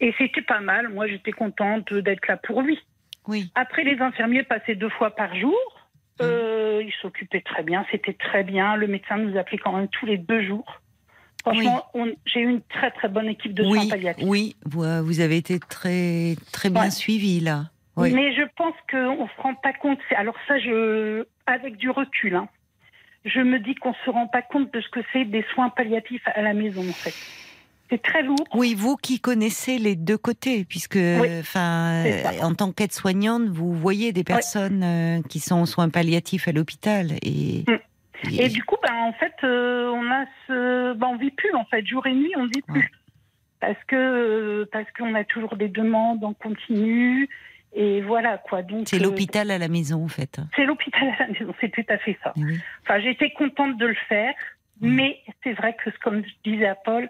[0.00, 0.88] et c'était pas mal.
[0.88, 2.78] Moi, j'étais contente d'être là pour lui.
[3.28, 3.50] Oui.
[3.54, 5.58] Après, les infirmiers passaient deux fois par jour.
[6.22, 8.74] Euh, ils s'occupaient très bien, c'était très bien.
[8.76, 10.80] Le médecin nous appelait quand même tous les deux jours.
[11.42, 11.84] Franchement,
[12.24, 14.24] j'ai eu une très très bonne équipe de soins Oui, palliatifs.
[14.26, 16.90] oui, vous, euh, vous avez été très très bien Ouais.
[16.90, 17.64] suivi là.
[17.96, 18.12] Oui.
[18.12, 19.98] Mais je pense qu'on ne se rend pas compte.
[20.16, 22.48] Alors ça, je, avec du recul, hein,
[23.24, 25.70] je me dis qu'on ne se rend pas compte de ce que c'est des soins
[25.70, 27.14] palliatifs à la maison, en fait.
[27.88, 28.44] C'est très lourd.
[28.52, 30.98] Oui, vous qui connaissez les deux côtés, puisque,
[31.40, 36.48] enfin, euh, en tant qu'aide-soignante, vous voyez des personnes euh, qui sont en soins palliatifs
[36.48, 37.64] à l'hôpital et,
[38.24, 38.40] Mm.
[38.40, 41.64] Et du coup, ben, en fait, euh, on a ce, ben, on vit plus en
[41.64, 42.90] fait, jour et nuit, on ne vit plus,
[43.60, 47.28] parce que parce qu'on a toujours des demandes en continu
[47.74, 48.62] et voilà quoi.
[48.62, 50.38] Donc c'est euh, l'hôpital à la maison en fait.
[50.54, 52.32] c'est l'hôpital à la maison, c'est tout à fait ça.
[52.36, 52.58] Oui.
[52.82, 54.34] Enfin, j'étais contente de le faire,
[54.80, 57.08] mais c'est vrai que comme je disais à Paul,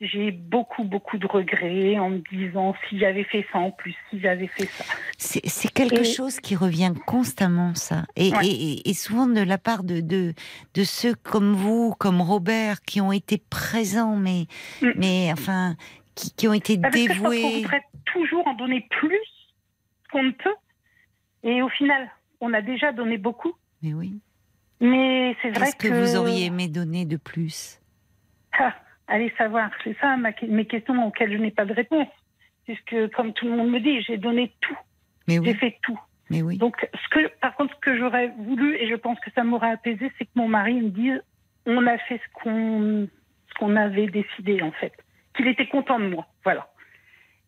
[0.00, 4.20] j'ai beaucoup beaucoup de regrets en me disant si j'avais fait ça en plus, si
[4.20, 4.84] j'avais fait ça.
[5.18, 8.04] C'est quelque Et- chose qui revient constamment, ça.
[8.14, 8.46] Et, Ouais.
[8.46, 10.34] et- et souvent de la part de, de,
[10.74, 14.46] de ceux comme vous, comme Robert, qui ont été présents, mais,
[14.82, 14.90] Mm.
[14.96, 15.74] mais enfin,
[16.14, 17.62] qui, qui ont été Parce que je pense qu'on dévoués.
[17.62, 19.18] voudrait toujours en donner plus
[20.10, 20.54] qu'on ne peut,
[21.42, 23.52] et au final, on a déjà donné beaucoup.
[23.82, 24.20] Mais oui.
[24.80, 27.80] Mais c'est vrai Qu'est-ce que, vous auriez aimé donner de plus?
[28.58, 28.74] Ah,
[29.08, 32.08] allez savoir, c'est ça ma- mes questions auxquelles je n'ai pas de réponse.
[32.64, 34.76] Puisque, comme tout le monde me dit, j'ai donné tout,
[35.26, 35.98] Mais j'ai fait tout.
[36.30, 36.58] mais oui.
[36.58, 39.70] Donc, ce que, par contre, ce que j'aurais voulu, et je pense que ça m'aurait
[39.72, 41.22] apaisé, c'est que mon mari me dise
[41.66, 43.08] on a fait ce qu'on
[43.48, 44.92] ce qu'on avait décidé, en fait.
[45.34, 46.26] Qu'il était content de moi.
[46.44, 46.68] Voilà.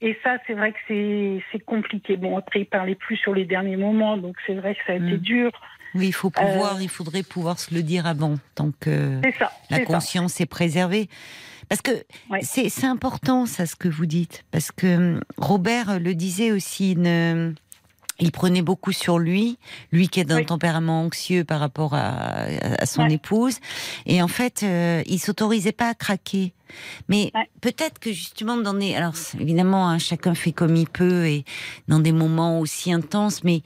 [0.02, 2.16] Et ça, c'est vrai que c'est compliqué.
[2.16, 4.96] Bon, après, il parlait plus sur les derniers moments, donc c'est vrai que ça a
[4.96, 5.18] été Mm.
[5.18, 5.50] dur.
[5.94, 9.50] Oui, il faut pouvoir, il faudrait pouvoir se le dire avant, tant que Euh, ça.
[9.70, 9.84] la ça.
[9.84, 11.08] conscience est préservée.
[11.68, 11.90] Parce que
[12.30, 12.40] Ouais.
[12.42, 14.44] c'est important, ça, ce que vous dites.
[14.52, 17.52] Parce que hum, Robert le disait aussi, ne-
[18.20, 19.58] il prenait beaucoup sur lui,
[19.92, 20.46] lui qui est d'un Oui.
[20.46, 22.44] tempérament anxieux par rapport à,
[22.78, 23.14] à son Ouais.
[23.14, 23.58] épouse.
[24.06, 26.52] Et en fait, euh, il s'autorisait pas à craquer.
[27.08, 27.48] Mais Ouais.
[27.60, 28.94] peut-être que justement dans des...
[28.94, 31.44] Alors évidemment, hein, chacun fait comme il peut et
[31.88, 33.62] dans des moments aussi intenses, mais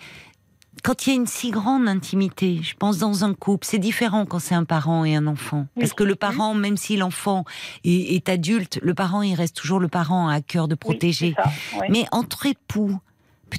[0.83, 4.27] quand il y a une si grande intimité, je pense dans un couple, c'est différent
[4.27, 5.67] quand c'est un parent et un enfant.
[5.79, 7.45] Parce que le parent, même si l'enfant
[7.85, 11.35] est, est adulte, le parent, il reste toujours le parent à cœur de protéger.
[11.39, 11.87] c'est ça, ouais.
[11.91, 12.99] Mais entre époux,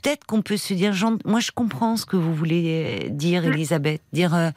[0.02, 3.54] peut-être qu'on peut se dire, Jean- moi je comprends ce que vous voulez dire, Mm.
[3.54, 4.50] Elisabeth, dire euh,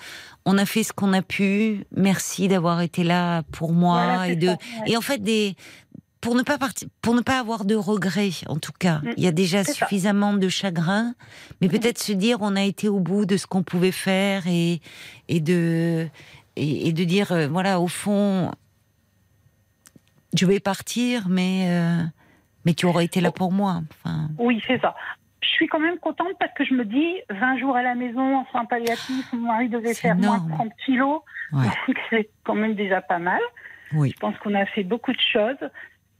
[0.45, 4.31] on a fait ce qu'on a pu, merci d'avoir été là pour moi Voilà, et
[4.31, 4.91] c'est de ça, ouais.
[4.93, 5.55] et en fait des
[6.21, 8.99] pour ne pas partir, pour ne pas avoir de regrets, en tout cas.
[9.05, 9.13] Mm.
[9.17, 9.73] Il y a déjà ça.
[9.73, 11.15] suffisamment de chagrin,
[11.61, 14.81] mais peut-être se dire on a été au bout de ce qu'on pouvait faire et
[15.29, 16.09] et de
[16.57, 18.51] et, et de dire euh, voilà au fond
[20.35, 22.03] je vais partir, mais euh,
[22.65, 23.81] mais tu aurais été là pour moi.
[24.05, 24.95] Enfin, Oui, c'est ça.
[25.41, 28.39] Je suis quand même contente parce que je me dis 20 jours à la maison
[28.39, 31.21] en soins palliatifs, mon mari devait faire moins de 30 kilos,
[31.53, 31.65] Ouais.
[31.87, 33.41] donc c'est quand même déjà pas mal.
[33.93, 34.13] oui.
[34.15, 35.71] Je pense qu'on a fait beaucoup de choses.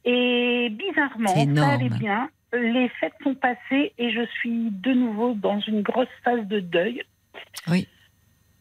[0.05, 2.31] Et bizarrement, ça allait bien.
[2.53, 7.03] Les fêtes sont passées et je suis de nouveau dans une grosse phase de deuil.
[7.69, 7.87] Oui.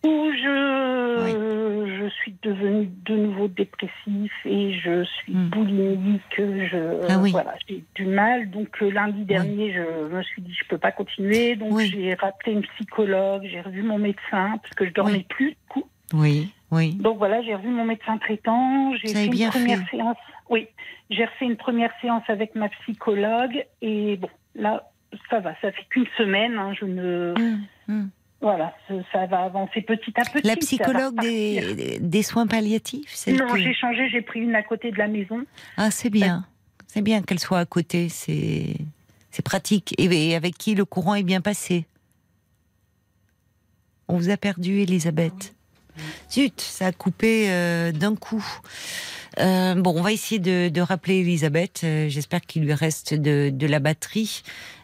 [0.04, 5.50] Où je, je suis devenue de nouveau dépressif et je suis Hmm.
[5.50, 6.22] boulimique.
[6.38, 7.32] Je, Ah oui.
[7.32, 8.50] voilà, j'ai du mal.
[8.50, 11.56] Donc euh, lundi dernier, je me suis dit je peux pas continuer.
[11.56, 15.52] Donc j'ai rappelé une psychologue, j'ai revu mon médecin parce que je dormais plus.
[15.52, 15.84] Du coup.
[16.14, 16.94] Oui, oui.
[16.94, 19.98] Donc voilà, j'ai revu mon médecin traitant, j'ai fait une première fait.
[19.98, 20.18] séance.
[20.50, 20.68] Oui,
[21.10, 24.90] j'ai refait une première séance avec ma psychologue et bon, là,
[25.30, 27.34] ça va, ça fait qu'une semaine, hein, je ne.
[27.38, 27.60] Hum,
[27.90, 28.10] hum.
[28.40, 28.76] Voilà,
[29.12, 30.46] ça, va avancer petit à petit.
[30.46, 34.92] La psychologue des, des soins palliatifs, c'est Non, j'ai changé, j'ai pris une à côté
[34.92, 35.44] de la maison.
[35.76, 36.46] Ah, c'est bien.
[36.86, 38.10] C'est bien qu'elle soit à côté.
[38.10, 38.76] C'est
[39.32, 39.94] c'est pratique.
[39.98, 41.86] Et, et avec qui le courant est bien passé.
[44.08, 45.54] On vous a perdu, Elisabeth.
[46.32, 48.46] Zut, ça a coupé euh, d'un coup.
[49.40, 51.82] Euh, bon, on va essayer de, de rappeler Elisabeth.
[51.84, 54.42] Euh, J'espère qu'il lui reste de, de la batterie.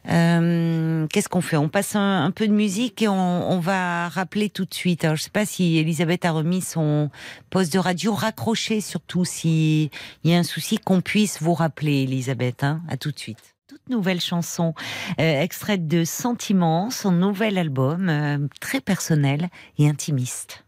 [0.10, 1.58] Euh, Qu'est-ce qu'on fait?
[1.58, 5.06] On passe un, peu de musique et on, on va rappeler tout de suite.
[5.06, 7.10] Alors, je sais pas si Elisabeth a remis son
[7.50, 8.14] poste de radio.
[8.14, 9.90] Raccrochez surtout s'il
[10.24, 12.64] y a un souci qu'on puisse vous rappeler, Elisabeth.
[12.64, 13.56] Hein à tout de suite.
[13.68, 14.76] Toute nouvelle chanson,
[15.20, 19.50] euh, extraite de Sentiments, son nouvel album, euh, très personnel
[19.80, 20.64] et intimiste.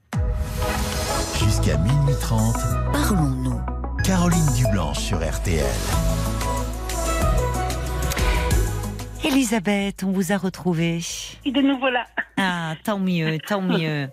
[1.40, 2.56] Jusqu'à minuit 30,
[2.92, 3.62] Parlons-nous.
[4.04, 5.66] Caroline Dublanche sur RTL.
[9.26, 11.00] Elisabeth, on vous a retrouvée.
[11.46, 12.06] Et de nouveau là.
[12.38, 14.08] Ah, tant mieux, tant mieux.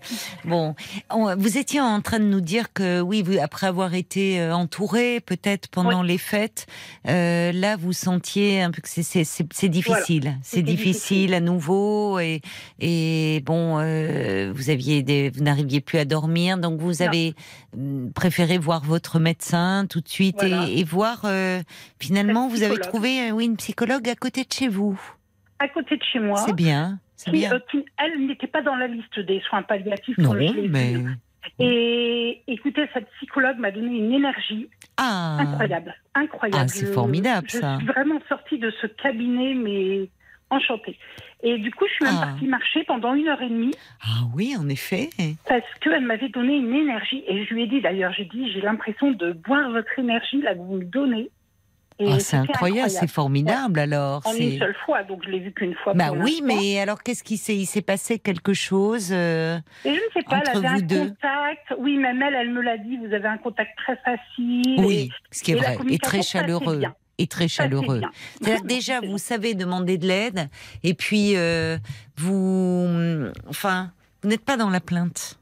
[0.45, 0.75] Bon,
[1.11, 4.55] on- vous étiez en train de nous dire que oui, vous, après avoir été euh,
[4.55, 6.67] entourée, peut-être pendant les fêtes,
[7.09, 11.35] euh, là vous sentiez un peu que c'est c'est c'est- c'est difficile, c'est difficile difficile.
[11.35, 12.41] à nouveau et
[12.81, 17.07] et bon, euh, vous aviez des, vous n'arriviez plus à dormir, donc vous Non.
[17.07, 17.35] avez
[18.15, 20.67] préféré voir votre médecin tout de suite Voilà.
[20.69, 21.61] et, et voir euh,
[21.99, 25.01] finalement vous avez trouvé euh, oui une psychologue à côté de chez vous.
[25.59, 26.39] À côté de chez moi.
[26.39, 27.53] C'est bien, qui, bien.
[27.53, 30.19] euh, qui, elle n'était pas dans la liste des soins palliatifs.
[30.19, 30.95] Non, je mais.
[31.59, 35.39] Et écoutez, cette psychologue m'a donné une énergie ah.
[35.41, 35.95] incroyable.
[36.15, 36.65] Incroyable.
[36.65, 37.77] Ah, c'est Je- formidable, je ça.
[37.79, 40.09] suis vraiment sortie de ce cabinet, mais
[40.51, 40.99] enchantée.
[41.45, 42.27] Et du coup, je suis même Ah.
[42.27, 45.11] partie marcher pendant une heure et demie Ah oui, en effet.
[45.49, 47.25] parce qu'elle m'avait donné une énergie.
[47.27, 50.55] Et je lui ai dit, d'ailleurs, j'ai dit, j'ai l'impression de boire votre énergie, là,
[50.55, 51.31] que vous me donnez.
[52.05, 54.23] Ah, c'est incroyable, c'est formidable alors.
[54.27, 55.95] En c'est- une seule fois, donc je l'ai vu qu'une fois.
[55.95, 59.95] Bah oui, mais alors qu'est-ce qui s'est, il s'est passé quelque chose euh, Et je
[59.95, 61.09] ne sais pas, elle avait un deux?
[61.11, 61.75] contact.
[61.79, 64.77] Oui, même elle, elle me l'a dit, vous avez un contact très facile.
[64.79, 66.83] Oui, ce qui est et vrai, et très chaleureux.
[67.19, 68.01] Et très ça, chaleureux.
[68.41, 70.49] C'est-à-dire que déjà, vous savez demander de l'aide,
[70.83, 71.79] et puis euh,
[72.17, 72.89] vous,
[73.49, 75.39] enfin, vous n'êtes pas dans la plainte.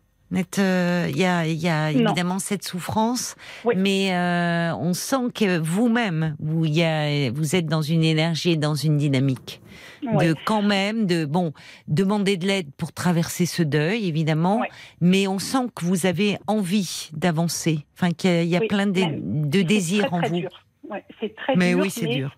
[0.58, 1.66] Euh, Il y a, y
[1.96, 3.34] évidemment cette souffrance,
[3.64, 3.74] Oui.
[3.76, 8.52] mais euh, on sent que vous-même, vous, il y a, vous êtes dans une énergie,
[8.52, 9.60] et dans une dynamique.
[10.02, 11.52] De quand même de bon
[11.86, 14.62] demander de l'aide pour traverser ce deuil évidemment
[15.02, 18.60] mais on sent que vous avez envie d'avancer enfin qu'il y a, il y a
[18.60, 20.64] Oui, plein de, désirs en très vous dur.
[20.90, 21.80] Ouais, c'est très mais dur.
[21.82, 22.30] oui c'est mais dur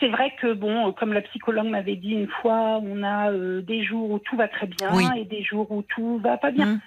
[0.00, 3.82] C'est vrai que, bon, comme la psychologue m'avait dit une fois, on a euh, des
[3.82, 5.04] jours où tout va très bien Oui.
[5.16, 6.66] et des jours où tout va pas bien.
[6.68, 6.80] Hum.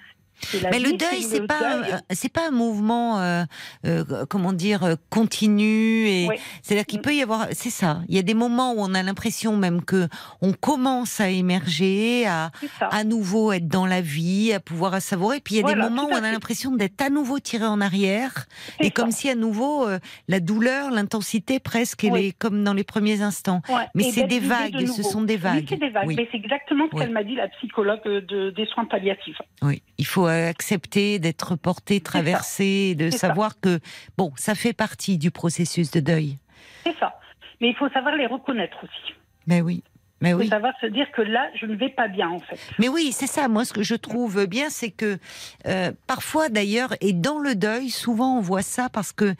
[0.70, 3.44] Mais le deuil c'est pas c'est pas un mouvement euh,
[3.86, 6.36] euh, comment dire euh, continu et Oui.
[6.62, 9.02] c'est-à-dire qu'il peut y avoir c'est ça il y a des moments où on a
[9.02, 10.08] l'impression même que
[10.42, 12.50] on commence à émerger à
[12.90, 15.40] à nouveau être dans la vie, à pouvoir à savourer.
[15.40, 17.66] Puis il y a Voilà, des moments où on a l'impression d'être à nouveau tiré
[17.66, 18.46] en arrière,
[18.80, 19.98] et comme si à nouveau euh,
[20.28, 23.62] la douleur, l'intensité presque, elle est comme dans les premiers instants.
[23.68, 23.86] Ouais.
[23.94, 25.66] Mais c'est des vagues, de ce sont des Oui, vagues.
[25.68, 26.06] c'est des vagues.
[26.06, 26.14] Oui.
[26.16, 29.40] Mais c'est exactement ce qu'elle m'a dit, la psychologue de, des soins palliatifs.
[29.62, 33.28] Oui, il faut accepter d'être porté, traversé, de ça.
[33.28, 33.80] savoir que
[34.16, 36.38] bon, ça fait partie du processus de deuil.
[36.84, 37.18] C'est ça.
[37.60, 39.14] Mais il faut savoir les reconnaître aussi.
[39.46, 39.82] Mais oui.
[40.22, 40.48] Mais Il faut oui.
[40.48, 42.58] savoir se dire que là, je ne vais pas bien, en fait.
[42.78, 43.48] Mais oui, c'est ça.
[43.48, 45.18] Moi, ce que je trouve bien, c'est que
[45.66, 49.34] euh, parfois, d'ailleurs, et dans le deuil, souvent on voit ça parce que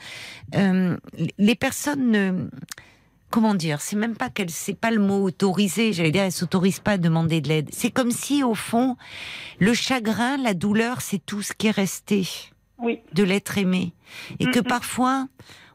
[0.54, 0.96] euh,
[1.36, 2.48] les personnes ne
[3.31, 6.81] comment dire, c'est même pas qu'elle, c'est pas le mot autorisé, j'allais dire, elle s'autorise
[6.81, 7.69] pas à demander de l'aide.
[7.73, 8.97] C'est comme si, au fond,
[9.59, 12.28] le chagrin, la douleur, c'est tout ce qui est resté
[12.78, 12.98] Oui.
[13.12, 13.93] de l'être aimé.
[14.40, 14.65] Et que Mhm.
[14.66, 15.28] parfois,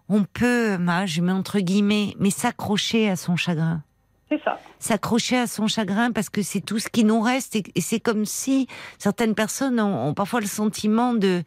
[0.09, 3.81] on peut, bah, je mets entre guillemets, mais s'accrocher à son chagrin.
[4.29, 4.59] C'est ça.
[4.79, 7.99] S'accrocher à son chagrin parce que c'est tout ce qui nous reste et, et c'est
[7.99, 8.67] comme si
[8.97, 11.43] certaines personnes ont, ont parfois le sentiment de,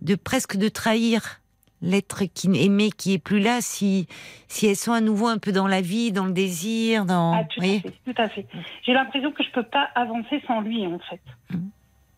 [0.00, 1.41] de presque de trahir
[1.82, 4.06] l'être qui aimé qui est plus là si
[4.48, 7.34] si elles sont à nouveau un peu dans la vie, dans le désir, dans.
[7.34, 8.46] Ah, tout à fait, tout à fait.
[8.84, 11.20] J'ai l'impression que je peux pas avancer sans lui, en fait.
[11.50, 11.70] Mhm.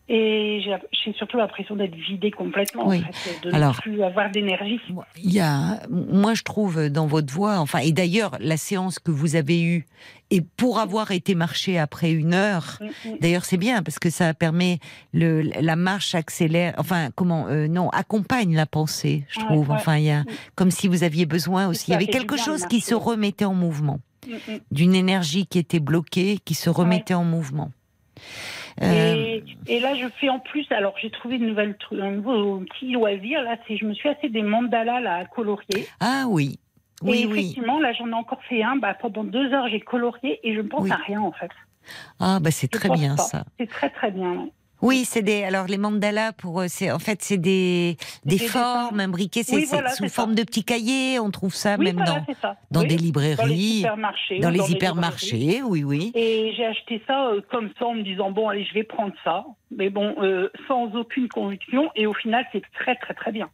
[0.07, 3.03] Et j'ai surtout l'impression d'être vidée complètement, Oui.
[3.09, 4.79] en fait, de Alors- ne plus avoir d'énergie.
[5.23, 9.09] Il y a, moi je trouve dans votre voix, enfin, et d'ailleurs la séance que
[9.09, 9.87] vous avez eue,
[10.29, 13.17] et pour avoir été marchée après une heure, Mm, mm.
[13.19, 14.77] d'ailleurs c'est bien parce que ça permet
[15.11, 19.69] le, la marche accélère, enfin comment, euh, non, accompagne la pensée, je trouve.
[19.69, 19.75] ouais.
[19.75, 20.25] Enfin, il y a Mm.
[20.53, 21.85] comme si vous aviez besoin aussi.
[21.89, 23.09] Il y avait quelque chose qui se marcher.
[23.09, 23.99] remettait en mouvement,
[24.69, 27.71] d'une énergie qui était bloquée, qui se remettait en mouvement.
[28.81, 32.59] Euh, Et, et là, je fais en plus, alors j'ai trouvé une nouvelle, un nouveau
[32.59, 35.87] petit loisir, là, c'est je me suis assez des mandalas là, à colorier.
[36.01, 36.59] ah oui,
[37.01, 37.39] oui, et oui.
[37.39, 38.75] effectivement, là, j'en ai encore fait un.
[38.75, 40.91] Bah, pendant deux heures, j'ai colorié et je ne pense Oui.
[40.91, 41.51] à rien, en fait.
[42.19, 43.23] Ah bah c'est très bien pas.
[43.23, 43.43] ça.
[43.59, 44.49] C'est très, très bien.
[44.85, 45.43] Oui, c'est des.
[45.43, 49.43] Alors les mandalas pour, euh, c'est en fait c'est des des, des formes imbriquées.
[49.43, 50.09] C'est Oui, c'est voilà, sous ça.
[50.09, 51.19] forme de petits cahiers.
[51.19, 53.85] On trouve ça Oui, même voilà, dans dans Oui, des Dans les librairies,
[54.41, 55.61] dans les hypermarchés.
[55.63, 56.11] Oui, oui.
[56.15, 59.13] Et j'ai acheté ça euh, comme ça en me disant bon allez je vais prendre
[59.23, 59.45] ça,
[59.75, 63.49] mais bon euh, sans aucune conviction et au final c'est très très très bien.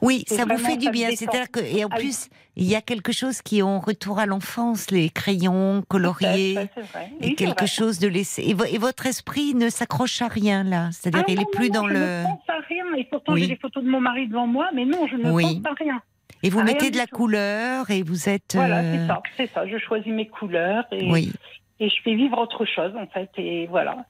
[0.00, 1.10] Oui, ça vous fait du bien.
[1.14, 4.18] C'est-à-dire que et en Ah plus il y a quelque chose qui est en retour
[4.18, 6.54] à l'enfance, les crayons coloriés.
[6.54, 7.00] Ça, ça.
[7.20, 8.42] Et Oui, quelque chose de laisser.
[8.46, 10.90] Et, vo- et votre esprit ne s'accroche à rien là?
[10.92, 12.00] C'est-à-dire Ah, qu'il non, est plus non, dans non, je le.
[12.00, 13.40] ne pense à rien et pourtant Oui.
[13.42, 15.60] j'ai des photos de mon mari devant moi, mais non je ne Oui.
[15.62, 16.02] pense à rien.
[16.42, 17.16] Et vous mettez de la tout.
[17.16, 18.52] couleur et vous êtes.
[18.54, 19.66] Voilà euh, c'est ça, c'est ça.
[19.66, 21.08] Je choisis mes couleurs et,
[21.80, 24.04] et je fais vivre autre chose en fait et voilà.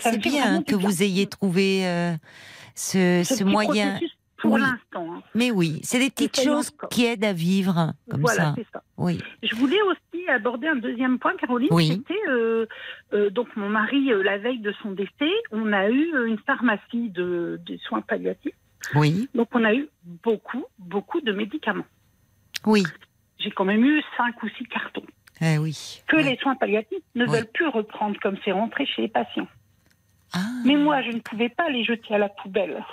[0.00, 0.88] C'est bien que bien.
[0.88, 2.12] vous ayez trouvé euh,
[2.74, 3.90] ce, Ce ce petit moyen.
[3.92, 4.60] processus pour Oui.
[4.60, 5.14] l'instant.
[5.14, 5.22] hein.
[5.34, 8.54] Mais oui, c'est des petites choses qui aident à vivre comme voilà ça.
[8.56, 8.82] c'est ça.
[8.96, 9.18] Oui.
[9.42, 11.68] Je voulais aussi aborder un deuxième point, Caroline.
[11.72, 11.88] Oui.
[11.88, 12.66] C'était euh,
[13.12, 16.38] euh, donc mon mari, euh, la veille de son décès, on a eu euh, une
[16.38, 18.54] pharmacie de, de soins palliatifs.
[18.94, 19.28] Oui.
[19.34, 21.86] Donc on a eu beaucoup, beaucoup de médicaments.
[22.66, 22.82] Oui.
[23.38, 25.04] J'ai quand même eu cinq ou six cartons.
[25.40, 26.02] Eh oui.
[26.06, 29.48] Que les soins palliatifs ne veulent plus reprendre comme c'est rentré chez les patients.
[30.34, 30.38] Ah.
[30.66, 32.84] Mais moi, je ne pouvais pas les jeter à la poubelle.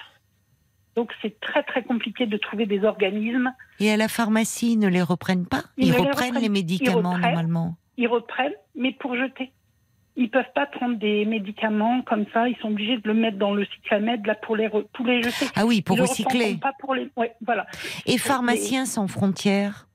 [0.98, 3.53] Donc c'est très très compliqué de trouver des organismes.
[3.80, 6.49] Et à la pharmacie, ils ne les reprennent pas Ils Ils, ne les reprennent les
[6.49, 7.22] médicaments reprennent.
[7.22, 7.78] normalement.
[7.98, 9.52] Ils reprennent, mais pour jeter.
[10.15, 12.49] Ils peuvent pas prendre des médicaments comme ça.
[12.49, 15.45] Ils sont obligés de le mettre dans le cyclamètre là pour les pour les jeter.
[15.56, 16.57] Ah oui, pour Ils recycler.
[16.60, 17.07] Pas pour les.
[17.15, 17.68] Ouais, voilà.
[18.07, 19.88] Et pharmaciens sans frontières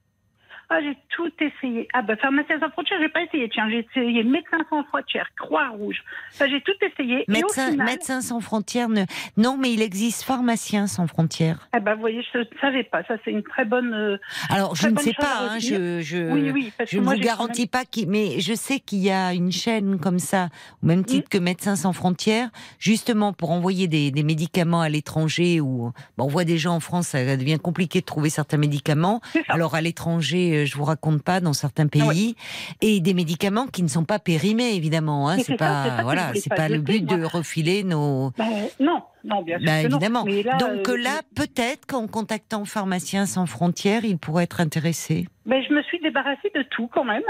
[0.75, 1.87] Ah, j'ai tout essayé.
[1.93, 3.47] Ah, bah, pharmacien sans frontières, j'ai pas essayé.
[3.51, 6.03] Tiens, j'ai essayé médecins sans frontières, Croix-Rouge.
[6.31, 7.25] Ça, j'ai tout essayé.
[7.29, 9.05] Médecins final, Médecins sans frontières ne...
[9.37, 11.69] Non, mais il existe pharmaciens sans frontières.
[11.73, 13.03] ah, bah, vous voyez, je ne savais pas.
[13.05, 13.93] Ça, c'est une très bonne.
[13.93, 14.17] euh,
[14.49, 17.83] Alors, je ne sais pas, hein, je, je, oui, oui, je ne vous garantis pas,
[18.09, 20.49] mais je sais qu'il y a une chaîne comme ça,
[20.83, 25.61] au même titre que Médecins sans frontières, justement pour envoyer des, des médicaments à l'étranger.
[25.61, 29.21] Où bon, on voit des gens en France, ça devient compliqué de trouver certains médicaments.
[29.49, 32.37] Alors à l'étranger, euh, je vous raconte pas, dans certains pays,
[32.81, 35.29] et des médicaments qui ne sont pas périmés évidemment.
[35.29, 37.19] Hein, Mais c'est ça, pas voilà, c'est pas pas le but moi.
[37.19, 38.31] de refiler nos.
[38.37, 38.45] bah,
[38.81, 39.67] non, non, bien sûr.
[39.67, 40.25] Bah, que évidemment.
[40.25, 45.29] Mais là, Donc euh, là, peut-être qu'en contactant Pharmaciens sans frontières, il pourrait être intéressé.
[45.47, 47.23] ben, je me suis débarrassée de tout quand même.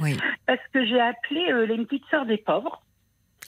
[0.00, 0.16] Oui.
[0.46, 2.82] Parce que j'ai appelé euh, les petites sœurs des pauvres.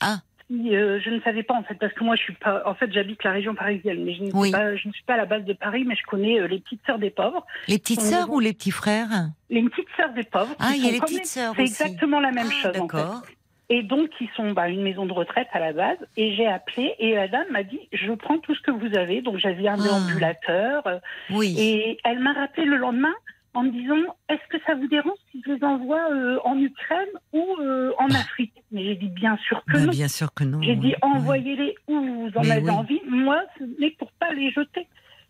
[0.01, 0.19] Ah.
[0.52, 2.62] Euh, je ne savais pas en fait, parce que moi je suis pas.
[2.66, 4.51] En fait, j'habite la région parisienne, mais je ne, suis Oui.
[4.52, 6.60] pas, je ne suis pas à la base de Paris, mais je connais euh, les
[6.60, 7.44] petites sœurs des pauvres.
[7.66, 9.09] Les petites sœurs ou les petits frères
[9.51, 10.55] Les petites sœurs des pauvres.
[10.60, 12.97] Ah, il y a les petites sœurs C'est exactement la même Ah, chose en fait.
[12.97, 13.23] D'accord.
[13.68, 15.98] Et donc, ils sont bah, une maison de retraite à la base.
[16.16, 19.23] Et j'ai appelé et la dame m'a dit Je prends tout ce que vous avez.
[19.23, 19.82] Donc, j'avais un Ah.
[19.82, 20.86] déambulateur.
[20.86, 21.01] euh,
[21.31, 21.56] Oui.
[21.59, 23.12] Et elle m'a rappelé le lendemain
[23.57, 23.97] en me disant
[24.28, 28.07] Est-ce que ça vous dérange si je les envoie euh, en Ukraine ou euh, en
[28.11, 28.53] Afrique?
[28.73, 29.91] Mais j'ai dit Bien sûr que Bah, non.
[29.91, 30.61] bien sûr que non.
[30.62, 30.95] J'ai dit.
[31.03, 32.70] Envoyez-les où vous en Mais avez oui.
[32.70, 33.01] envie.
[33.09, 34.87] Moi, ce n'est pour pas les jeter.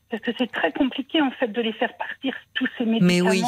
[0.09, 3.31] Parce que c'est très compliqué, en fait, de les faire partir, tous ces Mais médicaments.
[3.31, 3.43] oui.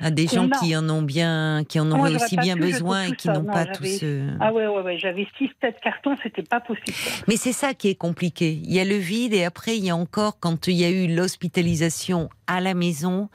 [0.00, 0.58] euh, À des gens a.
[0.58, 3.52] qui en ont bien, qui en Moi, j'aurais aussi bien besoin et qui n'ont Non,
[3.52, 4.26] pas tout ce.
[4.40, 4.98] Ah ouais, ouais, ouais.
[4.98, 6.96] J'avais six, sept cartons, c'était pas possible.
[7.28, 8.52] Mais c'est ça qui est compliqué.
[8.64, 10.90] Il y a le vide et après il y a encore quand il y a
[10.90, 13.28] eu l'hospitalisation à la maison,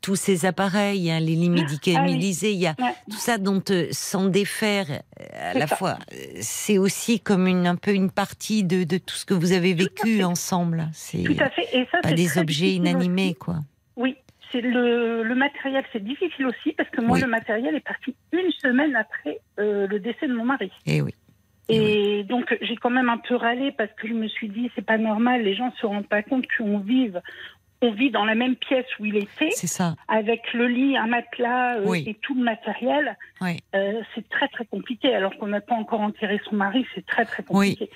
[0.00, 2.92] tous ces appareils, hein, les lits médicalisés, il y a Ouais.
[3.10, 5.76] tout ça dont euh, s'en défaire euh, à la ça.
[5.76, 5.98] fois.
[6.12, 9.52] euh, C'est aussi comme une un peu une partie de, de tout ce que vous
[9.52, 10.88] avez vécu ensemble.
[10.92, 11.66] C'est Tout à fait.
[11.72, 13.34] Et ça, pas des objets inanimés aussi.
[13.34, 13.56] quoi.
[13.96, 14.16] Oui.
[14.52, 17.20] C'est le, le matériel, c'est difficile aussi parce que moi, Oui.
[17.20, 20.72] le matériel est parti une semaine après euh, le décès de mon mari.
[20.86, 21.14] Et oui.
[21.68, 24.84] Et donc, j'ai quand même un peu râlé parce que je me suis dit, c'est
[24.84, 27.20] pas normal, les gens se rendent pas compte qu'on vive
[27.82, 29.96] on vit dans la même pièce où il était, C'est ça.
[30.08, 32.04] avec le lit, un matelas euh, Oui.
[32.06, 33.16] et tout le matériel.
[33.40, 33.58] Oui.
[33.74, 35.14] Euh, c'est très très compliqué.
[35.14, 37.88] Alors qu'on n'a pas encore enterré son mari, c'est très très compliqué.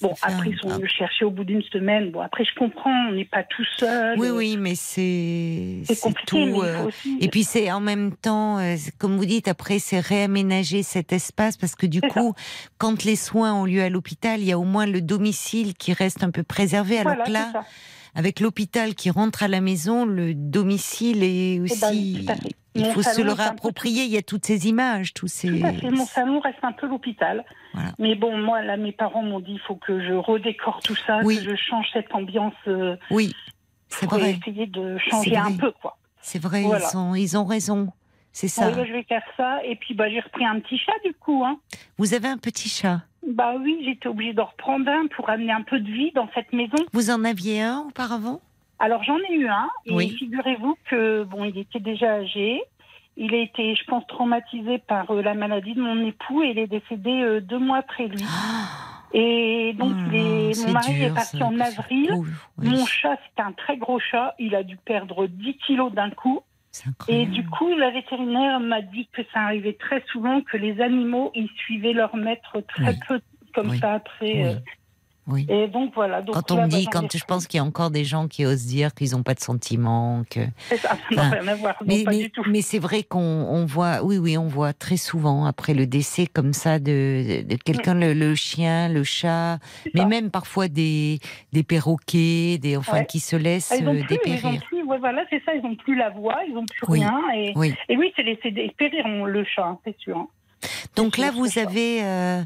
[0.00, 2.10] Bon, après, ils sont venus le chercher au bout d'une semaine.
[2.10, 4.18] Bon, après, je comprends, on n'est pas tout seul.
[4.18, 6.56] Oui, oui, mais c'est C'est compliqué, mais tout.
[6.56, 7.18] il euh, faut aussi.
[7.20, 8.58] Et puis c'est en même temps,
[8.98, 12.08] comme vous dites, après c'est réaménager cet espace parce que du ça.
[12.08, 12.34] coup,
[12.78, 15.92] quand les soins ont lieu à l'hôpital, il y a au moins le domicile qui
[15.92, 16.98] reste un peu préservé.
[16.98, 17.64] Alors voilà, que là.
[18.14, 22.26] Avec l'hôpital qui rentre à la maison, le domicile est Eh ben, aussi.
[22.74, 24.04] il Mon faut se le peu réapproprier.
[24.04, 25.48] Il y a toutes ces images, tous ces.
[25.60, 25.90] Tout à fait.
[25.90, 27.44] Mon salon reste un peu l'hôpital.
[27.74, 27.92] Voilà.
[27.98, 31.20] Mais bon, moi, là, mes parents m'ont dit il faut que je redécore tout ça,
[31.24, 31.36] Oui.
[31.36, 32.54] que je change cette ambiance.
[32.68, 33.34] euh, Oui,
[33.88, 34.38] c'est vrai.
[34.42, 35.96] essayer de changer un peu, quoi.
[36.20, 36.62] C'est vrai.
[36.62, 36.88] Voilà.
[37.16, 37.88] Ils, ont raison.
[38.32, 38.68] C'est ça.
[38.68, 39.64] Oui, bah, je vais faire ça.
[39.64, 41.42] Et puis, bah, j'ai repris un petit chat, du coup.
[41.44, 41.58] Hein.
[41.98, 43.02] Vous avez un petit chat?
[43.26, 46.52] Bah oui, j'étais obligée d'en reprendre un pour amener un peu de vie dans cette
[46.52, 46.76] maison.
[46.92, 48.40] Vous en aviez un auparavant?
[48.78, 49.68] Alors, j'en ai eu un.
[49.86, 50.16] Et Oui.
[50.18, 52.60] figurez-vous que, bon, il était déjà âgé.
[53.16, 56.58] Il a été, je pense, traumatisé par euh, la maladie de mon époux et il
[56.58, 58.24] est décédé euh, deux mois après lui.
[59.14, 62.08] Et donc, Oh mon mari dur, est parti ça, en avril.
[62.14, 62.28] cool.
[62.58, 64.34] Oui, Mon chat, c'est un très gros chat.
[64.38, 66.40] Il a dû perdre 10 kilos d'un coup.
[67.08, 71.30] Et du coup, la vétérinaire m'a dit que ça arrivait très souvent que les animaux,
[71.34, 72.98] ils suivaient leur maître très Oui.
[73.06, 73.20] peu
[73.54, 73.78] comme Oui.
[73.78, 74.44] ça après.
[74.44, 74.54] Oui.
[75.28, 75.46] Oui.
[75.48, 76.20] Et donc voilà.
[76.20, 78.26] Donc Quand là, on bah, dit, quand je pense qu'il y a encore des gens
[78.26, 80.40] qui osent dire qu'ils n'ont pas de sentiments, que.
[80.76, 81.76] Ça Enfin, rien à voir.
[81.86, 86.26] Mais, c'est vrai qu'on on voit, oui, oui, on voit très souvent après le décès
[86.26, 89.58] comme ça de, de quelqu'un, le, le chien, le chat,
[89.94, 90.06] mais ça.
[90.08, 91.20] même parfois des,
[91.52, 93.06] des perroquets, des, enfin, Ouais.
[93.06, 94.62] qui se laissent Ah, ils ont euh, plus, ils dépérir.
[94.64, 96.98] plus, ouais, voilà, c'est ça, ils ont plus la voix, ils ont plus Oui.
[97.00, 97.20] rien.
[97.36, 97.72] Et, Oui.
[97.88, 100.16] et oui, c'est laissé dépérir le chat, hein, c'est sûr.
[100.18, 100.26] hein.
[100.96, 102.42] Donc là, vous avez, euh,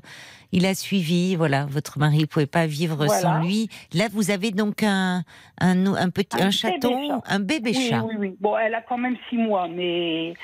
[0.52, 3.20] il a suivi, voilà, votre mari ne pouvait pas vivre Voilà.
[3.20, 3.68] sans lui.
[3.92, 5.22] Là, vous avez donc un,
[5.60, 7.22] un, un petit, Un un bébé chaton, chat.
[7.34, 8.02] un bébé Oui, chat.
[8.04, 8.36] oui, oui.
[8.40, 10.34] Bon, elle a quand même six mois, mais.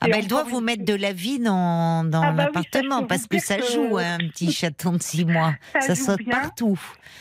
[0.00, 3.04] Ah ben, elle doit vous mettre de la vie dans, dans Ah bah oui, l'appartement
[3.04, 5.54] parce que ça joue hein, un petit chaton de six mois.
[5.72, 6.30] Ça Ça, joue saute bien.
[6.38, 6.78] partout.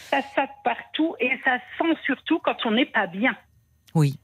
[0.09, 3.33] Ça saute partout et ça sent surtout quand on n'est pas bien.
[3.93, 4.19] Oui.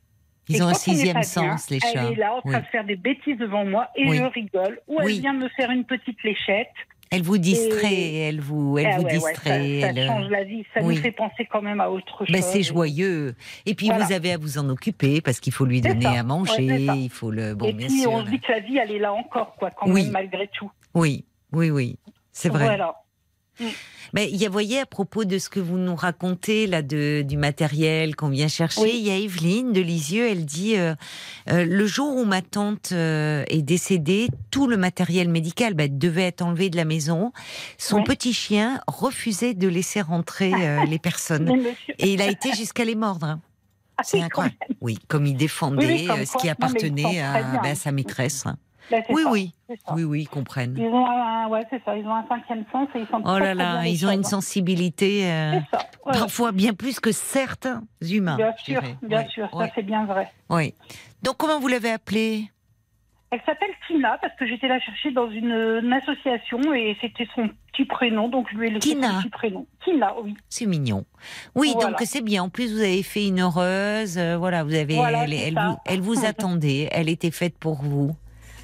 [0.50, 1.88] Ils Et ont un sixième sens, bien, les chats.
[2.08, 2.62] Elle est là en train Oui.
[2.62, 4.18] de faire des bêtises devant moi et Oui.
[4.18, 4.80] je rigole.
[4.90, 5.14] Ou Oui.
[5.16, 6.68] elle vient me faire une petite léchette.
[7.14, 9.82] Elle vous distrait, Et- elle vous, elle Ah vous ouais, distrait.
[9.82, 10.64] ça, ça elle- change la vie.
[10.74, 10.96] Ça oui.
[10.96, 12.28] nous fait penser quand même à autre chose.
[12.32, 13.36] Ben, c'est joyeux.
[13.66, 14.06] Et puis Voilà.
[14.06, 16.12] vous avez à vous en occuper parce qu'il faut lui donner ça.
[16.12, 16.64] à manger,
[16.96, 18.12] il faut le bon et bien puis sûr.
[18.14, 20.04] on se dit que la vie, elle est là encore, quoi, quand Oui.
[20.04, 20.72] même, malgré tout.
[20.94, 21.98] Oui, oui, oui,
[22.32, 22.64] c'est vrai.
[22.64, 22.96] Voilà.
[24.14, 27.22] Mais il y a, voyez, à propos de ce que vous nous racontez là, de,
[27.26, 28.92] du matériel qu'on vient chercher, Oui.
[28.96, 30.96] il y a Evelyne de Lisieux, elle dit euh,
[31.50, 36.24] euh, le jour où ma tante euh, est décédée, tout le matériel médical bah, devait
[36.24, 37.32] être enlevé de la maison.
[37.78, 40.52] Son petit chien refusait de laisser rentrer
[40.90, 41.50] les personnes.
[41.98, 43.28] Et il a été jusqu'à les mordre.
[43.28, 43.40] hein.
[43.98, 44.58] Ah, C'est incroyable.
[44.82, 46.42] Oui, comme il défendait Oui, oui, comme ce quoi.
[46.42, 48.44] qui appartenait à, bah, à sa maîtresse.
[49.07, 49.51] C'est Oui, ça, oui,
[49.95, 50.76] oui, oui, ils comprennent.
[50.77, 51.95] Ils ont un, ouais, c'est ça.
[51.97, 54.31] Ils ont un cinquième sens et ils sont Oh là là, ils ont une choses,
[54.31, 55.26] sensibilité.
[55.31, 55.80] euh, ça.
[56.05, 58.38] Parfois bien plus que certains humains.
[58.38, 60.30] Bien sûr, bien sûr, ça c'est bien vrai.
[60.49, 60.73] oui.
[61.23, 62.49] Donc comment vous l'avez appelée?
[63.34, 67.49] Elle s'appelle Tina parce que j'étais la chercher dans une, une association et c'était son
[67.72, 69.65] petit prénom, donc je lui ai laissé son petit prénom.
[69.85, 70.35] Tina, oui.
[70.49, 71.05] C'est mignon.
[71.55, 71.91] Oui, Voilà.
[71.91, 72.43] donc c'est bien.
[72.43, 74.18] En plus, vous avez fait une heureuse.
[74.18, 74.95] euh, voilà, vous avez.
[74.95, 75.68] Voilà, elle, c'est elle ça.
[75.69, 76.89] vous, elle vous attendait.
[76.91, 78.13] Elle était faite pour vous.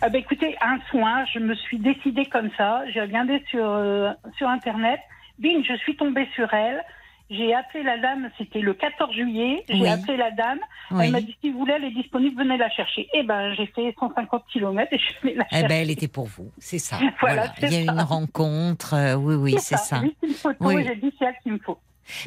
[0.02, 2.84] Ah ben écoutez, un soin, je me suis décidée comme ça.
[2.94, 4.99] J'ai regardé sur, euh, sur Internet.
[5.40, 6.84] Bing, je suis tombée sur elle.
[7.30, 9.65] J'ai appelé la dame, c'était le 14 juillet.
[9.68, 9.88] J'ai Oui.
[9.90, 10.60] appelé la dame.
[10.91, 11.06] Oui.
[11.06, 13.07] Elle m'a dit si vous voulez, elle est disponible, venez la chercher.
[13.14, 15.68] Eh ben, j'ai fait 150 km et je suis allée la Eh chercher.
[15.68, 16.52] ben, elle était pour vous.
[16.57, 16.98] C'est ça.
[17.19, 17.91] Voilà, Il y a ça.
[17.91, 18.94] une rencontre.
[18.94, 19.99] euh, oui, oui, c'est ça.
[20.02, 20.86] Juste une photo Oui.
[20.88, 21.78] j'ai dit c'est elle qu'il me faut.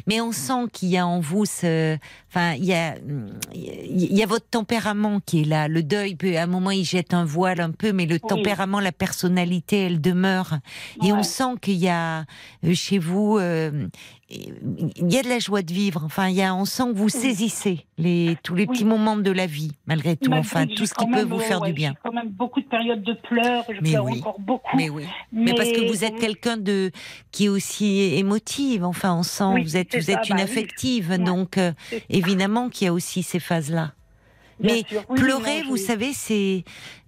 [0.07, 1.97] Mais on sent qu'il y a en vous ce,
[2.29, 2.95] enfin, il y a,
[3.53, 5.67] il y a votre tempérament qui est là.
[5.67, 8.79] Le deuil peut, à un moment, il jette un voile un peu, mais le tempérament,
[8.79, 10.59] la personnalité, elle demeure.
[11.03, 12.25] Et on sent qu'il y a
[12.63, 13.87] euh, chez vous, euh,
[14.31, 16.01] il y a de la joie de vivre.
[16.05, 18.69] Enfin, il y a, on sent que vous saisissez les tous les Oui.
[18.69, 20.29] petits moments de la vie, malgré tout.
[20.29, 21.93] Malgré Enfin, tout ce qui peut vous faire ouais, du bien.
[22.03, 23.65] Quand même beaucoup de périodes de pleurs.
[23.69, 24.19] Je Mais pleure oui.
[24.19, 24.77] encore beaucoup.
[24.77, 25.03] Mais oui.
[25.31, 26.91] Mais parce que vous êtes quelqu'un de
[27.31, 28.83] qui est aussi émotive.
[28.85, 31.73] Enfin, on sent vous êtes vous ça, êtes une bah affective, donc euh,
[32.09, 33.93] évidemment qu'il y a aussi ces phases-là.
[34.63, 35.03] Mais sûr.
[35.09, 36.63] Oui, pleurer, vous savez, c'est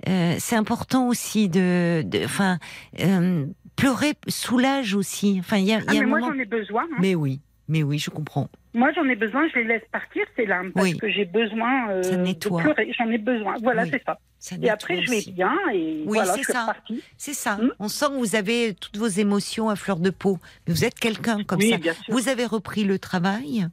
[0.10, 2.58] euh, c'est important aussi de, de- enfin,
[3.00, 3.46] euh,
[3.76, 5.38] pleurer soulage aussi.
[5.40, 6.34] Enfin, il y a, Ah, y a mais un moi moment.
[6.34, 6.84] j'en ai besoin.
[6.84, 6.98] hein.
[7.00, 8.50] Mais oui, mais oui, je comprends.
[8.76, 9.48] Moi j'en ai besoin.
[9.50, 10.98] Je les laisse partir ces larmes parce Oui.
[10.98, 12.62] que j'ai besoin euh, Ça de nettoie.
[12.64, 12.92] pleurer.
[12.98, 13.56] J'en ai besoin.
[13.62, 13.90] Voilà, Oui.
[13.94, 14.18] c'est ça.
[14.40, 16.76] Ça Et après je vais bien et Oui, voilà, c'est ça.
[17.18, 17.56] C'est ça.
[17.58, 17.70] Hmm.
[17.80, 20.40] On sent que vous avez toutes vos émotions à fleur de peau.
[20.68, 21.78] Mais vous êtes quelqu'un comme ça.
[21.78, 22.04] bien sûr.
[22.14, 23.68] Vous avez repris le travail.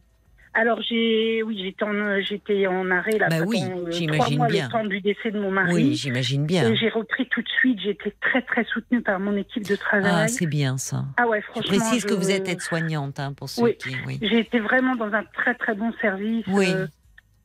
[0.53, 4.49] Alors j'ai, oui, j'étais en, j'étais en arrêt là Bah pendant oui, euh, trois mois
[4.49, 4.67] bien.
[4.67, 5.73] le temps du décès de mon mari.
[5.75, 6.69] Oui, j'imagine bien.
[6.69, 7.79] Et j'ai repris tout de suite.
[7.87, 10.11] Été très très soutenue par mon équipe de travail.
[10.13, 11.05] Ah, c'est bien ça.
[11.17, 11.77] Ah ouais, Je franchement.
[11.79, 13.77] précise que je- vous êtes aide-soignante, hein, pour ceux Oui.
[13.79, 13.97] qui.
[14.07, 14.19] Oui.
[14.23, 16.45] J'ai été vraiment dans un très très bon service.
[16.49, 16.67] Oui.
[16.69, 16.87] euh,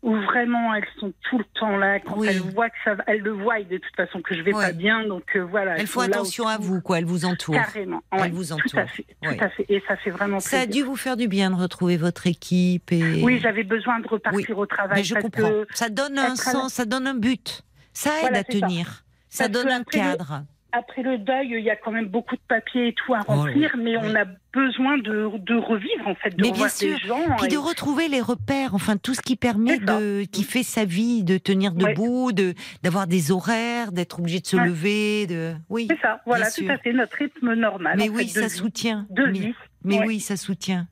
[0.06, 2.28] où vraiment elles sont tout le temps là quand Oui.
[2.30, 5.06] elles voient que ça elles le voient de toute façon que je vais pas bien
[5.08, 7.00] donc euh, voilà Elles font attention à vous, quoi.
[7.00, 7.56] Elles vous entourent.
[7.56, 8.80] carrément Elles ouais, vous tout entourent.
[8.82, 9.40] à fait tout Oui.
[9.40, 11.98] à fait et ça fait vraiment Ça a dû vous faire du bien de retrouver
[11.98, 12.92] votre équipe.
[12.92, 13.24] Et...
[13.24, 15.52] oui j'avais besoin de repartir au travail Mais je comprends.
[15.74, 17.64] Ça donne un la- sens, ça donne un but.
[17.94, 18.52] Ça aide Voilà, à ça.
[18.60, 19.04] tenir.
[19.30, 20.44] Ça donne un cadre.
[20.78, 23.34] Après le deuil il y a quand même beaucoup de papiers et tout à Oh,
[23.34, 23.82] remplir oui.
[23.84, 27.08] mais on a besoin de, de revivre en fait de Mais revoir bien des sûr.
[27.08, 30.64] gens Puis et- de retrouver les repères, enfin tout ce qui permet de, qui fait
[30.64, 31.94] sa vie, de tenir Ouais.
[31.94, 32.54] debout, de
[32.84, 34.66] d'avoir des horaires, d'être obligé de se Ouais.
[34.66, 35.88] lever, de oui.
[35.90, 36.72] c'est ça voilà tout sûr.
[36.72, 38.50] à fait notre rythme normal Mais en oui, fait, ça vie.
[38.50, 39.06] soutient.
[39.10, 39.54] de mais vie
[39.84, 40.06] mais Ouais.
[40.08, 40.88] oui, ça soutient.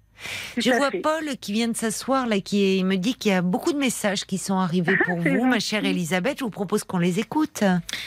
[0.53, 0.99] Tout Je vois fait.
[1.01, 3.73] Paul qui vient de s'asseoir là, qui est- il me dit qu'il y a beaucoup
[3.73, 6.37] de messages qui sont arrivés pour vous, ma chère Elisabeth.
[6.39, 7.63] Je vous propose qu'on les écoute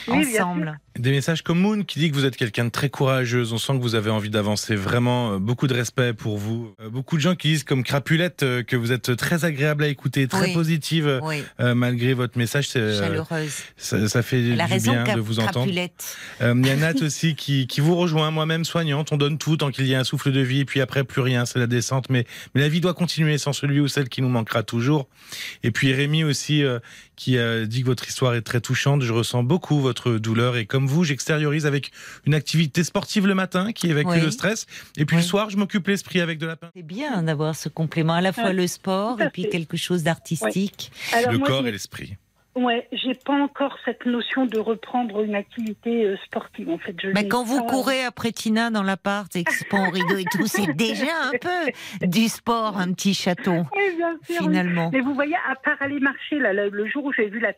[0.07, 0.79] Oui, ensemble.
[0.97, 3.53] Des messages comme Moon qui dit que vous êtes quelqu'un de très courageuse.
[3.53, 4.75] On sent que vous avez envie d'avancer.
[4.75, 6.73] Vraiment, euh, beaucoup de respect pour vous.
[6.81, 9.87] Euh, Beaucoup de gens qui disent comme Crapulette euh, que vous êtes très agréable à
[9.87, 10.53] écouter, très Oui.
[10.53, 12.67] positive Oui, euh, malgré votre message.
[12.69, 13.51] C'est, chaleureuse.
[13.77, 15.65] ça, ça fait du raison, bien de vous entendre.
[15.65, 16.17] Crapulette.
[16.41, 19.11] Euh, Il y a Nat aussi qui, qui vous rejoint, moi-même soignante.
[19.11, 21.21] On donne tout tant qu'il y a un souffle de vie, et puis après plus
[21.21, 22.09] rien, c'est la descente.
[22.09, 22.25] Mais,
[22.55, 25.07] mais la vie doit continuer sans celui ou celle qui nous manquera toujours.
[25.63, 26.79] Et puis Rémi aussi euh,
[27.17, 29.01] qui euh, dit que votre histoire est très touchante.
[29.01, 31.91] Je ressens beaucoup votre douleur et comme vous, j'extériorise avec
[32.25, 34.21] une activité sportive le matin qui évacue Oui.
[34.21, 34.67] le stress.
[34.95, 35.23] Et puis Oui.
[35.23, 36.71] le soir, je m'occupe l'esprit avec de la peinture.
[36.75, 40.03] C'est bien d'avoir ce complément, à la fois Ouais, le sport et puis quelque chose
[40.03, 40.91] d'artistique.
[41.29, 42.15] Le moi, corps et l'esprit.
[42.57, 46.95] Ouais, j'ai pas encore cette notion de reprendre une activité euh, sportive en fait.
[47.01, 49.91] Je Bah, quand vous pas- courez après Tina dans l'appart et que c'est pas au
[49.91, 54.41] rideau et tout, c'est déjà un peu du sport, un petit chaton, Oui, bien sûr,
[54.41, 54.47] oui.
[54.47, 54.89] finalement.
[54.91, 57.51] Mais vous voyez, à part aller marcher là, le, jour où j'ai vu la euh,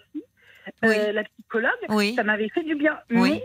[0.83, 0.95] Oui.
[1.13, 2.97] la psychologue, ça m'avait fait du bien.
[3.11, 3.31] Oui.
[3.35, 3.43] Mais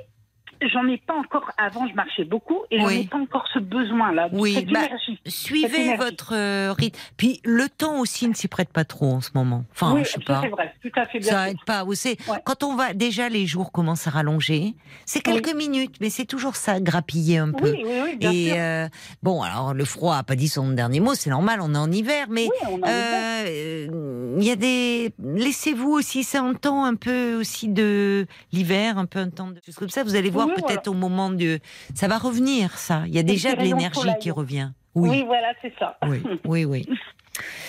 [0.73, 1.51] j'en ai pas encore.
[1.59, 3.01] Avant, je marchais beaucoup et j'en Oui.
[3.01, 4.29] ai pas encore ce besoin là.
[4.33, 5.19] Oui, cette bah, énergie.
[5.25, 5.97] Cette Suivez énergie.
[6.05, 6.99] votre euh, rythme.
[7.17, 9.65] Puis le temps aussi ne s'y prête pas trop en ce moment.
[9.73, 10.41] Enfin, oui, je sais pas.
[10.49, 11.31] vrai, tout à fait bien.
[11.31, 11.85] Ça aide pas.
[11.85, 12.17] Ouais.
[12.45, 14.75] quand on va déjà les jours commencent à rallonger,
[15.07, 17.71] c'est quelques minutes, mais c'est toujours ça, grappiller un peu.
[17.71, 18.55] Oui, oui, oui, bien Et sûr.
[18.59, 18.89] euh,
[19.23, 21.91] bon, alors le froid a pas dit son dernier mot, c'est normal, on est en
[21.91, 22.49] hiver, mais
[22.87, 25.13] euh, euh, il y a des.
[25.23, 29.61] Laissez-vous aussi, c'est un temps un peu aussi de l'hiver, un peu un temps de
[29.65, 30.03] choses comme ça.
[30.05, 31.59] Vous allez voir Oui, peut-être au moment de.
[31.95, 33.03] Ça va revenir, ça.
[33.07, 34.71] Il y a déjà de l'énergie qui revient.
[34.95, 35.09] oui.
[35.11, 35.99] Oui, voilà, c'est ça.
[36.07, 36.89] oui, oui, oui.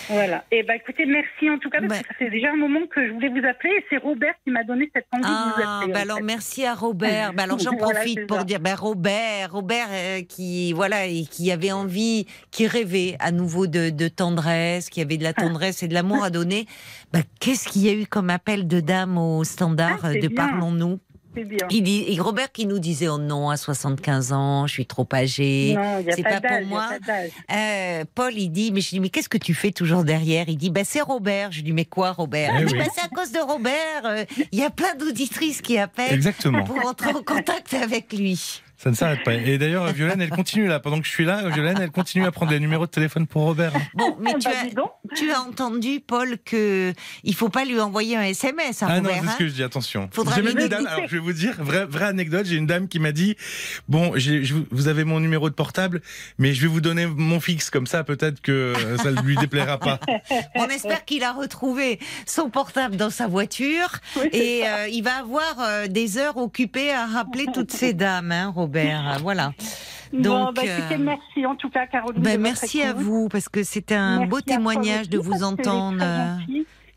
[0.08, 0.44] Voilà.
[0.52, 2.06] Et ben écoutez, merci en tout cas parce Bah.
[2.08, 4.62] que fait déjà un moment que je voulais vous appeler et c'est Robert qui m'a
[4.62, 5.92] donné cette envie de vous Ah, appeler.
[5.92, 6.22] bah alors fait.
[6.22, 7.32] merci à Robert.
[7.34, 8.44] Bah alors j'en Voilà, profite c'est pour ça.
[8.44, 13.66] dire, bah Robert, Robert euh, qui voilà et qui avait envie, qui rêvait à nouveau
[13.66, 15.42] de, de tendresse, qui avait de la Ah.
[15.42, 16.66] tendresse et de l'amour à donner.
[17.12, 20.20] Bah qu'est-ce qu'il y a eu comme appel de dame au standard Ah, euh, c'est
[20.20, 20.28] de.
[20.28, 21.00] Parlons-nous?
[21.36, 21.66] C'est bien.
[21.70, 25.06] Il dit, et Robert qui nous disait oh non à 75 ans, je suis trop
[25.12, 25.74] âgé.
[25.76, 26.88] Non, il n'y a c'est pas, pas pour moi.
[27.06, 27.54] pas.
[27.54, 30.48] Euh, Paul, il dit, mais je dis, mais qu'est-ce que tu fais toujours derrière?
[30.48, 31.52] Il dit, bah c'est Robert.
[31.52, 32.52] Je lui dis, mais quoi, Robert?
[32.56, 32.78] Eh Il dit, oui.
[32.78, 33.74] bah c'est à cause de Robert.
[34.04, 36.64] euh, Il y a plein d'auditrices qui appellent Exactement.
[36.64, 38.62] pour entrer en contact avec lui.
[38.78, 39.34] Ça ne s'arrête pas.
[39.34, 40.80] Et d'ailleurs, Violaine, elle continue là.
[40.80, 43.42] Pendant que je suis là, Violaine, elle continue à prendre les numéros de téléphone pour
[43.42, 43.72] Robert.
[43.94, 46.92] Bon, mais Ah, tu bah, as, tu as entendu, Paul, que
[47.24, 49.16] il faut pas lui envoyer un SMS à Ah non, Robert.
[49.22, 50.08] c'est ce hein que je dis, attention.
[50.12, 52.66] Faudra J'ai même une dame, alors je vais vous dire, vraie, vraie anecdote, j'ai une
[52.66, 53.36] dame qui m'a dit,
[53.88, 56.02] bon, je vous- avez mon numéro de portable,
[56.38, 59.78] mais je vais vous donner mon fixe, comme ça peut-être que ça ne lui déplaira
[59.78, 59.98] pas.
[60.54, 63.88] On espère qu'il a retrouvé son portable dans sa voiture
[64.20, 68.30] Oui, et euh, il va avoir euh, des heures occupées à rappeler toutes ces dames,
[68.32, 68.65] hein, Robert.
[69.22, 69.52] Voilà.
[70.12, 72.22] bon, Donc, bah, écoutez, euh, merci en tout cas, Caroline.
[72.22, 76.36] Votre merci à vous parce que c'est un Merci beau témoignage de vous entendre euh,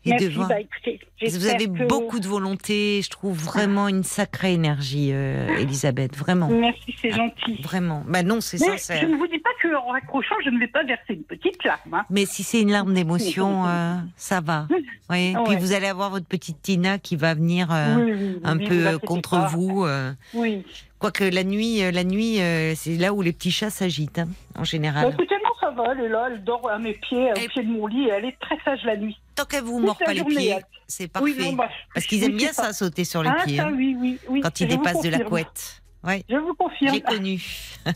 [0.06, 0.48] et Merci, de voir.
[0.48, 0.98] bah, écoutez,
[1.28, 3.02] Vous avez que- beaucoup de volonté.
[3.04, 6.16] Je trouve vraiment une sacrée énergie, euh, Elisabeth.
[6.16, 7.60] Vraiment, Merci, c'est gentil.
[7.62, 8.02] vraiment.
[8.08, 9.02] Ben non, c'est sincère.
[9.02, 11.92] je ne vous dis pas qu'en raccrochant, je ne vais pas verser une petite larme.
[11.92, 12.06] hein.
[12.08, 14.66] Mais si c'est une larme d'émotion, euh, ça va.
[15.10, 15.34] Oui.
[15.44, 18.56] Puis vous allez avoir votre petite Tina qui va venir euh, Oui, oui, oui, un
[18.56, 19.46] peu euh, contre pas.
[19.48, 19.84] vous.
[19.84, 20.12] euh.
[20.32, 20.64] Oui.
[21.00, 24.28] Quoique la nuit, euh, la nuit, euh, c'est là où les petits chats s'agitent, hein,
[24.54, 25.08] en Bah, général.
[25.08, 27.68] écoutez, non, ça va, elle est là, elle dort à mes pieds, au pied de
[27.68, 29.18] mon lit, et elle est très sage la nuit.
[29.34, 30.64] Tant qu'elle vous mord pas les journée, pieds, elle.
[30.86, 31.32] c'est parfait.
[31.38, 33.56] Oui, non, bah, Parce qu'ils aiment bien ça, sauter sur les Ah, pieds.
[33.56, 34.40] ça, hein, oui, oui, oui.
[34.42, 35.82] quand ils dépassent de la couette.
[36.04, 36.22] Ouais.
[36.28, 36.94] Je vous confirme.
[36.94, 37.42] J'ai connu.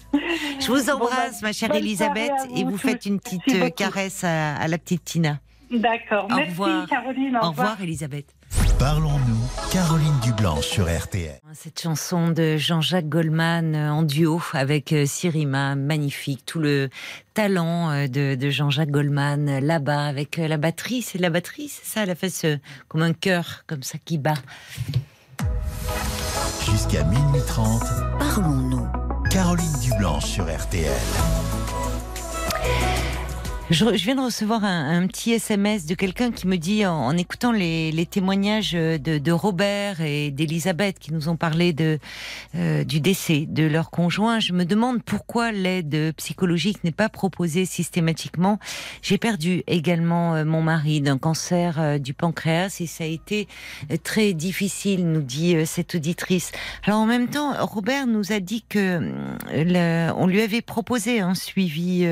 [0.60, 2.78] Je vous Bon, embrasse, bah, ma chère Elisabeth, et vous tous.
[2.88, 5.38] faites une petite euh, caresse à, à la petite Tina.
[5.70, 6.24] D'accord.
[6.30, 6.86] Au Merci, revoir.
[6.88, 7.38] Caroline.
[7.42, 8.26] Au revoir, Elisabeth.
[8.78, 11.40] Parlons-nous, Caroline Dublanche sur RTL.
[11.52, 16.44] Cette chanson de Jean-Jacques Goldman euh, en duo avec euh, Sirima, magnifique.
[16.44, 16.90] Tout le
[17.32, 21.02] talent euh, de, de Jean-Jacques Goldman là-bas avec la batterie.
[21.02, 22.02] C'est la batterie, c'est ça?
[22.02, 22.58] Elle a fait ce,
[22.88, 24.34] comme un cœur, comme ça qui bat.
[26.70, 27.82] Jusqu'à minuit 30,
[28.18, 28.86] Parlons-nous.
[29.30, 30.90] Caroline Dublanche sur RTL.
[33.74, 38.06] Je, viens de recevoir un, petit SMS de quelqu'un qui me dit, en, écoutant les,
[38.08, 41.74] témoignages de, Robert et d'Elisabeth qui nous ont parlé
[42.54, 47.64] euh, du décès de leur conjoint, je me demande pourquoi l'aide psychologique n'est pas proposée
[47.64, 48.60] systématiquement.
[49.02, 53.48] J'ai perdu également euh, mon mari d'un cancer euh, du pancréas et ça a été
[54.04, 56.52] très difficile, nous dit cette auditrice.
[56.84, 59.12] Alors en même temps, Robert nous a dit que
[60.16, 62.06] on lui avait proposé un suivi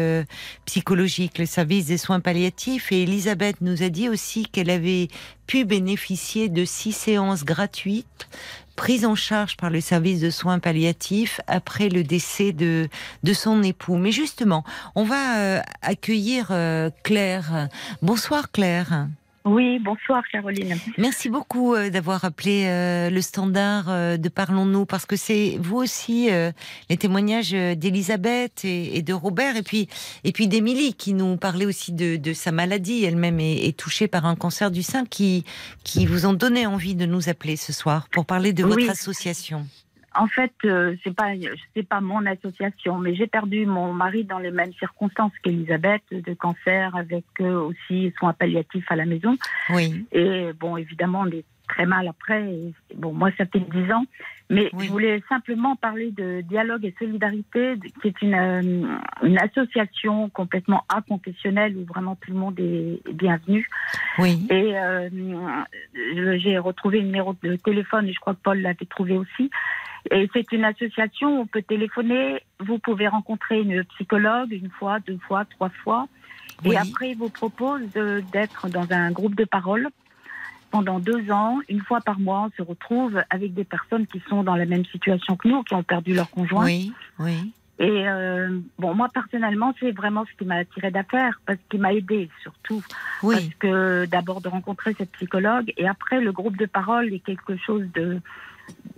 [0.64, 5.08] psychologique, service des soins palliatifs, et Elisabeth nous a dit aussi qu'elle avait
[5.46, 8.28] pu bénéficier de six séances gratuites
[8.74, 12.88] prises en charge par le service de soins palliatifs après le décès de,
[13.22, 13.96] de son époux.
[13.96, 14.64] Mais justement,
[14.94, 17.68] on va euh, accueillir euh, Claire.
[18.00, 19.08] Bonsoir Claire.
[19.44, 20.76] Oui, bonsoir Caroline.
[20.98, 25.76] Merci beaucoup euh, d'avoir appelé euh, le standard euh, de Parlons-nous parce que c'est vous
[25.76, 26.30] aussi
[26.88, 29.88] les témoignages d'Elisabeth et, de Robert et puis
[30.24, 33.04] et puis d'Émilie qui nous parlait aussi de, de sa maladie.
[33.04, 35.44] Elle-même est, est touchée par un cancer du sein qui
[35.84, 39.66] qui vous ont donné envie de nous appeler ce soir pour parler de votre association.
[40.14, 41.32] En fait, euh, c'est pas
[41.74, 46.34] c'est pas mon association, mais j'ai perdu mon mari dans les mêmes circonstances qu'Elisabeth, de
[46.34, 49.36] cancer, avec euh, aussi soins palliatifs à la maison.
[49.70, 50.04] Oui.
[50.12, 52.44] Et bon, évidemment, on est très mal après.
[52.96, 54.04] Bon, moi, ça fait dix ans,
[54.50, 54.86] mais Oui.
[54.86, 60.84] je voulais simplement parler de dialogue et solidarité, qui est une euh, une association complètement
[60.88, 63.66] aconfessionnelle où vraiment tout le monde est, bienvenu.
[64.18, 64.46] Oui.
[64.50, 65.08] Et euh,
[66.14, 69.50] je- j'ai retrouvé le numéro de téléphone et je crois que Paul l'avait trouvé aussi.
[70.10, 72.40] Et c'est une association où on peut téléphoner.
[72.60, 76.06] Vous pouvez rencontrer une psychologue une fois, deux fois, trois fois.
[76.64, 76.74] Oui.
[76.74, 79.88] Et après, ils vous proposent de- d'être dans un groupe de parole
[80.72, 81.58] pendant deux ans.
[81.68, 84.84] Une fois par mois, on se retrouve avec des personnes qui sont dans la même
[84.86, 86.64] situation que nous, qui ont perdu leur conjoint.
[86.64, 86.92] Oui.
[87.20, 87.52] Oui.
[87.78, 91.92] Et euh, bon, moi personnellement, c'est vraiment ce qui m'a attiré d'affaire, parce qu'il m'a
[91.92, 92.80] aidé surtout.
[93.20, 93.52] Parce Oui.
[93.58, 97.84] que d'abord de rencontrer cette psychologue et après le groupe de parole est quelque chose
[97.94, 98.20] de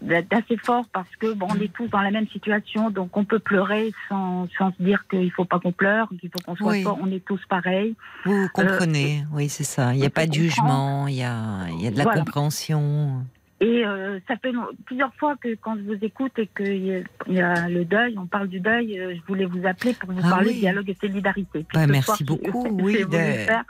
[0.03, 3.39] d'assez fort parce que bon on est tous dans la même situation donc on peut
[3.39, 6.83] pleurer sans, sans se dire qu'il faut pas qu'on pleure qu'il faut qu'on soit Oui.
[6.83, 7.95] fort on est tous pareils
[8.27, 9.25] Vous comprenez.
[9.33, 9.95] oui, c'est ça.
[9.95, 11.07] Il n'y a pas de jugement.
[11.09, 12.19] Il y a il y a de la Voilà.
[12.21, 13.23] compréhension.
[13.61, 14.53] et euh, ça fait
[14.85, 18.27] plusieurs fois que quand je vous écoute et qu'il y, y a le deuil on
[18.27, 20.55] parle du deuil euh, je voulais vous appeler pour vous Ah parler oui.
[20.57, 23.11] de dialogue et solidarité Bah, merci soir, beaucoup, oui, de-
[23.51, 23.65] faire.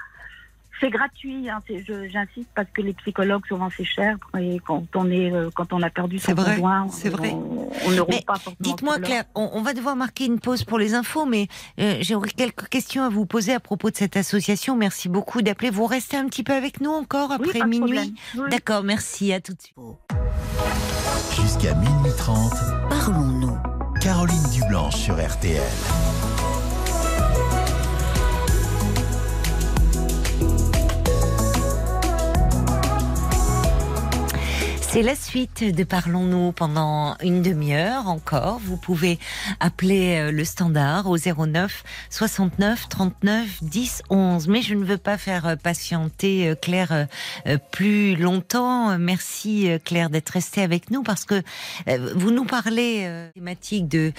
[0.80, 5.32] C'est gratuit, hein, j'insiste parce que les psychologues souvent c'est cher et quand on est
[5.32, 7.30] euh, quand on a perdu son C'est vrai, conjoint, c'est vrai.
[7.32, 8.34] on, on ne roule pas.
[8.60, 8.98] Dites-moi.
[8.98, 11.48] Claire, on, on va devoir marquer une pause pour les infos, mais
[11.78, 14.76] euh, j'aurais quelques questions à vous poser à propos de cette association.
[14.76, 15.70] Merci beaucoup d'appeler.
[15.70, 18.14] Vous restez un petit peu avec nous encore Oui, après pas de minuit.
[18.36, 18.42] Oui.
[18.50, 19.32] D'accord, merci.
[19.32, 19.76] À tout de suite.
[21.40, 22.52] Jusqu'à minuit 30,
[22.90, 23.56] Parlons-nous.
[24.00, 25.62] Caroline Dublanche sur RTL.
[34.94, 38.60] C'est la suite de Parlons-nous pendant une demi-heure encore.
[38.62, 39.18] Vous pouvez
[39.58, 44.46] appeler euh, le standard au 09 69 39 10 11.
[44.46, 47.08] Mais je ne veux pas faire euh, patienter euh, Claire
[47.72, 48.96] plus longtemps.
[48.96, 51.42] Merci Claire d'être restée avec nous parce que
[52.14, 54.12] vous nous parlez thématique de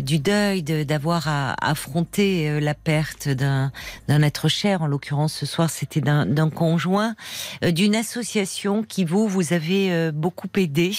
[0.00, 3.70] du deuil, de- d'avoir à affronter la perte d'un
[4.08, 4.80] être cher.
[4.80, 7.14] En l'occurrence, ce soir, c'était d'un conjoint
[7.62, 10.92] d'une association qui vous vous avez beaucoup aidé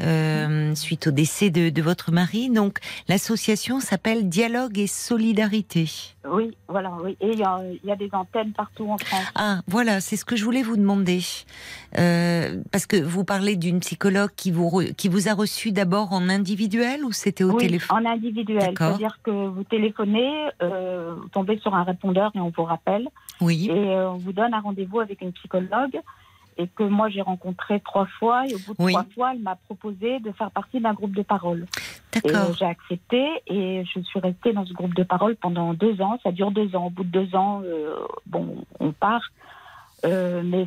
[0.00, 2.50] euh, suite au décès de, de votre mari.
[2.50, 2.78] Donc
[3.08, 5.86] l'association s'appelle Dialogue et Solidarité.
[6.30, 7.16] Oui, voilà, oui.
[7.20, 9.24] Et il y a, il y a des antennes partout en France.
[9.34, 11.20] Ah voilà, c'est ce que je voulais vous demander
[11.96, 16.12] Euh, parce que vous parlez d'une psychologue qui vous re- qui vous a reçu d'abord
[16.12, 18.04] en individuel ou c'était au oui, téléphone?
[18.04, 18.74] en individuel.
[18.76, 20.32] C'est-à-dire que vous téléphonez,
[20.62, 23.06] euh, vous tombez sur un répondeur et on vous rappelle.
[23.40, 23.68] Oui.
[23.70, 26.00] Et on vous donne un rendez-vous avec une psychologue.
[26.56, 28.46] Et que moi j'ai rencontré trois fois.
[28.46, 28.92] Et au bout de Oui.
[28.92, 31.66] trois fois, elle m'a proposé de faire partie d'un groupe de parole.
[32.12, 32.54] D'accord.
[32.56, 36.18] j'ai accepté et je suis restée dans ce groupe de parole pendant deux ans.
[36.22, 36.86] Ça dure deux ans.
[36.86, 39.22] Au bout de deux ans, euh, bon, on part.
[40.04, 40.66] Euh, mais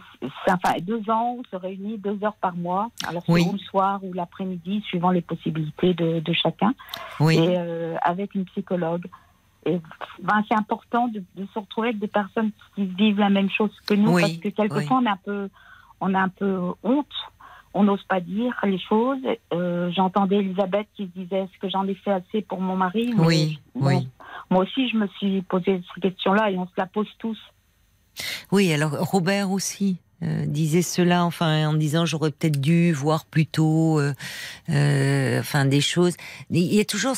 [0.49, 2.89] enfin, deux ans, on se réunit deux heures par mois.
[3.07, 3.45] Alors, Oui.
[3.47, 6.73] ou le soir ou l'après-midi, suivant les possibilités de, de chacun.
[7.19, 7.38] Oui.
[7.38, 9.05] Et euh, avec une psychologue.
[9.65, 9.80] Et
[10.23, 13.72] ben, c'est important de, de se retrouver avec des personnes qui vivent la même chose
[13.85, 14.11] que nous.
[14.14, 15.49] Oui, Parce que quelquefois, on est un peu
[16.01, 17.05] on a un peu honte,
[17.73, 19.19] on n'ose pas dire les choses.
[19.53, 23.13] Euh, J'entendais Elisabeth qui disait est-ce que j'en ai fait assez pour mon mari?
[23.15, 24.07] Mais Oui, bon, oui.
[24.49, 27.37] Moi aussi, je me suis posé cette question-là et on se la pose tous.
[28.51, 33.45] Oui, alors Robert aussi euh, disait cela, enfin en disant j'aurais peut-être dû voir plus
[33.45, 34.13] tôt, euh,
[35.39, 36.15] enfin des choses.
[36.49, 37.13] Il y a toujours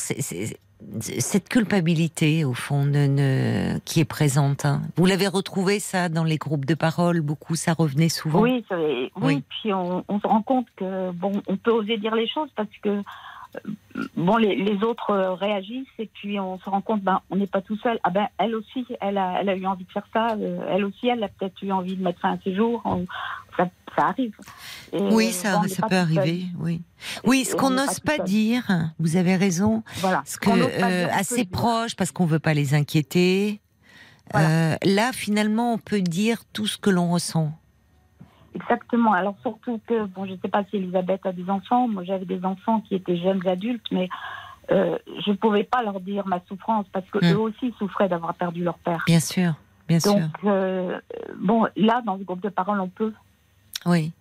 [1.00, 4.64] cette culpabilité au fond ne- qui est présente.
[4.64, 4.82] hein.
[4.96, 8.40] Vous l'avez retrouvé ça dans les groupes de parole, beaucoup, ça revenait souvent?
[8.40, 9.42] Oui, oui, Oui.
[9.48, 12.68] puis on, on se rend compte que bon, on peut oser dire les choses parce
[12.82, 13.02] que
[14.16, 17.46] bon, les, les autres euh, réagissent et puis on se rend compte, ben, on n'est
[17.46, 17.98] pas tout seul.
[18.04, 20.34] Ah ben, elle aussi, elle a, elle a eu envie de faire ça.
[20.36, 22.82] euh, elle aussi, elle a peut-être eu envie de mettre fin à ses jours.
[23.56, 24.34] ça, ça arrive.
[24.92, 25.98] Et, Oui, ça, ça peut seul.
[25.98, 26.44] arriver.
[26.58, 26.80] Oui,
[27.24, 28.62] oui, ce qu'on n'ose pas dire,
[28.98, 30.22] vous avez raison, Voilà.
[30.24, 31.06] ce que euh,
[31.36, 31.50] dire.
[31.50, 33.60] proche parce qu'on veut pas les inquiéter.
[34.36, 37.52] Euh, là, finalement, on peut dire tout ce que l'on ressent.
[38.54, 39.12] Exactement.
[39.12, 41.86] Alors surtout que, bon, je ne sais pas si Elisabeth a des enfants.
[41.88, 44.08] Moi, j'avais des enfants qui étaient jeunes adultes, mais
[44.70, 47.32] euh, je ne pouvais pas leur dire ma souffrance parce que Hmm.
[47.34, 49.02] eux aussi souffraient d'avoir perdu leur père.
[49.06, 49.54] Bien sûr,
[49.88, 50.28] bien Donc, sûr.
[50.50, 50.98] euh,
[51.38, 53.12] bon, là, dans ce groupe de parole, on peut.
[53.86, 54.12] Oui.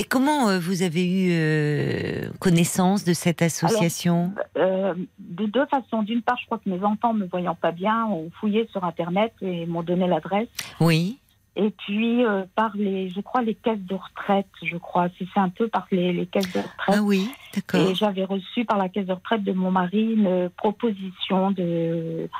[0.00, 4.32] Et comment euh, vous avez eu euh, connaissance de cette association?
[4.56, 6.02] Euh, de deux façons.
[6.04, 9.32] D'une part, je crois que mes enfants, me voyant pas bien, ont fouillé sur Internet
[9.42, 10.46] et m'ont donné l'adresse.
[10.80, 11.18] Oui,
[11.60, 15.08] Et puis, euh, par les, je crois, les caisses de retraite, je crois.
[15.18, 16.72] C'est c'est un peu par les, les caisses de retraite.
[16.86, 17.80] ah oui, d'accord.
[17.90, 22.30] Et j'avais reçu par la caisse de retraite de mon mari une proposition de,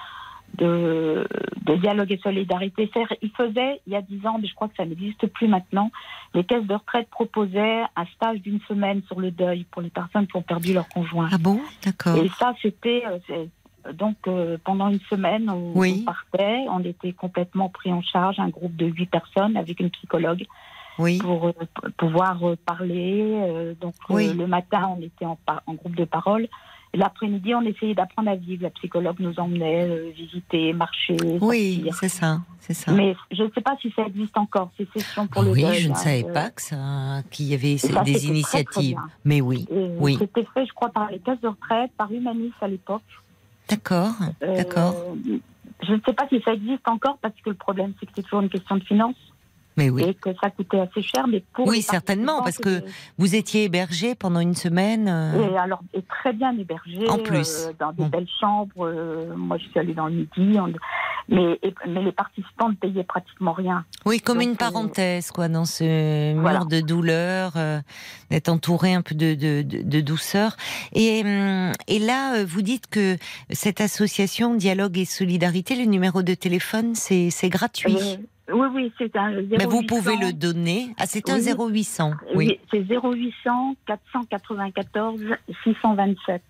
[0.56, 1.26] de,
[1.64, 2.90] de dialogue et solidarité.
[3.20, 5.90] Il faisait, il y a dix ans, mais je crois que ça n'existe plus maintenant,
[6.34, 10.26] les caisses de retraite proposaient un stage d'une semaine sur le deuil pour les personnes
[10.26, 11.28] qui ont perdu leur conjoint.
[11.32, 12.16] Ah bon, d'accord.
[12.16, 13.46] Et ça, c'était euh,
[13.92, 16.00] donc euh, pendant une semaine, on, Oui.
[16.02, 19.90] on partait, on était complètement pris en charge, un groupe de huit personnes avec une
[19.90, 20.44] psychologue
[20.98, 21.52] Oui, pour euh,
[21.96, 23.74] pouvoir euh, parler.
[23.80, 24.32] donc Oui.
[24.34, 25.38] le matin, on était en,
[25.74, 26.48] groupe de parole.
[26.94, 28.62] L'après-midi, on essayait d'apprendre à vivre.
[28.62, 31.16] La psychologue nous emmenait visiter, marcher.
[31.40, 32.92] oui, c'est ça, c'est ça.
[32.92, 35.74] Mais je ne sais pas si ça existe encore, ces sessions pour le oui, deuil.
[35.80, 38.96] je ne hein, savais euh, pas que ça, qu'il y avait ça, des très, initiatives.
[38.96, 39.12] très.
[39.26, 40.16] Mais oui, et Oui.
[40.18, 43.02] C'était fait, je crois, par les caisses de retraite, par Humanis à l'époque.
[43.68, 44.12] D'accord,
[44.42, 44.94] Euh, d'accord.
[45.82, 48.22] Je ne sais pas si ça existe encore parce que le problème, c'est que c'est
[48.22, 49.14] toujours une question de finances
[49.78, 50.02] Mais oui.
[50.04, 51.26] et que ça coûtait assez cher.
[51.28, 52.82] Mais pour Oui, certainement, parce que
[53.16, 55.08] Vous étiez hébergé pendant une semaine.
[55.08, 57.08] euh, Et alors, et très bien hébergé.
[57.08, 57.66] En plus.
[57.68, 58.08] euh, dans des Bon.
[58.08, 58.84] belles chambres.
[58.84, 60.58] euh, moi, je suis allée dans le midi.
[60.60, 60.72] on-
[61.30, 63.84] mais, et- mais les participants ne payaient pratiquement rien.
[64.06, 66.60] Oui, comme Donc, une parenthèse, quoi, dans ce mur Voilà.
[66.64, 67.52] de douleur,
[68.30, 70.56] d'être entouré un peu de, de, de- de douceur.
[70.94, 73.16] Et, hum, et là, vous dites que
[73.50, 77.96] cette association Dialogue et Solidarité, le numéro de téléphone, c'est c'est gratuit.
[78.52, 79.56] Oui, oui, c'est un 0800.
[79.58, 80.94] Mais vous pouvez le donner.
[80.98, 81.54] Ah, c'est un Oui.
[81.82, 82.12] 0800.
[82.34, 82.46] Oui.
[82.48, 85.20] Oui, c'est 0800 494
[85.64, 86.42] 627.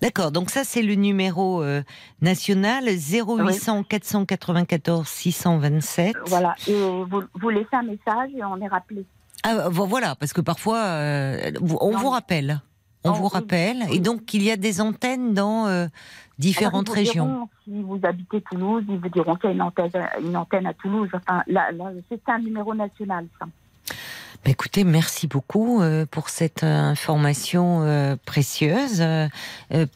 [0.00, 0.30] D'accord.
[0.30, 1.82] Donc ça, c'est le numéro euh,
[2.20, 6.14] national 0800 494 627.
[6.26, 6.54] Voilà.
[6.68, 9.04] Et vous, vous laissez un message et on est rappelé.
[9.42, 11.50] Ah, vo- voilà, parce que parfois, euh,
[11.80, 11.98] on Non.
[11.98, 12.60] vous rappelle.
[13.08, 13.86] On vous oui, rappelle.
[13.92, 15.86] Et donc, il y a des antennes dans euh,
[16.38, 17.26] différentes Alors, régions.
[17.26, 19.90] diront, si vous habitez Toulouse, ils vous diront qu'il y a une antenne,
[20.22, 21.08] une antenne à Toulouse.
[21.12, 23.46] Enfin, là, là, c'est un numéro national, ça.
[24.46, 29.02] Bah, écoutez, merci beaucoup euh, pour cette euh, information euh, précieuse.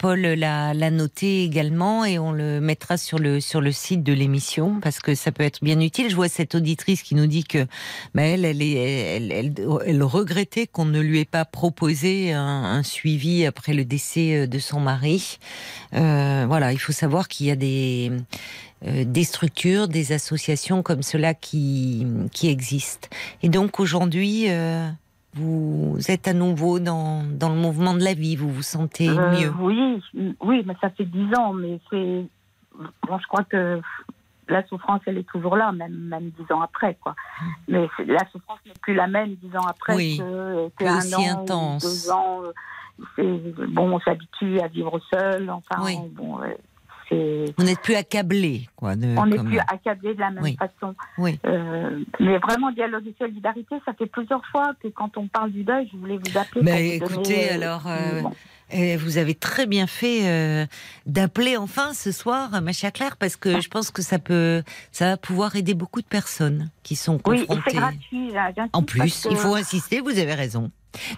[0.01, 4.13] Paul l'a l'a noté également et on le mettra sur le sur le site de
[4.13, 6.11] l'émission parce que ça peut être bien utile.
[6.11, 7.65] Je vois cette auditrice qui nous dit que
[8.13, 9.55] bah, elle, elle, est, elle, elle,
[9.87, 14.59] elle regrettait qu'on ne lui ait pas proposé un, un suivi après le décès de
[14.59, 15.39] son mari.
[15.95, 18.11] Euh, voilà, il faut savoir qu'il y a des
[18.83, 23.09] des structures, des associations comme cela qui, qui existent.
[23.43, 24.89] Et donc aujourd'hui, euh,
[25.35, 29.31] vous êtes à nouveau dans, dans le mouvement de la vie, vous vous sentez Euh,
[29.39, 29.53] mieux.
[29.61, 30.03] Oui,
[30.41, 32.25] oui, mais ça fait dix ans, mais c'est.
[33.07, 33.81] Bon, je crois que
[34.49, 37.15] la souffrance, elle est toujours là, même, même dix ans après, quoi.
[37.69, 40.87] Mais c'est- la souffrance n'est plus la même dix ans après Oui, que, que plus
[40.89, 41.83] un aussi an, intense.
[42.07, 42.41] deux ans.
[43.19, 43.39] euh,
[43.69, 45.49] bon, on s'habitue à vivre seul.
[45.51, 45.97] Enfin, Oui.
[46.13, 46.39] bon,
[47.11, 47.45] c'est.
[47.59, 48.97] Vous n'êtes plus accablé, quoi.
[48.97, 50.57] De, On n'est comme- plus accablé de la même Oui.
[50.57, 50.95] façon.
[51.19, 51.39] Oui.
[51.45, 55.65] Euh, mais vraiment, dialogue et solidarité, ça fait plusieurs fois que quand on parle du
[55.65, 56.63] deuil, je voulais vous appeler.
[56.63, 58.33] Mais pour vous écoutez, donner, euh, alors, euh, bon.
[58.73, 60.65] Et vous avez très bien fait euh,
[61.05, 64.63] d'appeler enfin ce soir, ma chère Claire, parce que je pense que ça peut,
[64.93, 67.63] ça va pouvoir aider beaucoup de personnes qui sont Oui, confrontées.
[67.67, 68.31] c'est gratuit.
[68.31, 70.71] là, j'insiste En plus, il faut insister, vous avez raison.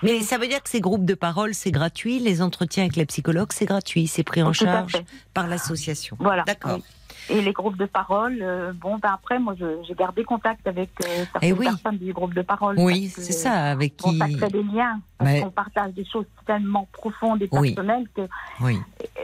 [0.03, 3.07] Mais ça veut dire que ces groupes de parole, c'est gratuit, les entretiens avec la
[3.07, 5.03] psychologue, c'est gratuit, c'est pris en Tout charge
[5.35, 6.16] par l'association.
[6.20, 6.44] Voilà.
[6.47, 6.77] D'accord.
[6.77, 6.82] oui.
[7.31, 11.24] Et les groupes de parole, euh, bon, ben après, moi, j'ai gardé contact avec euh,
[11.32, 11.65] certaines Eh oui.
[11.66, 12.74] personnes du groupe de parole.
[12.78, 14.19] Oui, c'est ça, avec Bon, qui.
[14.19, 15.01] ça crée des liens.
[15.19, 17.74] Parce Mais- qu'on partage des choses tellement profondes et Oui.
[17.74, 18.23] personnelles que,
[18.61, 18.77] Oui.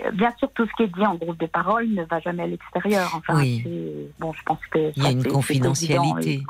[0.07, 2.45] euh, bien sûr, tout ce qui est dit en groupe de parole ne va jamais
[2.45, 3.11] à l'extérieur.
[3.17, 3.65] Enfin, Oui.
[4.21, 6.35] bon, je pense que Il y a une confidentialité.
[6.35, 6.45] évident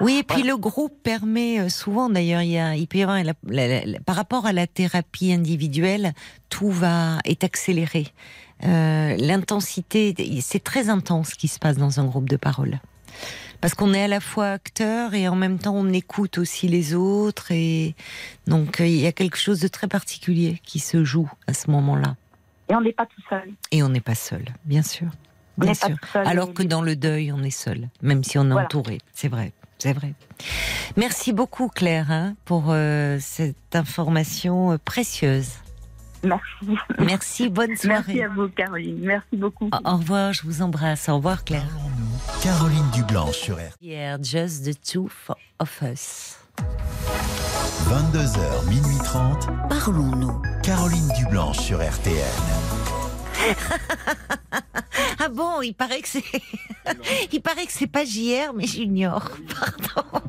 [0.00, 3.02] Oui, et puis le groupe permet euh, souvent, d'ailleurs, il, y a, il peut y
[3.02, 6.12] avoir, la- la- la- par rapport à la thérapie individuelle,
[6.48, 8.06] tout va est accéléré.
[8.64, 12.80] Euh, L'intensité, c'est très intense ce qui se passe dans un groupe de parole.
[13.60, 16.94] Parce qu'on est à la fois acteur et en même temps on écoute aussi les
[16.94, 17.94] autres et
[18.46, 21.70] donc euh, il y a quelque chose de très particulier qui se joue à ce
[21.70, 22.16] moment-là.
[22.68, 23.50] Et on n'est pas tout seul.
[23.72, 25.06] Et on n'est pas seul, bien sûr.
[25.56, 25.96] Bien sûr.
[26.12, 26.26] seul.
[26.26, 28.66] Alors que dans le deuil, on est seul, même si on est Voilà.
[28.66, 28.98] entouré.
[29.14, 30.12] C'est vrai, c'est vrai.
[30.96, 35.48] Merci beaucoup Claire hein, pour euh, cette information précieuse.
[36.26, 36.78] Merci.
[36.98, 38.22] Merci, bonne Merci soirée.
[38.24, 38.98] à vous, Caroline.
[39.00, 39.70] Merci beaucoup.
[39.72, 41.08] Au, au revoir, je vous embrasse.
[41.08, 41.62] Au revoir Claire.
[41.68, 42.42] Parlons-nous.
[42.42, 43.72] Caroline Dublanche sur RTL.
[43.80, 45.08] Here, just the two
[45.58, 46.38] of us.
[47.88, 49.48] 22h, minuit 30.
[49.68, 50.42] Parlons-nous.
[50.62, 52.24] Caroline Dublanche sur RTL.
[55.26, 56.22] Ah bon, il paraît que c'est,
[57.32, 59.28] il paraît que c'est pas JR, mais Junior.
[59.92, 60.22] Pardon.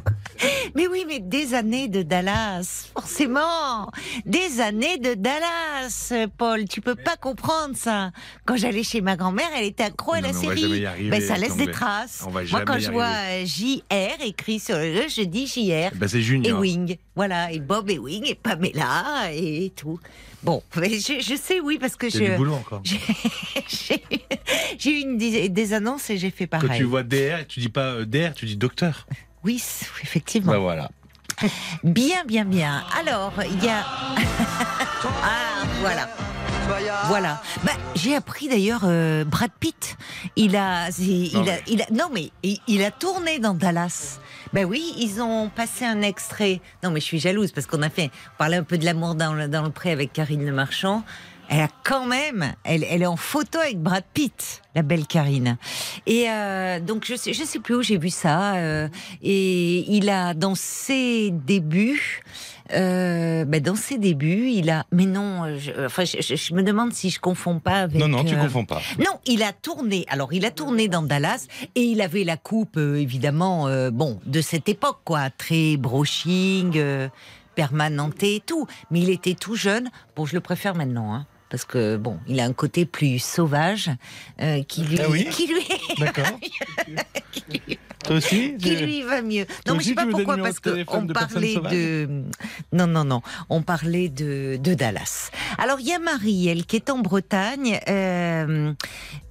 [0.74, 3.92] Mais oui, mais des années de Dallas, forcément.
[4.26, 6.66] Des années de Dallas, Paul.
[6.68, 8.10] Tu peux pas comprendre ça.
[8.46, 10.86] Quand j'allais chez ma grand-mère, elle était accro à la mais série.
[10.88, 12.24] arriver, Ben, ça laisse des traces.
[12.26, 15.96] On va Moi, quand je vois JR écrit sur le jeu, je dis JR.
[15.96, 16.60] Bah, c'est Et Junior.
[16.60, 20.00] Wing, voilà, et Bob et Wing, et Pamela, et tout.
[20.44, 22.28] Bon, mais je, je sais, oui, parce que j'ai
[24.92, 26.80] eu une, des annonces et j'ai fait Quand pareil.
[26.80, 29.08] tu vois DR, tu dis pas euh, DR, tu dis docteur.
[29.44, 29.62] Oui,
[30.04, 30.52] effectivement.
[30.54, 30.90] Bah voilà.
[31.84, 32.84] Bien, bien, bien.
[33.00, 33.86] Alors, il y a.
[35.24, 36.10] ah, voilà.
[37.06, 37.42] Voilà.
[37.64, 39.96] Bah, j'ai appris d'ailleurs euh, Brad Pitt.
[40.36, 43.54] Il a, il, Non, a, mais- il a, non mais il, il a tourné dans
[43.54, 44.20] Dallas.
[44.54, 46.62] Ben oui, ils ont passé un extrait.
[46.84, 49.34] Non mais je suis jalouse parce qu'on a fait, on un peu de l'amour dans
[49.34, 51.04] le, dans le pré avec Karine Le Marchand.
[51.50, 55.58] Elle a quand même, elle, elle est en photo avec Brad Pitt, la belle Karine.
[56.06, 58.56] Et euh, donc je sais, je sais plus où j'ai vu ça.
[58.56, 58.90] euh,
[59.22, 62.22] et il a dans ses débuts,
[62.74, 64.86] euh, ben dans ses débuts, il a.
[64.92, 68.00] Mais non, je, enfin, je, je- je me demande si je confonds pas avec.
[68.00, 68.82] Non, non, tu euh, confonds pas.
[69.00, 70.06] non, il a tourné.
[70.10, 74.20] Alors, il a tourné dans Dallas et il avait la coupe, euh, évidemment, euh, bon,
[74.26, 77.08] de cette époque, quoi, très brushing, euh,
[77.56, 78.68] permanenté et tout.
[78.92, 79.90] Mais il était tout jeune.
[80.16, 83.90] Bon, je le préfère maintenant, hein, parce que bon, il a un côté plus sauvage
[84.42, 85.66] euh, qui lui, Ah oui qui lui,
[85.98, 86.26] D'accord.
[88.08, 89.46] Toi aussi qui lui va mieux.
[89.68, 92.24] Non, mais je sais pas pourquoi, parce qu'on parlait de.
[92.74, 93.22] Non, non, non.
[93.50, 95.30] On parlait de, de Dallas.
[95.58, 97.80] Alors, il y a Marie, elle, qui est en Bretagne.
[97.88, 98.74] euh,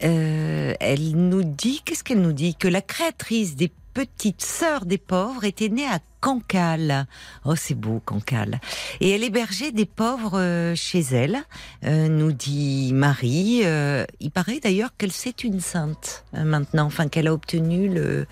[0.04, 1.80] euh, elle nous dit.
[1.84, 2.54] Qu'est-ce qu'elle nous dit?
[2.54, 7.06] Que la créatrice des petites sœurs des pauvres était née à Cancale.
[7.46, 8.60] Oh, c'est beau, Cancale.
[9.00, 11.38] Et elle hébergeait des pauvres euh, chez elle,
[11.84, 13.62] euh, nous dit Marie.
[13.64, 18.26] Euh, il paraît d'ailleurs qu'elle c'est une sainte euh, maintenant, enfin qu'elle a obtenu le,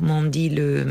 [0.00, 0.86] comment on dit le,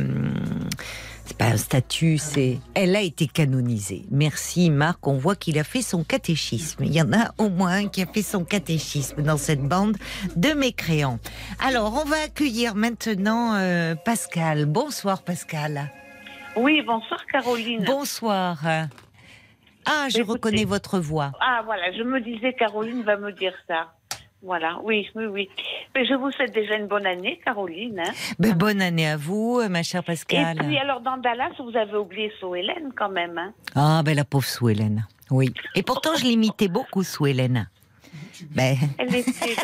[1.25, 4.03] c'est pas un statut, c'est, elle a été canonisée.
[4.11, 6.83] Merci Marc, on voit qu'il a fait son catéchisme.
[6.83, 9.97] Il y en a au moins un qui a fait son catéchisme dans cette bande
[10.35, 11.19] de mécréants.
[11.63, 14.65] Alors, on va accueillir maintenant euh, Pascal.
[14.65, 15.91] Bonsoir Pascal.
[16.55, 17.83] Oui, bonsoir Caroline.
[17.85, 18.57] Bonsoir.
[19.85, 20.31] Ah, je Écoutez.
[20.33, 21.31] reconnais votre voix.
[21.41, 23.93] Ah voilà, je me disais Caroline va me dire ça.
[24.41, 25.49] Voilà, oui, oui, oui.
[25.93, 27.99] Mais je vous souhaite déjà une bonne année, Caroline.
[27.99, 28.11] hein.
[28.39, 30.57] Ben, bonne année à vous, ma chère Et Pascal.
[30.59, 33.37] puis alors dans Dallas, vous avez oublié So Hélène quand même.
[33.37, 33.53] Hein.
[33.75, 35.05] Ah, ben la pauvre Sue Hélène.
[35.29, 35.53] Oui.
[35.75, 37.67] Et pourtant, je l'imitais beaucoup, Sue Hélène.
[38.51, 39.31] Ben, Elle était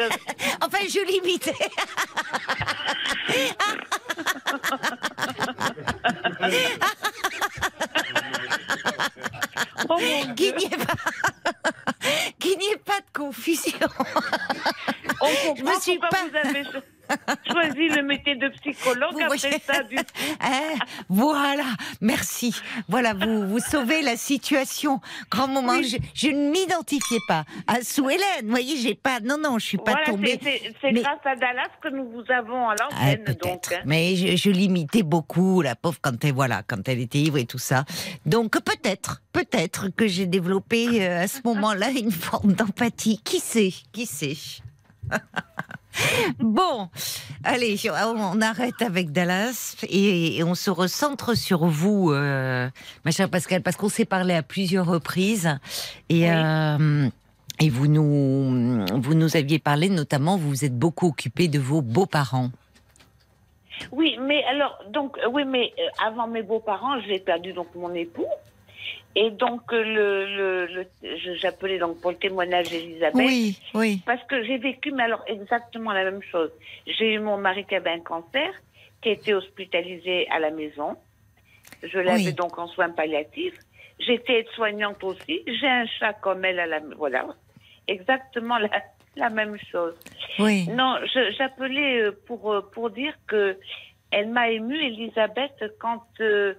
[0.61, 1.53] enfin, je l'imitais.
[9.89, 9.97] Oh
[10.35, 10.93] Qu'il n'y ait pas,
[12.71, 13.77] ait pas de confusion.
[15.21, 16.63] on comprend me suis pas- vous avez
[17.45, 19.83] cho- choisi le métier de psychologue Vous après voyez ça.
[19.83, 19.95] Du...
[20.41, 20.75] Hein
[21.09, 21.63] voilà,
[22.01, 22.53] merci.
[22.87, 24.99] Voilà, vous, vous sauvez la situation.
[25.31, 25.87] Grand moment, Oui.
[25.87, 28.43] je, je ne m'identifiais pas à Sue Hélène.
[28.43, 30.39] Vous voyez, j'ai pas, non, non, je suis pas Voilà, tombée.
[30.41, 33.35] c'est- Mais- grâce à Dallas que nous vous avons à Ah, l'antenne.
[33.41, 33.71] donc.
[33.71, 33.81] hein.
[33.85, 37.45] Mais je, je l'imitais beaucoup, la pauvre, quand elle, voilà, quand elle était ivre et
[37.45, 37.85] tout ça.
[38.25, 43.19] Donc peut-être, peut-être que j'ai développé euh, à ce moment-là une forme d'empathie.
[43.23, 44.35] Qui sait Qui sait?
[46.39, 46.89] Bon,
[47.43, 47.77] allez,
[48.17, 52.69] on arrête avec Dallas et, et on se recentre sur vous, euh,
[53.05, 55.57] ma chère Pascal, parce qu'on s'est parlé à plusieurs reprises
[56.09, 56.29] et Oui.
[56.29, 57.09] euh,
[57.61, 61.81] Et vous nous, vous nous aviez parlé notamment, vous vous êtes beaucoup occupé de vos
[61.81, 62.49] beaux-parents.
[63.91, 68.25] Oui, mais alors, donc, oui, mais euh, avant mes beaux-parents, j'ai perdu donc mon époux.
[69.15, 73.15] Et donc, euh, le, le, j'appelais donc pour le témoignage Elisabeth.
[73.15, 74.01] Oui, oui.
[74.05, 76.51] Parce que j'ai vécu, mais alors exactement la même chose.
[76.85, 78.51] J'ai eu mon mari qui avait un cancer,
[79.01, 80.97] qui a été hospitalisé à la maison.
[81.83, 82.33] Je l'avais Oui.
[82.33, 83.57] donc en soins palliatifs.
[83.99, 85.41] J'étais aide-soignante aussi.
[85.47, 87.25] J'ai un chat comme elle à la Voilà.
[87.87, 88.69] Exactement la,
[89.15, 89.93] la même chose.
[90.39, 90.67] Oui.
[90.67, 90.97] Non,
[91.37, 93.57] j'appelais euh, pour, euh, pour dire que
[94.11, 96.53] elle m'a émue, Elisabeth, quand, euh,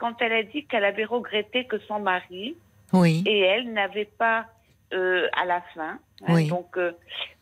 [0.00, 2.56] quand elle a dit qu'elle avait regretté que son mari
[2.92, 3.22] Oui.
[3.26, 4.46] et elle n'avaient pas,
[4.94, 6.48] euh, à la fin, hein, Oui.
[6.48, 6.92] donc, euh,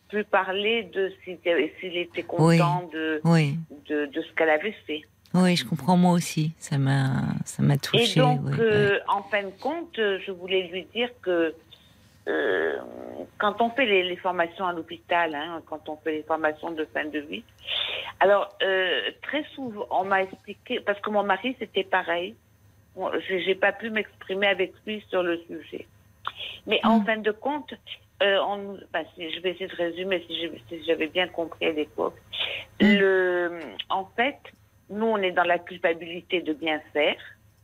[0.09, 3.55] pu parler de s'il était content de, Oui.
[3.87, 5.01] de, de ce qu'elle avait fait.
[5.35, 6.53] Oui, je comprends moi aussi.
[6.57, 8.17] Ça m'a, ça m'a touché.
[8.17, 11.53] Et donc, euh, en fin de compte, je voulais lui dire que
[12.27, 12.77] euh,
[13.37, 16.85] quand on fait les, les formations à l'hôpital, hein, quand on fait les formations de
[16.93, 17.43] fin de vie,
[18.19, 22.35] alors euh, très souvent, on m'a expliqué, parce que mon mari, c'était pareil,
[23.27, 25.87] j'ai pas pu m'exprimer avec lui sur le sujet.
[26.67, 27.73] Mais en fin de compte,
[28.21, 32.17] euh, on, enfin, si- je vais essayer de résumer si j'avais bien compris à l'époque.
[32.79, 33.59] Le,
[33.89, 34.37] en fait,
[34.89, 37.17] nous, on est dans la culpabilité de bien faire.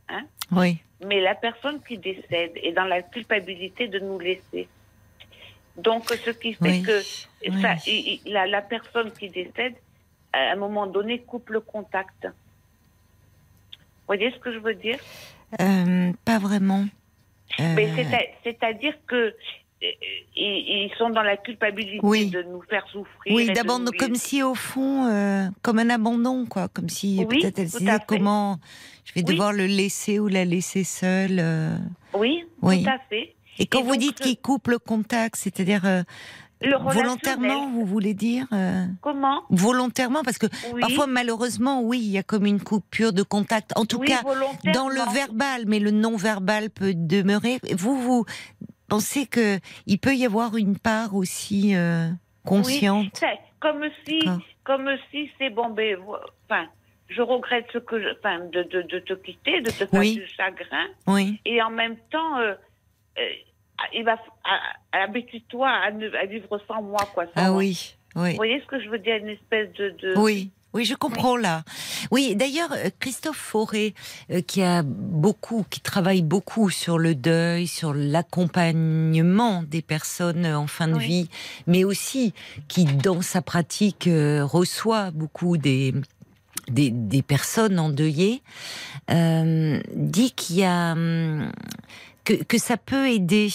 [0.08, 0.78] Hein, Oui.
[1.04, 4.68] mais la personne qui décède est dans la culpabilité de nous laisser.
[5.76, 6.98] Donc, ce qui fait Oui, que
[7.50, 7.60] oui.
[7.62, 9.74] ça, il- il- la, la personne qui décède,
[10.32, 12.28] à un moment donné, coupe le contact.
[14.08, 14.98] Vous voyez ce que je veux dire?
[15.60, 16.84] Euh, pas vraiment.
[17.58, 17.74] Euh,
[18.44, 19.16] C'est-à-dire que
[19.82, 19.86] euh,
[20.36, 22.30] ils, sont dans la culpabilité Oui.
[22.30, 23.34] de nous faire souffrir.
[23.34, 27.58] Oui, nous comme si au fond, euh, comme un abandon, quoi, comme si Oui, peut-être
[27.58, 28.58] elle se disait comment
[29.04, 29.24] je vais Oui.
[29.24, 31.38] devoir le laisser ou la laisser seule.
[31.40, 31.76] euh.
[32.14, 32.84] Oui, Oui.
[32.84, 33.34] tout à fait.
[33.58, 36.02] Et quand Et vous donc, dites qu'il coupe le contact, c'est-à-dire euh,
[36.62, 39.42] Le volontairement, vous voulez dire euh, Comment?
[39.50, 40.80] volontairement, parce que Oui.
[40.80, 43.72] parfois malheureusement, oui, il y a comme une coupure de contact.
[43.76, 44.22] En tout Oui, cas,
[44.72, 47.58] dans le verbal, mais le non verbal peut demeurer.
[47.76, 48.24] Vous, vous
[48.88, 52.08] pensez que il peut y avoir une part aussi euh,
[52.44, 53.08] consciente?
[53.14, 54.20] C'est comme si,
[54.64, 55.98] comme si c'est bon, ben,
[56.48, 56.66] enfin,
[57.08, 60.14] je regrette ce que je, enfin, de, de, de te quitter, de te faire Oui.
[60.14, 62.54] du chagrin, Oui, et en même temps, euh,
[63.92, 64.16] il va,
[64.92, 67.24] habitue-toi à, vivre sans moi, quoi.
[67.26, 67.58] sans ah moi.
[67.58, 68.30] oui, oui.
[68.30, 70.18] Vous voyez ce que je veux dire, une espèce de, de...
[70.18, 70.50] Oui.
[70.74, 71.62] Oui, je comprends là.
[72.10, 73.94] Oui, d'ailleurs, euh, Christophe Fauré,
[74.30, 80.66] euh, qui a beaucoup, qui travaille beaucoup sur le deuil, sur l'accompagnement des personnes en
[80.66, 81.06] fin de Oui.
[81.06, 81.30] vie,
[81.66, 82.34] mais aussi
[82.68, 85.94] qui, dans sa pratique, euh, reçoit beaucoup des,
[86.68, 88.42] des, des personnes endeuillées,
[89.10, 91.50] euh, dit qu'il y a hum,
[92.26, 93.48] que, que ça peut aider.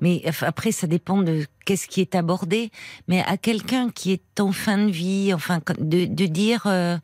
[0.00, 2.70] Mais après, ça dépend de qu'est-ce qui est abordé.
[3.06, 6.98] Mais à quelqu'un qui est en fin de vie, enfin, de, de dire, euh,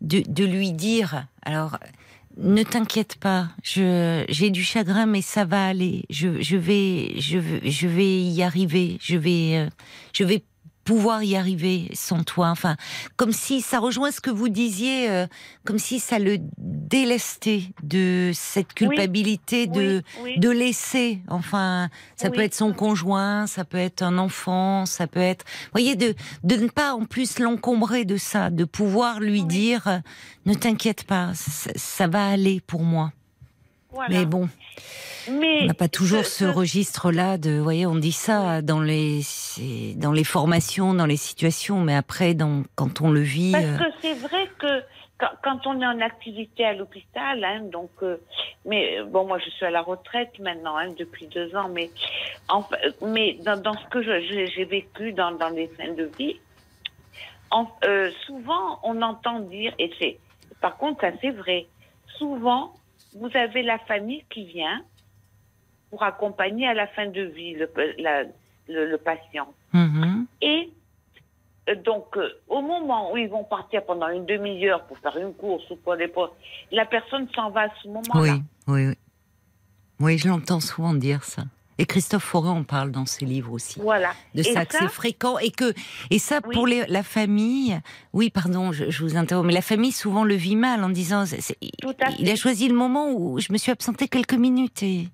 [0.00, 1.78] de, de lui dire, alors,
[2.38, 6.04] ne t'inquiète pas, je, j'ai du chagrin, mais ça va aller.
[6.10, 8.98] Je, je vais, je, je vais y arriver.
[9.00, 9.68] Je vais, euh,
[10.12, 10.42] je vais
[10.84, 12.48] pouvoir y arriver sans toi.
[12.48, 12.76] Enfin,
[13.16, 15.26] comme si ça rejoint ce que vous disiez, euh,
[15.64, 20.38] comme si ça le délestait de cette culpabilité de Oui, oui.
[20.38, 21.20] de laisser.
[21.28, 25.70] Enfin, ça peut être son conjoint, ça peut être un enfant, ça peut être, vous
[25.72, 29.98] voyez, de de ne pas en plus l'encombrer de ça, de pouvoir lui dire, euh,
[30.46, 33.12] ne t'inquiète pas, ça, ça va aller pour moi.
[33.92, 34.18] Voilà.
[34.18, 34.48] Mais bon,
[35.30, 38.80] Mais on n'a pas toujours ce ce- registre-là de, vous voyez, on dit ça dans
[38.80, 39.20] les
[39.96, 43.78] dans les formations, dans les situations, mais après, dans, quand on le vit, Parce euh,
[43.78, 44.82] que c'est vrai que
[45.18, 48.16] quand, quand on est en activité à l'hôpital, hein, donc, euh,
[48.64, 51.90] mais euh, bon, moi je suis à la retraite maintenant hein, depuis deux ans, mais
[53.02, 56.36] mais dans, dans ce que j'ai vécu dans, dans les fins de vie,
[57.50, 60.18] en- euh, souvent on entend dire, et c'est,
[60.60, 61.66] par contre ça c'est vrai,
[62.18, 62.72] souvent
[63.14, 64.82] vous avez la famille qui vient
[65.90, 68.24] pour accompagner à la fin de vie le, la-
[68.68, 69.52] le- le patient.
[69.72, 70.70] mhm, Et
[71.68, 75.34] euh, donc, euh, au moment où ils vont partir pendant une demi-heure pour faire une
[75.34, 76.34] course ou pour les postes,
[76.70, 78.20] la personne s'en va à ce moment-là.
[78.34, 78.94] oui, oui, oui,
[80.00, 81.42] oui, je l'entends souvent dire ça.
[81.80, 83.80] Et Christophe Fauré en parle dans ses livres aussi.
[83.80, 84.12] Voilà.
[84.34, 85.72] de ça, que c'est fréquent et que
[86.10, 86.54] et ça Oui.
[86.54, 87.78] pour les, la famille
[88.12, 91.24] oui pardon je, je vous interromps mais la famille souvent le vit mal en disant
[91.26, 94.82] c'est- Tout à il a choisi le moment où je me suis absentée quelques minutes
[94.82, 95.08] et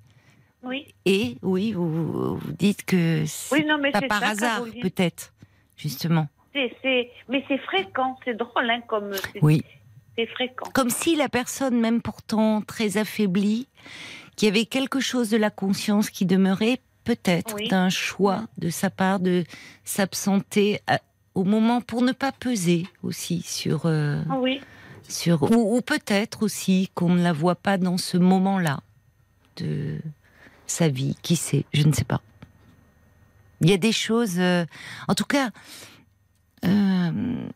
[0.64, 0.86] Oui.
[1.04, 5.32] et oui vous, vous dites que c'est Oui, non, mais pas par ça, hasard peut-être
[5.76, 9.62] justement C'est, c'est- mais c'est fréquent, c'est drôle, hein, comme oui
[10.18, 10.68] c'est fréquent.
[10.74, 13.68] comme si la personne même pourtant très affaiblie
[14.36, 17.68] qui avait quelque chose de la conscience qui demeurait peut-être Oui.
[17.68, 19.44] d'un choix de sa part de
[19.84, 21.00] s'absenter à-
[21.34, 24.60] au moment pour ne pas peser aussi sur euh, Ah oui.
[25.08, 28.80] sur ou, ou peut-être aussi qu'on ne la voit pas dans ce moment-là
[29.56, 29.98] de
[30.66, 31.16] sa vie.
[31.22, 32.20] Qui sait Je ne sais pas.
[33.60, 34.38] Il y a des choses.
[34.38, 34.66] euh,
[35.08, 35.50] en tout cas,
[36.64, 37.48] euh,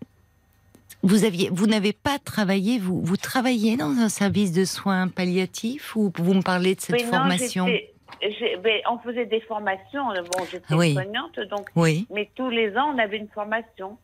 [1.02, 2.78] vous aviez, vous n'avez pas travaillé.
[2.78, 6.96] Vous, vous travaillez dans un service de soins palliatifs ou vous me parlez de cette
[6.96, 7.66] Oui, non, formation?
[7.66, 10.08] j'ai- ben, on faisait des formations.
[10.08, 10.92] Bon, j'étais Oui.
[10.92, 11.68] soignante, donc.
[11.76, 12.06] Oui.
[12.12, 13.96] Mais tous les ans, on avait une formation.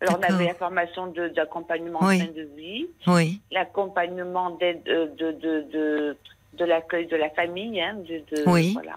[0.00, 3.40] Alors, on avait la formation d'accompagnement en fin de vie, Oui.
[3.50, 6.16] l'accompagnement d'aide euh, de, de, de,
[6.58, 7.80] de l'accueil de la famille.
[7.80, 8.74] Hein, de, de- Oui.
[8.74, 8.96] Voilà.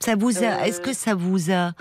[0.00, 1.72] Ça vous a, Euh, est-ce que ça vous a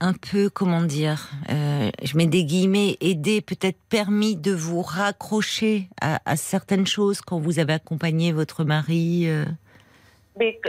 [0.00, 5.88] un peu, comment dire, euh, je mets des guillemets, aidé, peut-être permis de vous raccrocher
[6.00, 9.44] à, à certaines choses quand vous avez accompagné votre mari euh,
[10.38, 10.60] Mais,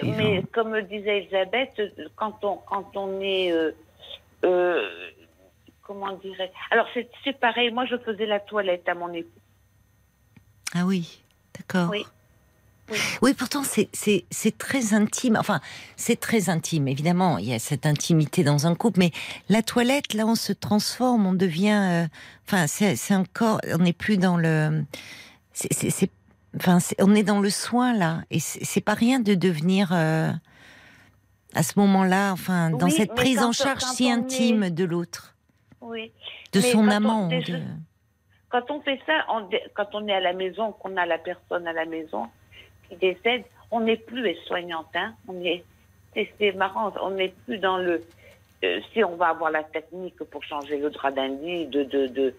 [0.54, 1.82] comme disait Elisabeth,
[2.16, 3.52] quand on, quand on est.
[3.52, 4.90] euh,
[5.82, 7.72] comment dirais Alors, c'est c'est pareil.
[7.72, 9.30] Moi, je faisais la toilette à mon époux.
[10.74, 11.24] Ah oui,
[11.58, 11.90] d'accord.
[11.90, 12.06] Oui.
[12.89, 12.97] Oui.
[13.22, 15.35] Oui, pourtant c'est très intime.
[15.38, 15.59] Enfin,
[15.95, 16.88] c'est très intime.
[16.88, 19.11] Évidemment, il y a cette intimité dans un couple, mais
[19.49, 21.80] la toilette, là, on se transforme, on devient.
[22.03, 22.07] euh,
[22.47, 23.59] Enfin, c'est c'est encore.
[23.73, 24.84] On n'est plus dans le.
[25.53, 26.09] c'est-
[26.55, 29.89] Enfin, on est dans le soin là, et c'est pas rien de devenir.
[29.91, 30.31] euh,
[31.53, 35.34] à ce moment-là, enfin, dans Oui, cette prise en charge si intime est- de l'autre,
[35.81, 36.11] Oui.
[36.53, 37.27] de Mais son on- amant.
[37.30, 37.61] de-
[38.49, 41.68] Quand on fait ça, on quand on est à la maison, qu'on a la personne
[41.68, 42.27] à la maison
[42.88, 44.88] qui décède, on n'est plus soignante.
[44.95, 45.14] Hein.
[45.27, 45.64] On est,
[46.14, 48.03] c'est, marrant, on n'est plus dans le.
[48.64, 52.34] euh, si on va avoir la technique pour changer le drap d'un de, de,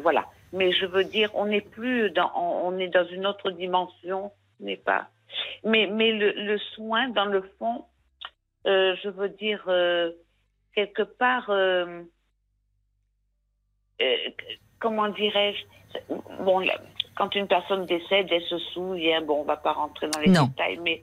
[0.00, 0.26] voilà.
[0.52, 4.76] Mais je veux dire, on n'est plus dans, on, est dans une autre dimension, n'est
[4.76, 5.08] pas.
[5.64, 7.86] Mais, le, soin, dans le fond,
[8.66, 10.10] euh, je veux dire, euh,
[10.74, 11.50] quelque part.
[14.78, 15.64] comment dirais-je
[16.40, 16.60] Bon,
[17.16, 19.12] quand une personne décède, elle se souille.
[19.12, 20.44] hein, bon, on va pas rentrer dans les Non.
[20.46, 21.02] détails, mais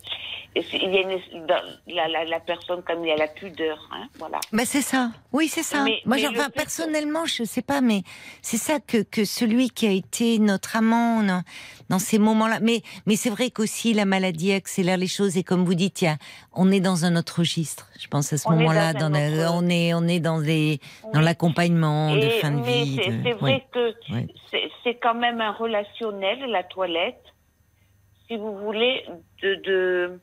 [0.55, 1.47] il y a une,
[1.87, 4.39] la, la, la personne comme il y a la pudeur, hein, voilà.
[4.51, 5.11] Bah c'est ça.
[5.31, 5.83] Oui, c'est ça.
[5.83, 8.01] Mais- Moi, mais enfin, personnellement, je sais pas, mais
[8.41, 11.21] c'est ça que, que celui qui a été notre amant
[11.89, 12.59] dans ces moments-là.
[12.61, 16.17] Mais, mais c'est vrai qu'aussi la maladie accélère les choses et comme vous dites, a,
[16.53, 17.87] on est dans un autre registre.
[17.99, 20.37] Je pense à ce moment-là, dans un dans la- autre- on est, on est dans
[20.37, 20.79] les,
[21.13, 22.99] dans l'accompagnement de fin de vie.
[23.03, 23.95] c'est de- c'est vrai que
[24.83, 27.21] c'est quand même un relationnel, la toilette,
[28.27, 29.03] si vous voulez,
[29.41, 30.19] de, de,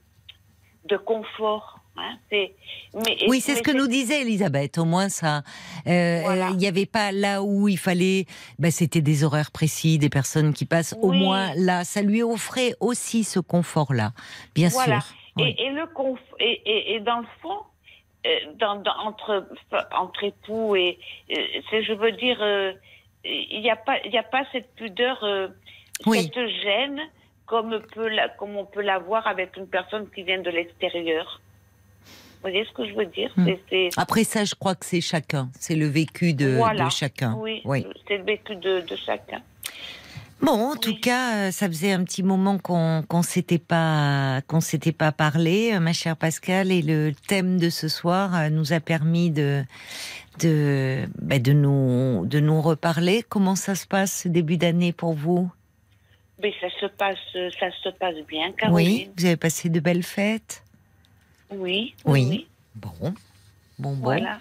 [0.84, 1.75] de confort.
[1.98, 2.54] Hein, mais,
[3.28, 4.78] Oui, c'est ce que nous disait Elisabeth.
[4.78, 5.42] Au moins, ça,
[5.86, 6.48] euh, Voilà.
[6.50, 8.26] il n'y avait pas là où il fallait.
[8.58, 10.94] Ben, c'était des horaires précis, des personnes qui passent.
[11.00, 14.12] Au moins, là, ça lui offrait aussi ce confort-là,
[14.54, 15.00] bien Voilà.
[15.00, 15.14] sûr.
[15.38, 15.54] Oui.
[15.58, 17.58] Et, le conf et, et, et dans le fond,
[18.26, 19.46] euh, dans, dans- entre
[19.92, 20.98] entre époux et
[21.30, 21.36] euh,
[21.70, 22.38] je veux dire,
[23.24, 25.18] il n'y a pas il y a pas cette pudeur,
[26.06, 26.22] Oui.
[26.22, 27.00] cette gêne
[27.44, 31.40] comme peut la, comme on peut l'avoir avec une personne qui vient de l'extérieur.
[32.46, 33.32] Vous voyez ce que je veux dire?
[33.36, 33.48] Hmm.
[33.68, 35.50] C'est- Après ça, je crois que c'est chacun.
[35.58, 36.84] C'est le vécu de, Voilà.
[36.84, 37.34] de chacun.
[37.40, 37.84] oui, Oui.
[38.06, 39.40] c'est le vécu de, de chacun.
[40.40, 44.60] Bon, en tout cas, euh, ça faisait un petit moment qu'on qu'on s'était pas qu'on
[44.60, 48.72] s'était pas parlé, euh, ma chère Pascal, et le thème de ce soir euh, nous
[48.74, 49.64] a permis de
[50.40, 53.24] de ben, de nous de nous reparler.
[53.28, 55.50] Comment ça se passe ce début d'année pour vous?
[56.42, 57.16] Mais ça se passe
[57.58, 60.62] ça se passe bien, Oui, vous avez passé de belles fêtes?
[61.50, 61.94] Oui.
[62.04, 62.26] Oui.
[62.28, 63.14] oui, Bon, bon,
[63.78, 63.94] bon.
[63.96, 64.38] Voilà.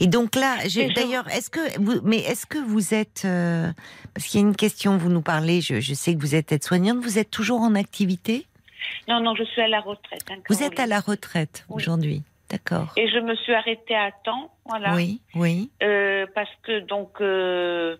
[0.00, 0.56] Et donc là,
[0.94, 3.70] d'ailleurs, est-ce que vous, mais est-ce que vous êtes, euh,
[4.14, 6.52] parce qu'il y a une question, vous nous parlez, je, je sais que vous êtes
[6.52, 8.46] aide-soignante, vous êtes toujours en activité?
[9.08, 10.24] Non, non, je suis à la retraite.
[10.30, 11.76] hein, Vous êtes à la retraite Oui.
[11.82, 14.94] aujourd'hui, d'accord Et je me suis arrêtée à temps, voilà.
[14.94, 17.96] Oui, oui, Euh, parce que donc euh,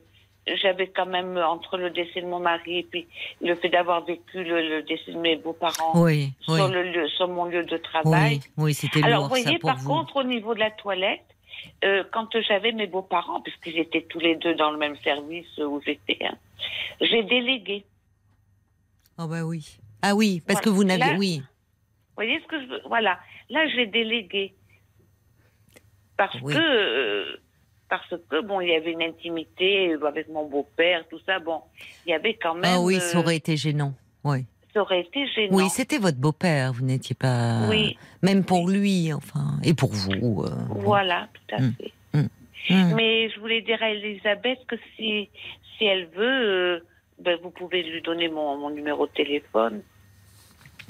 [0.46, 3.06] j'avais quand même entre le décès de mon mari et puis
[3.40, 7.08] le fait d'avoir vécu le, le décès de mes beaux-parents oui, oui, sur, le lieu,
[7.08, 8.40] sur mon lieu de travail.
[8.56, 9.88] oui, oui, c'était Alors, lourd vous voyez, ça pour par vous.
[9.88, 11.20] contre, au niveau de la toilette,
[11.84, 15.80] euh, quand j'avais mes beaux-parents, puisqu'ils étaient tous les deux dans le même service où
[15.84, 16.34] j'étais, hein,
[17.00, 17.84] j'ai délégué.
[19.18, 19.78] Oh bah oui.
[20.02, 20.64] Ah oui, parce Voilà.
[20.64, 23.20] que vous n'aviez, Là- oui, Vous voyez ce que je veux Voilà.
[23.50, 24.54] Là, j'ai délégué.
[26.16, 26.52] Parce Oui.
[26.54, 27.36] que, euh,
[27.92, 31.38] parce que, bon, il y avait une intimité avec mon beau-père, tout ça.
[31.40, 31.60] Bon,
[32.06, 32.64] il y avait quand même.
[32.64, 33.92] ah oui, euh, ça aurait été gênant.
[34.24, 35.54] Oui, ça aurait été gênant.
[35.58, 37.98] oui, c'était votre beau-père, vous n'étiez pas, Oui.
[38.22, 40.42] même pour lui, enfin, et pour vous.
[40.46, 41.72] euh, Voilà, tout à Mm.
[41.78, 41.92] fait.
[42.70, 42.94] hum.
[42.96, 45.28] Mais je voulais dire à Elisabeth que si,
[45.76, 46.80] si elle veut, euh,
[47.18, 49.82] ben, vous pouvez lui donner mon, mon numéro de téléphone.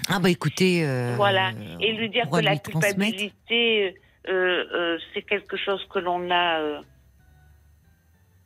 [0.09, 0.85] Ah bah écoutez.
[0.87, 1.51] euh, voilà.
[1.81, 3.97] Et lui dire que la culpabilité,
[4.29, 6.83] euh, euh, c'est quelque chose que l'on a.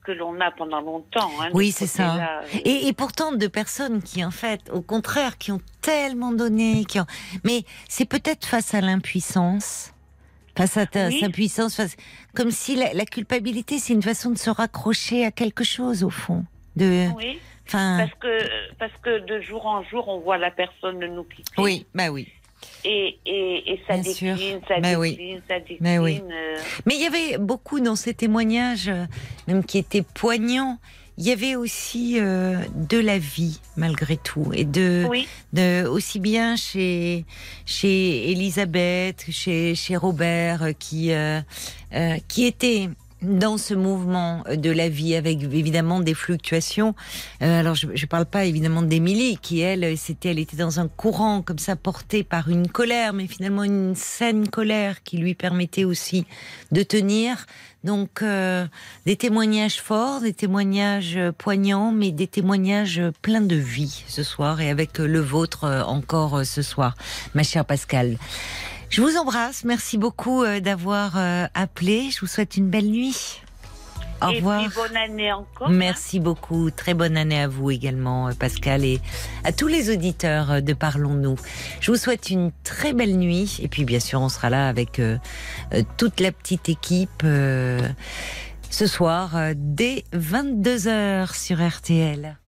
[0.09, 1.31] euh, que l'on a pendant longtemps.
[1.41, 2.09] hein, Oui, ce c'est ça.
[2.09, 2.43] côté-là.
[2.65, 7.01] Et, et pourtant de personnes qui, en fait, au contraire, qui ont tellement donné, qui
[7.01, 7.07] ont...
[7.45, 9.93] mais c'est peut-être face à l'impuissance,
[10.57, 11.20] face à ta, Oui.
[11.20, 11.97] sa puissance, face...
[12.35, 16.11] comme si la, la culpabilité, c'est une façon de se raccrocher à quelque chose au
[16.11, 16.45] fond.
[16.77, 17.39] De, Oui,
[17.73, 21.51] parce que, parce que de jour en jour, on voit la personne nous quitter.
[21.59, 22.28] oui, bah oui.
[22.85, 24.35] Et, et, et ça Bien sûr.
[24.37, 25.11] décline, ça Mais oui.
[25.11, 25.78] décline, ça décline.
[25.81, 26.20] Mais oui.
[26.31, 26.57] euh,
[26.87, 29.05] Mais il y avait beaucoup dans ces témoignages, euh,
[29.49, 30.78] même qui étaient poignants.
[31.19, 36.20] Il y avait aussi euh, de la vie malgré tout et de, oui, de aussi
[36.20, 37.24] bien chez
[37.65, 41.41] chez Elisabeth, chez chez Robert qui euh,
[42.28, 42.91] qui était
[43.22, 46.94] dans ce mouvement de la vie avec évidemment des fluctuations.
[47.43, 50.88] Euh, alors je ne parle pas évidemment d'Émilie qui elle c'était elle était dans un
[50.88, 55.84] courant comme ça porté par une colère mais finalement une saine colère qui lui permettait
[55.84, 56.26] aussi
[56.72, 57.47] de tenir.
[57.84, 58.66] Donc euh,
[59.06, 64.70] des témoignages forts, des témoignages poignants, mais des témoignages pleins de vie ce soir et
[64.70, 66.97] avec le vôtre encore ce soir,
[67.34, 68.18] ma chère Pascal.
[68.89, 72.11] Je vous embrasse, merci beaucoup euh, d'avoir euh, appelé.
[72.11, 73.43] Je vous souhaite une belle nuit.
[74.23, 74.63] Au et revoir.
[74.65, 75.69] puis bonne année encore.
[75.69, 75.73] hein.
[75.73, 76.71] Merci beaucoup.
[76.71, 79.01] Très bonne année à vous également, euh, Pascal, et
[79.45, 81.37] à tous les auditeurs de Parlons-nous.
[81.81, 83.59] Je vous souhaite une très belle nuit.
[83.61, 85.19] Et puis, bien sûr, on sera là avec euh,
[85.99, 87.87] toute la petite équipe euh,
[88.71, 92.39] ce soir euh, dès 22h sur RTL.